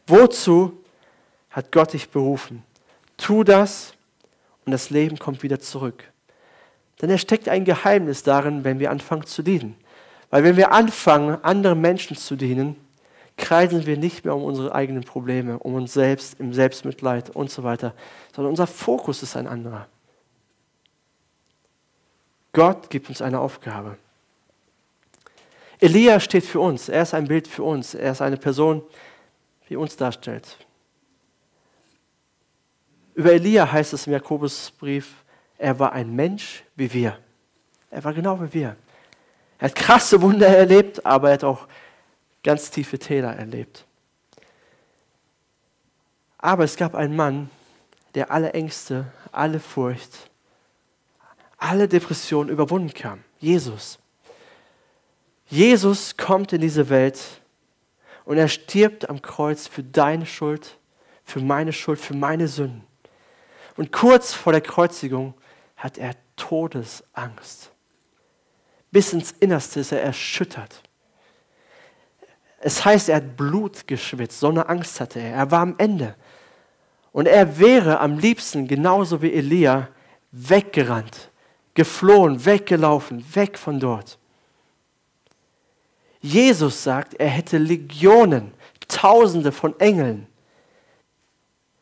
Wozu 0.06 0.76
hat 1.50 1.70
Gott 1.70 1.92
dich 1.92 2.11
berufen? 2.11 2.64
Tu 3.16 3.44
das 3.44 3.94
und 4.64 4.72
das 4.72 4.90
Leben 4.90 5.18
kommt 5.18 5.42
wieder 5.42 5.61
zurück. 5.61 6.04
Denn 7.00 7.11
es 7.11 7.20
steckt 7.20 7.48
ein 7.48 7.64
Geheimnis 7.64 8.22
darin, 8.22 8.64
wenn 8.64 8.78
wir 8.78 8.90
anfangen 8.90 9.24
zu 9.24 9.42
dienen. 9.42 9.76
Weil 10.31 10.45
wenn 10.45 10.57
wir 10.57 10.72
anfangen, 10.72 11.43
anderen 11.45 11.81
Menschen 11.81 12.16
zu 12.16 12.37
dienen, 12.37 12.76
kreisen 13.37 13.87
wir 13.87 13.97
nicht 13.97 14.24
mehr 14.24 14.35
um 14.35 14.45
unsere 14.45 14.74
eigenen 14.74 15.03
Probleme, 15.03 15.59
um 15.59 15.74
uns 15.74 15.93
selbst, 15.93 16.39
im 16.39 16.55
Selbstmitleid 16.55 17.31
und 17.31 17.51
so 17.51 17.64
weiter, 17.64 17.95
sondern 18.35 18.51
unser 18.51 18.66
Fokus 18.66 19.22
ist 19.22 19.37
ein 19.37 19.49
anderer. 19.49 19.89
Gott 22.53 22.91
gibt 22.91 23.09
uns 23.09 23.22
eine 23.22 23.41
Aufgabe. 23.41 23.97
Elia 25.81 26.20
steht 26.20 26.45
für 26.45 26.61
uns, 26.61 26.89
er 26.89 27.03
ist 27.03 27.14
ein 27.14 27.26
Bild 27.26 27.49
für 27.49 27.62
uns, 27.62 27.95
er 27.95 28.12
ist 28.12 28.20
eine 28.20 28.37
Person, 28.37 28.83
die 29.68 29.76
uns 29.76 29.97
darstellt. 29.97 30.59
Über 33.14 33.33
Elia 33.33 33.70
heißt 33.70 33.93
es 33.95 34.07
im 34.07 34.12
Jakobusbrief, 34.12 35.24
er 35.57 35.78
war 35.78 35.93
ein 35.93 36.14
Mensch 36.14 36.64
wie 36.76 36.93
wir. 36.93 37.18
Er 37.91 38.05
war 38.05 38.12
genau 38.12 38.41
wie 38.41 38.53
wir. 38.53 38.76
Er 39.61 39.68
hat 39.68 39.76
krasse 39.76 40.22
Wunder 40.22 40.48
erlebt, 40.48 41.04
aber 41.04 41.28
er 41.28 41.34
hat 41.34 41.44
auch 41.44 41.68
ganz 42.42 42.70
tiefe 42.70 42.98
Täler 42.98 43.36
erlebt. 43.36 43.84
Aber 46.38 46.64
es 46.64 46.76
gab 46.76 46.94
einen 46.94 47.14
Mann, 47.14 47.50
der 48.14 48.30
alle 48.30 48.54
Ängste, 48.54 49.06
alle 49.30 49.61
Furcht, 49.61 50.30
alle 51.58 51.86
Depressionen 51.86 52.48
überwunden 52.50 52.94
kam. 52.94 53.22
Jesus. 53.38 53.98
Jesus 55.46 56.16
kommt 56.16 56.52
in 56.54 56.62
diese 56.62 56.88
Welt 56.88 57.20
und 58.24 58.38
er 58.38 58.48
stirbt 58.48 59.11
am 59.11 59.20
Kreuz 59.20 59.66
für 59.66 59.82
deine 59.82 60.24
Schuld, 60.24 60.78
für 61.24 61.40
meine 61.40 61.72
Schuld, 61.74 62.00
für 62.00 62.14
meine 62.14 62.48
Sünden. 62.48 62.84
Und 63.76 63.92
kurz 63.92 64.32
vor 64.32 64.52
der 64.52 64.62
Kreuzigung 64.62 65.34
hat 65.76 65.98
er 65.98 66.14
Todesangst. 66.36 67.69
Bis 68.91 69.12
ins 69.12 69.32
Innerste 69.32 69.80
ist 69.80 69.93
er 69.93 70.03
erschüttert. 70.03 70.82
Es 72.61 72.84
heißt, 72.84 73.09
er 73.09 73.16
hat 73.16 73.36
Blut 73.36 73.86
geschwitzt, 73.86 74.41
so 74.41 74.49
eine 74.49 74.68
Angst 74.68 75.01
hatte 75.01 75.20
er. 75.20 75.34
Er 75.34 75.51
war 75.51 75.61
am 75.61 75.74
Ende. 75.78 76.14
Und 77.12 77.26
er 77.26 77.59
wäre 77.59 78.01
am 78.01 78.18
liebsten, 78.18 78.68
genauso 78.68 79.22
wie 79.22 79.32
Elia, 79.32 79.88
weggerannt, 80.32 81.30
geflohen, 81.74 82.45
weggelaufen, 82.45 83.24
weg 83.34 83.59
von 83.59 83.80
dort. 83.80 84.18
Jesus 86.20 86.82
sagt, 86.82 87.14
er 87.14 87.28
hätte 87.28 87.59
Legionen, 87.59 88.53
Tausende 88.91 89.53
von 89.53 89.78
Engeln. 89.78 90.26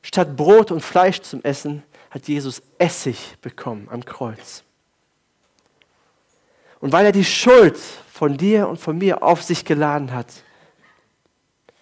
Statt 0.02 0.36
Brot 0.36 0.70
und 0.70 0.82
Fleisch 0.82 1.20
zum 1.22 1.42
Essen 1.42 1.82
hat 2.10 2.28
Jesus 2.28 2.62
Essig 2.78 3.36
bekommen 3.40 3.88
am 3.90 4.04
Kreuz. 4.04 4.62
Und 6.80 6.92
weil 6.92 7.06
er 7.06 7.12
die 7.12 7.24
Schuld 7.24 7.78
von 8.12 8.36
dir 8.36 8.68
und 8.68 8.78
von 8.78 8.98
mir 8.98 9.22
auf 9.22 9.42
sich 9.42 9.64
geladen 9.64 10.12
hat, 10.12 10.26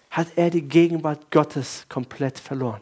hat 0.09 0.27
er 0.35 0.49
die 0.49 0.63
Gegenwart 0.63 1.29
Gottes 1.31 1.85
komplett 1.89 2.39
verloren. 2.39 2.81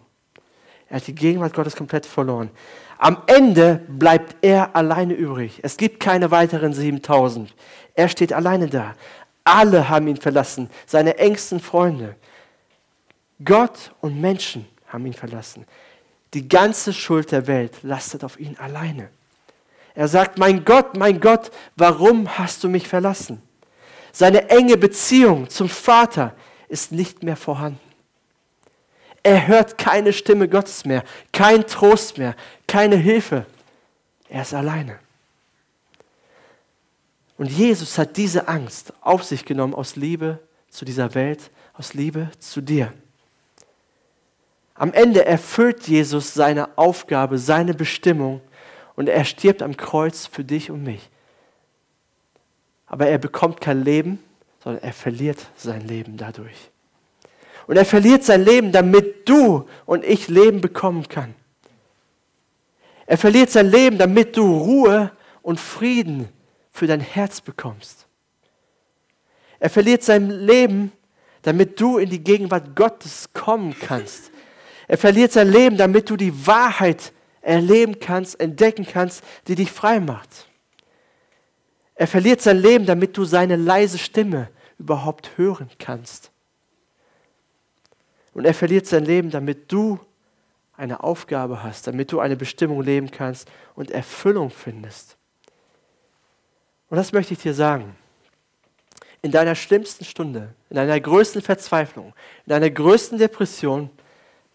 Er 0.88 0.98
hat 0.98 1.08
die 1.08 1.16
Gegenwart 1.16 1.54
Gottes 1.54 1.76
komplett 1.76 2.06
verloren. 2.06 2.50
Am 2.98 3.18
Ende 3.28 3.82
bleibt 3.90 4.38
er 4.42 4.76
alleine 4.76 5.14
übrig. 5.14 5.60
Es 5.62 5.76
gibt 5.76 6.00
keine 6.00 6.32
weiteren 6.32 6.74
7000. 6.74 7.54
Er 7.94 8.08
steht 8.08 8.32
alleine 8.32 8.68
da. 8.68 8.94
Alle 9.44 9.90
haben 9.90 10.08
ihn 10.08 10.18
verlassen, 10.18 10.70
seine 10.86 11.18
engsten 11.18 11.60
Freunde. 11.60 12.16
Gott 13.44 13.92
und 14.02 14.20
Menschen 14.20 14.66
haben 14.88 15.06
ihn 15.06 15.14
verlassen. 15.14 15.66
Die 16.34 16.48
ganze 16.48 16.94
Schuld 16.94 17.32
der 17.32 17.48
Welt 17.48 17.84
lastet 17.84 18.24
auf 18.24 18.40
ihn 18.40 18.58
alleine. 18.58 19.10
Er 19.96 20.08
sagt, 20.10 20.38
mein 20.38 20.66
Gott, 20.66 20.98
mein 20.98 21.22
Gott, 21.22 21.52
warum 21.76 22.38
hast 22.38 22.64
du 22.64 22.70
mich 22.70 22.88
verlassen? 22.88 23.42
Seine 24.12 24.50
enge 24.50 24.78
Beziehung 24.78 25.50
zum 25.50 25.70
Vater 25.70 26.36
ist 26.68 26.92
nicht 26.92 27.24
mehr 27.24 27.38
vorhanden. 27.38 27.80
Er 29.24 29.48
hört 29.48 29.78
keine 29.78 30.14
Stimme 30.14 30.48
Gottes 30.48 30.86
mehr, 30.86 31.04
kein 31.32 31.66
Trost 31.66 32.18
mehr, 32.18 32.36
keine 32.68 32.96
Hilfe. 32.96 33.46
Er 34.30 34.44
ist 34.44 34.54
alleine. 34.54 35.00
Und 37.38 37.50
Jesus 37.50 37.98
hat 37.98 38.18
diese 38.18 38.48
Angst 38.48 38.94
auf 39.02 39.24
sich 39.24 39.46
genommen 39.46 39.74
aus 39.74 39.96
Liebe 39.96 40.40
zu 40.70 40.86
dieser 40.86 41.16
Welt, 41.16 41.50
aus 41.74 41.94
Liebe 41.94 42.30
zu 42.40 42.62
dir. 42.62 42.94
Am 44.76 44.94
Ende 44.94 45.26
erfüllt 45.26 45.88
Jesus 45.88 46.34
seine 46.34 46.78
Aufgabe, 46.78 47.38
seine 47.38 47.74
Bestimmung 47.74 48.42
und 48.96 49.10
er 49.10 49.26
stirbt 49.26 49.62
am 49.62 49.78
Kreuz 49.78 50.26
für 50.28 50.44
dich 50.44 50.72
und 50.72 50.84
mich. 50.84 51.10
Aber 52.86 53.08
er 53.08 53.18
bekommt 53.18 53.62
kein 53.62 53.84
Leben, 53.84 54.20
sondern 54.64 54.84
er 54.84 54.94
verliert 54.94 55.46
sein 55.58 55.82
Leben 55.82 56.18
dadurch. 56.18 56.70
Und 57.68 57.78
er 57.78 57.86
verliert 57.86 58.24
sein 58.24 58.44
Leben, 58.44 58.72
damit 58.72 59.28
du 59.28 59.68
und 59.86 60.04
ich 60.04 60.28
Leben 60.28 60.62
bekommen 60.62 61.08
kann. 61.08 61.34
Er 63.08 63.18
verliert 63.18 63.52
sein 63.52 63.70
Leben, 63.70 63.98
damit 63.98 64.38
du 64.38 64.58
Ruhe 64.58 65.12
und 65.42 65.60
Frieden 65.60 66.30
für 66.72 66.88
dein 66.88 67.00
Herz 67.00 67.42
bekommst. 67.42 68.08
Er 69.60 69.70
verliert 69.70 70.04
sein 70.04 70.30
Leben, 70.30 70.92
damit 71.42 71.80
du 71.80 71.98
in 71.98 72.10
die 72.10 72.24
Gegenwart 72.24 72.76
Gottes 72.76 73.30
kommen 73.34 73.76
kannst. 73.80 74.32
Er 74.88 74.98
verliert 74.98 75.32
sein 75.32 75.52
Leben, 75.52 75.78
damit 75.78 76.10
du 76.10 76.16
die 76.16 76.46
Wahrheit 76.46 77.12
erleben 77.46 78.00
kannst, 78.00 78.40
entdecken 78.40 78.86
kannst, 78.86 79.24
die 79.48 79.56
dich 79.56 79.72
frei 79.72 80.00
macht. 80.00 80.48
Er 81.94 82.08
verliert 82.08 82.42
sein 82.42 82.58
Leben, 82.58 82.86
damit 82.86 83.16
du 83.18 83.24
seine 83.24 83.56
leise 83.56 83.98
Stimme 83.98 84.50
überhaupt 84.78 85.38
hören 85.38 85.70
kannst. 85.80 86.32
Und 88.34 88.46
er 88.46 88.54
verliert 88.54 88.88
sein 88.88 89.06
Leben, 89.06 89.30
damit 89.30 89.72
du 89.72 90.00
eine 90.76 91.04
Aufgabe 91.04 91.64
hast, 91.64 91.88
damit 91.88 92.12
du 92.12 92.20
eine 92.20 92.36
Bestimmung 92.36 92.82
leben 92.82 93.10
kannst 93.10 93.50
und 93.76 93.92
Erfüllung 93.92 94.50
findest. 94.50 95.16
Und 96.90 96.98
das 96.98 97.14
möchte 97.14 97.34
ich 97.34 97.40
dir 97.40 97.54
sagen. 97.54 97.96
In 99.22 99.32
deiner 99.32 99.56
schlimmsten 99.56 100.04
Stunde, 100.04 100.54
in 100.70 100.76
deiner 100.76 101.00
größten 101.00 101.42
Verzweiflung, 101.42 102.08
in 102.46 102.50
deiner 102.50 102.70
größten 102.70 103.18
Depression, 103.18 103.90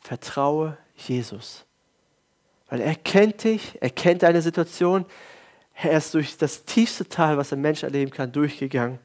vertraue 0.01 0.76
Jesus. 0.95 1.64
Weil 2.70 2.80
er 2.80 2.94
kennt 2.94 3.44
dich, 3.44 3.76
er 3.80 3.90
kennt 3.90 4.22
deine 4.22 4.40
Situation. 4.40 5.04
Er 5.74 5.98
ist 5.98 6.14
durch 6.14 6.36
das 6.36 6.64
tiefste 6.64 7.08
Tal, 7.08 7.36
was 7.36 7.52
ein 7.52 7.60
Mensch 7.60 7.82
erleben 7.82 8.10
kann, 8.10 8.32
durchgegangen. 8.32 8.98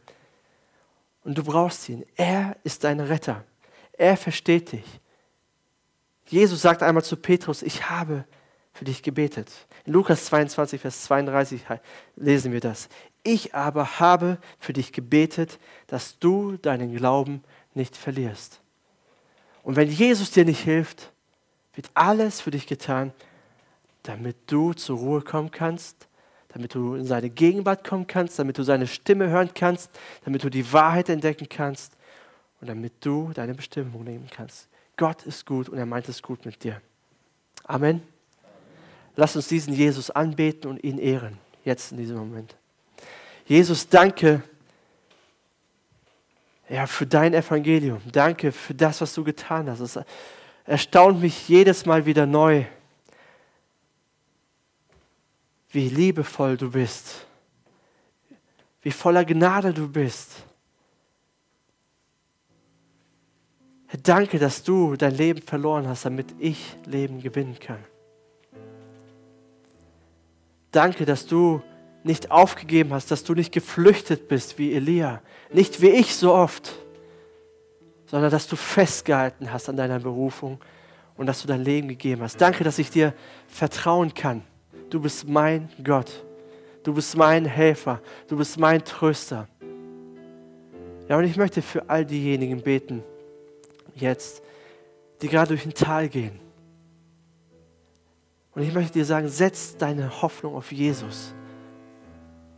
Und 1.23 1.37
du 1.37 1.43
brauchst 1.43 1.89
ihn. 1.89 2.05
Er 2.15 2.55
ist 2.63 2.83
dein 2.83 2.99
Retter. 2.99 3.43
Er 3.93 4.15
versteht 4.17 4.71
dich. 4.71 4.85
Jesus 6.27 6.61
sagt 6.61 6.83
einmal 6.83 7.03
zu 7.03 7.17
Petrus, 7.17 7.63
ich 7.63 7.89
habe 7.89 8.25
für 8.73 8.85
dich 8.85 9.01
gebetet. 9.01 9.51
In 9.85 9.93
Lukas 9.93 10.25
22, 10.25 10.81
Vers 10.81 11.03
32 11.05 11.61
lesen 12.15 12.51
wir 12.51 12.59
das. 12.59 12.89
Ich 13.23 13.55
aber 13.55 13.99
habe 13.99 14.37
für 14.59 14.73
dich 14.73 14.91
gebetet, 14.91 15.59
dass 15.87 16.19
du 16.19 16.57
deinen 16.57 16.95
Glauben 16.95 17.43
nicht 17.73 17.95
verlierst. 17.95 18.59
Und 19.63 19.75
wenn 19.75 19.89
Jesus 19.89 20.31
dir 20.31 20.45
nicht 20.45 20.61
hilft, 20.61 21.11
wird 21.73 21.89
alles 21.93 22.41
für 22.41 22.51
dich 22.51 22.67
getan, 22.67 23.13
damit 24.07 24.37
du 24.47 24.73
zur 24.73 24.97
Ruhe 24.97 25.21
kommen 25.21 25.51
kannst, 25.51 26.07
damit 26.49 26.73
du 26.73 26.95
in 26.95 27.05
seine 27.05 27.29
Gegenwart 27.29 27.87
kommen 27.87 28.07
kannst, 28.07 28.39
damit 28.39 28.57
du 28.57 28.63
seine 28.63 28.87
Stimme 28.87 29.29
hören 29.29 29.51
kannst, 29.53 29.91
damit 30.23 30.43
du 30.43 30.49
die 30.49 30.71
Wahrheit 30.71 31.09
entdecken 31.09 31.47
kannst 31.49 31.97
und 32.61 32.67
damit 32.67 32.93
du 33.01 33.31
deine 33.33 33.53
Bestimmung 33.53 34.03
nehmen 34.03 34.27
kannst. 34.31 34.67
Gott 34.97 35.23
ist 35.23 35.45
gut 35.45 35.67
und 35.69 35.77
er 35.77 35.85
meint 35.85 36.07
es 36.07 36.21
gut 36.21 36.45
mit 36.45 36.63
dir. 36.63 36.81
Amen. 37.65 38.01
Lass 39.15 39.35
uns 39.35 39.47
diesen 39.47 39.73
Jesus 39.73 40.09
anbeten 40.09 40.69
und 40.69 40.83
ihn 40.83 40.97
ehren, 40.97 41.37
jetzt 41.63 41.91
in 41.91 41.97
diesem 41.97 42.17
Moment. 42.17 42.55
Jesus, 43.45 43.87
danke 43.87 44.41
ja, 46.69 46.87
für 46.87 47.05
dein 47.05 47.33
Evangelium. 47.33 48.01
Danke 48.11 48.51
für 48.51 48.73
das, 48.73 49.01
was 49.01 49.13
du 49.13 49.23
getan 49.23 49.69
hast. 49.69 49.79
Es 49.81 49.99
erstaunt 50.65 51.21
mich 51.21 51.47
jedes 51.47 51.85
Mal 51.85 52.05
wieder 52.05 52.25
neu, 52.25 52.65
wie 55.75 55.89
liebevoll 55.89 56.55
du 56.55 56.71
bist, 56.71 57.27
wie 58.81 58.91
voller 58.91 59.25
Gnade 59.25 59.73
du 59.73 59.89
bist. 59.89 60.43
Danke, 64.01 64.39
dass 64.39 64.63
du 64.63 64.95
dein 64.95 65.15
Leben 65.15 65.41
verloren 65.41 65.87
hast, 65.87 66.05
damit 66.05 66.33
ich 66.39 66.75
Leben 66.85 67.21
gewinnen 67.21 67.59
kann. 67.59 67.83
Danke, 70.71 71.05
dass 71.05 71.25
du 71.25 71.61
nicht 72.03 72.31
aufgegeben 72.31 72.93
hast, 72.93 73.11
dass 73.11 73.23
du 73.23 73.33
nicht 73.33 73.51
geflüchtet 73.51 74.27
bist 74.27 74.57
wie 74.57 74.73
Elia, 74.73 75.21
nicht 75.51 75.81
wie 75.81 75.89
ich 75.89 76.15
so 76.15 76.33
oft, 76.33 76.73
sondern 78.05 78.31
dass 78.31 78.47
du 78.47 78.55
festgehalten 78.55 79.51
hast 79.51 79.67
an 79.67 79.77
deiner 79.77 79.99
Berufung 79.99 80.59
und 81.17 81.25
dass 81.25 81.41
du 81.41 81.47
dein 81.47 81.63
Leben 81.63 81.87
gegeben 81.87 82.21
hast. 82.21 82.39
Danke, 82.39 82.63
dass 82.63 82.79
ich 82.79 82.89
dir 82.89 83.13
vertrauen 83.47 84.13
kann. 84.13 84.43
Du 84.89 84.99
bist 84.99 85.27
mein 85.27 85.69
Gott. 85.83 86.23
Du 86.83 86.93
bist 86.93 87.17
mein 87.17 87.45
Helfer. 87.45 88.01
Du 88.27 88.37
bist 88.37 88.59
mein 88.59 88.83
Tröster. 88.83 89.47
Ja, 91.07 91.17
und 91.17 91.23
ich 91.23 91.37
möchte 91.37 91.61
für 91.61 91.89
all 91.89 92.05
diejenigen 92.05 92.61
beten, 92.61 93.03
jetzt, 93.93 94.41
die 95.21 95.27
gerade 95.27 95.49
durch 95.49 95.65
ein 95.65 95.73
Tal 95.73 96.09
gehen. 96.09 96.39
Und 98.53 98.63
ich 98.63 98.73
möchte 98.73 98.93
dir 98.93 99.05
sagen, 99.05 99.27
setz 99.27 99.75
deine 99.77 100.21
Hoffnung 100.21 100.55
auf 100.55 100.71
Jesus. 100.71 101.33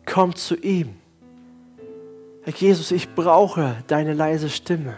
Komm 0.06 0.36
zu 0.36 0.56
ihm. 0.56 0.96
Herr 2.44 2.54
Jesus, 2.54 2.92
ich 2.92 3.14
brauche 3.14 3.76
deine 3.88 4.14
leise 4.14 4.50
Stimme. 4.50 4.96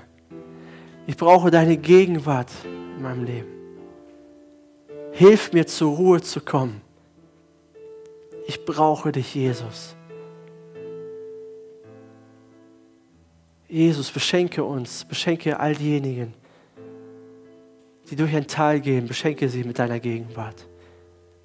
Ich 1.07 1.17
brauche 1.17 1.49
deine 1.49 1.77
Gegenwart 1.77 2.51
in 2.63 3.01
meinem 3.01 3.23
Leben. 3.23 3.47
Hilf 5.13 5.51
mir 5.53 5.65
zur 5.65 5.95
Ruhe 5.95 6.21
zu 6.21 6.41
kommen. 6.41 6.81
Ich 8.49 8.65
brauche 8.65 9.11
dich, 9.11 9.35
Jesus. 9.35 9.95
Jesus, 13.67 14.09
beschenke 14.09 14.63
uns, 14.63 15.05
beschenke 15.05 15.59
all 15.59 15.75
diejenigen, 15.75 16.33
die 18.09 18.15
durch 18.15 18.35
ein 18.35 18.47
Tal 18.47 18.81
gehen, 18.81 19.05
beschenke 19.05 19.47
sie 19.49 19.63
mit 19.63 19.77
deiner 19.77 19.99
Gegenwart, 19.99 20.65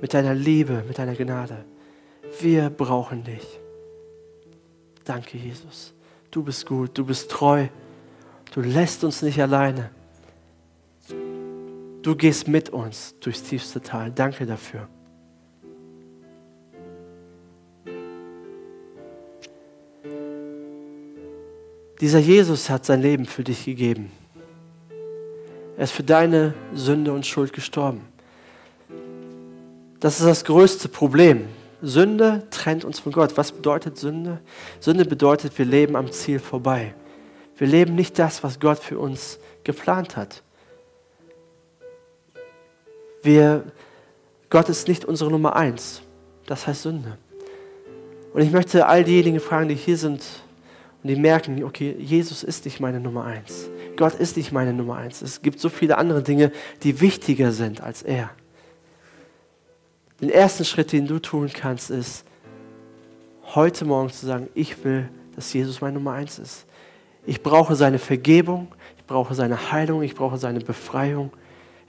mit 0.00 0.14
deiner 0.14 0.32
Liebe, 0.32 0.82
mit 0.88 0.98
deiner 0.98 1.14
Gnade. 1.14 1.66
Wir 2.40 2.70
brauchen 2.70 3.22
dich. 3.22 3.60
Danke, 5.04 5.36
Jesus. 5.36 5.92
Du 6.30 6.42
bist 6.42 6.64
gut, 6.64 6.96
du 6.96 7.04
bist 7.04 7.30
treu, 7.30 7.66
du 8.54 8.62
lässt 8.62 9.04
uns 9.04 9.20
nicht 9.20 9.42
alleine. 9.42 9.90
Du 12.00 12.16
gehst 12.16 12.48
mit 12.48 12.70
uns 12.70 13.14
durchs 13.20 13.42
tiefste 13.42 13.82
Tal. 13.82 14.10
Danke 14.10 14.46
dafür. 14.46 14.88
Dieser 22.00 22.18
Jesus 22.18 22.70
hat 22.70 22.84
sein 22.84 23.02
Leben 23.02 23.26
für 23.26 23.44
dich 23.44 23.64
gegeben. 23.64 24.10
Er 25.76 25.84
ist 25.84 25.92
für 25.92 26.02
deine 26.02 26.54
Sünde 26.72 27.12
und 27.12 27.26
Schuld 27.26 27.52
gestorben. 27.52 28.02
Das 30.00 30.20
ist 30.20 30.26
das 30.26 30.44
größte 30.44 30.88
Problem. 30.88 31.48
Sünde 31.82 32.46
trennt 32.50 32.84
uns 32.84 33.00
von 33.00 33.12
Gott. 33.12 33.36
Was 33.36 33.52
bedeutet 33.52 33.98
Sünde? 33.98 34.40
Sünde 34.80 35.04
bedeutet, 35.04 35.56
wir 35.58 35.64
leben 35.64 35.96
am 35.96 36.10
Ziel 36.10 36.38
vorbei. 36.38 36.94
Wir 37.56 37.66
leben 37.66 37.94
nicht 37.94 38.18
das, 38.18 38.42
was 38.42 38.58
Gott 38.58 38.78
für 38.78 38.98
uns 38.98 39.38
geplant 39.62 40.16
hat. 40.16 40.42
Wir, 43.22 43.64
Gott 44.50 44.68
ist 44.68 44.88
nicht 44.88 45.04
unsere 45.04 45.30
Nummer 45.30 45.56
eins. 45.56 46.02
Das 46.46 46.66
heißt 46.66 46.82
Sünde. 46.82 47.16
Und 48.32 48.42
ich 48.42 48.50
möchte 48.50 48.86
all 48.86 49.04
diejenigen 49.04 49.40
fragen, 49.40 49.68
die 49.68 49.74
hier 49.74 49.96
sind 49.96 50.22
und 51.04 51.10
die 51.10 51.16
merken, 51.16 51.62
okay, 51.62 51.94
Jesus 51.98 52.42
ist 52.42 52.64
nicht 52.64 52.80
meine 52.80 52.98
Nummer 52.98 53.24
eins. 53.24 53.68
Gott 53.94 54.14
ist 54.14 54.38
nicht 54.38 54.52
meine 54.52 54.72
Nummer 54.72 54.96
eins. 54.96 55.20
Es 55.20 55.42
gibt 55.42 55.60
so 55.60 55.68
viele 55.68 55.98
andere 55.98 56.22
Dinge, 56.22 56.50
die 56.82 56.98
wichtiger 57.02 57.52
sind 57.52 57.82
als 57.82 58.02
er. 58.02 58.30
Den 60.22 60.30
ersten 60.30 60.64
Schritt, 60.64 60.92
den 60.92 61.06
du 61.06 61.18
tun 61.18 61.50
kannst, 61.52 61.90
ist, 61.90 62.24
heute 63.54 63.84
Morgen 63.84 64.08
zu 64.08 64.24
sagen, 64.24 64.48
ich 64.54 64.82
will, 64.82 65.10
dass 65.36 65.52
Jesus 65.52 65.82
meine 65.82 65.92
Nummer 65.92 66.12
eins 66.12 66.38
ist. 66.38 66.64
Ich 67.26 67.42
brauche 67.42 67.76
seine 67.76 67.98
Vergebung, 67.98 68.68
ich 68.96 69.04
brauche 69.04 69.34
seine 69.34 69.72
Heilung, 69.72 70.02
ich 70.02 70.14
brauche 70.14 70.38
seine 70.38 70.60
Befreiung. 70.60 71.30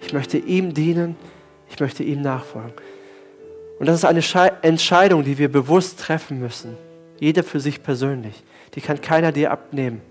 Ich 0.01 0.11
möchte 0.11 0.38
ihm 0.38 0.74
dienen, 0.74 1.16
ich 1.70 1.80
möchte 1.80 2.03
ihm 2.03 2.22
nachfolgen. 2.22 2.74
Und 3.80 3.86
das 3.86 3.95
ist 3.95 4.05
eine 4.05 4.22
Entscheidung, 4.61 5.24
die 5.24 5.38
wir 5.38 5.49
bewusst 5.49 6.01
treffen 6.01 6.38
müssen. 6.38 6.76
Jeder 7.20 7.43
für 7.43 7.59
sich 7.59 7.82
persönlich 7.84 8.43
die 8.76 8.82
kann 8.82 9.01
keiner 9.01 9.32
dir 9.32 9.51
abnehmen. 9.51 10.01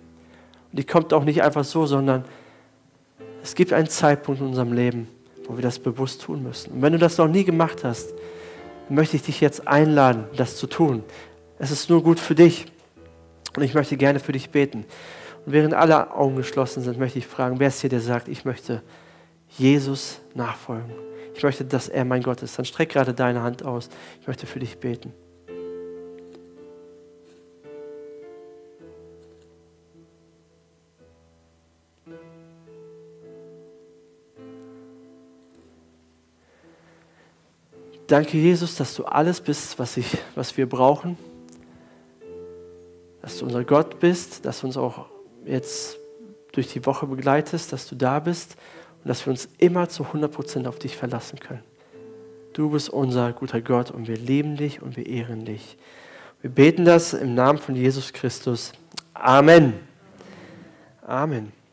Und 0.73 0.79
die 0.79 0.85
kommt 0.85 1.13
auch 1.13 1.25
nicht 1.25 1.43
einfach 1.43 1.65
so, 1.65 1.87
sondern 1.87 2.25
es 3.43 3.55
gibt 3.55 3.73
einen 3.73 3.89
Zeitpunkt 3.89 4.41
in 4.41 4.49
unserem 4.49 4.73
Leben, 4.73 5.07
wo 5.47 5.57
wir 5.57 5.63
das 5.63 5.79
bewusst 5.79 6.23
tun 6.23 6.43
müssen. 6.43 6.73
Und 6.73 6.83
wenn 6.83 6.93
du 6.93 6.99
das 6.99 7.19
noch 7.19 7.29
nie 7.29 7.45
gemacht 7.45 7.85
hast, 7.85 8.15
möchte 8.89 9.17
ich 9.17 9.23
dich 9.23 9.41
jetzt 9.41 9.69
einladen, 9.69 10.25
das 10.37 10.57
zu 10.57 10.67
tun. 10.67 11.05
Es 11.59 11.71
ist 11.71 11.91
nur 11.91 12.03
gut 12.03 12.19
für 12.19 12.35
dich. 12.35 12.67
Und 13.57 13.63
ich 13.63 13.75
möchte 13.75 13.97
gerne 13.97 14.19
für 14.19 14.33
dich 14.33 14.51
beten. 14.51 14.85
Und 15.47 15.53
während 15.53 15.75
alle 15.75 16.13
Augen 16.13 16.37
geschlossen 16.37 16.83
sind, 16.83 16.99
möchte 16.99 17.19
ich 17.19 17.27
fragen, 17.27 17.61
wer 17.61 17.69
ist 17.69 17.81
hier, 17.83 17.91
der 17.91 18.01
sagt, 18.01 18.29
ich 18.29 18.45
möchte 18.45 18.83
Jesus 19.51 20.21
nachfolgen. 20.35 20.91
Ich 21.35 21.43
möchte, 21.43 21.65
dass 21.65 21.89
er 21.89 22.05
mein 22.05 22.23
Gott 22.23 22.43
ist. 22.43 22.59
Dann 22.59 22.65
streck 22.65 22.89
gerade 22.89 23.13
deine 23.13 23.43
Hand 23.43 23.65
aus. 23.65 23.91
Ich 24.21 24.27
möchte 24.27 24.47
für 24.47 24.59
dich 24.59 24.79
beten. 24.79 25.13
Danke, 38.15 38.39
Jesus, 38.39 38.77
dass 38.77 38.95
du 38.95 39.07
alles 39.07 39.41
bist, 39.41 39.77
was, 39.81 39.97
ich, 39.97 40.07
was 40.37 40.57
wir 40.57 40.69
brauchen. 40.69 41.19
Dass 43.21 43.39
du 43.39 43.45
unser 43.45 43.65
Gott 43.65 43.99
bist, 43.99 44.45
dass 44.45 44.61
du 44.61 44.69
uns 44.69 44.77
auch 44.77 45.07
jetzt 45.45 45.99
durch 46.53 46.73
die 46.73 46.87
Woche 46.87 47.09
begleitest, 47.09 47.73
dass 47.73 47.89
du 47.89 47.97
da 47.97 48.21
bist 48.21 48.55
und 49.03 49.09
dass 49.09 49.27
wir 49.27 49.33
uns 49.33 49.49
immer 49.59 49.89
zu 49.89 50.05
100% 50.05 50.69
auf 50.69 50.79
dich 50.79 50.97
verlassen 50.97 51.41
können. 51.41 51.65
Du 52.53 52.71
bist 52.71 52.89
unser 52.89 53.33
guter 53.33 53.61
Gott 53.61 53.91
und 53.91 54.07
wir 54.07 54.17
lieben 54.17 54.57
dich 54.57 54.81
und 54.81 54.97
wir 54.97 55.07
ehren 55.07 55.45
dich. 55.45 55.77
Wir 56.41 56.51
beten 56.51 56.85
das 56.85 57.15
im 57.15 57.35
Namen 57.35 57.59
von 57.59 57.75
Jesus 57.75 58.13
Christus. 58.13 58.71
Amen. 59.13 59.73
Amen. 61.05 61.64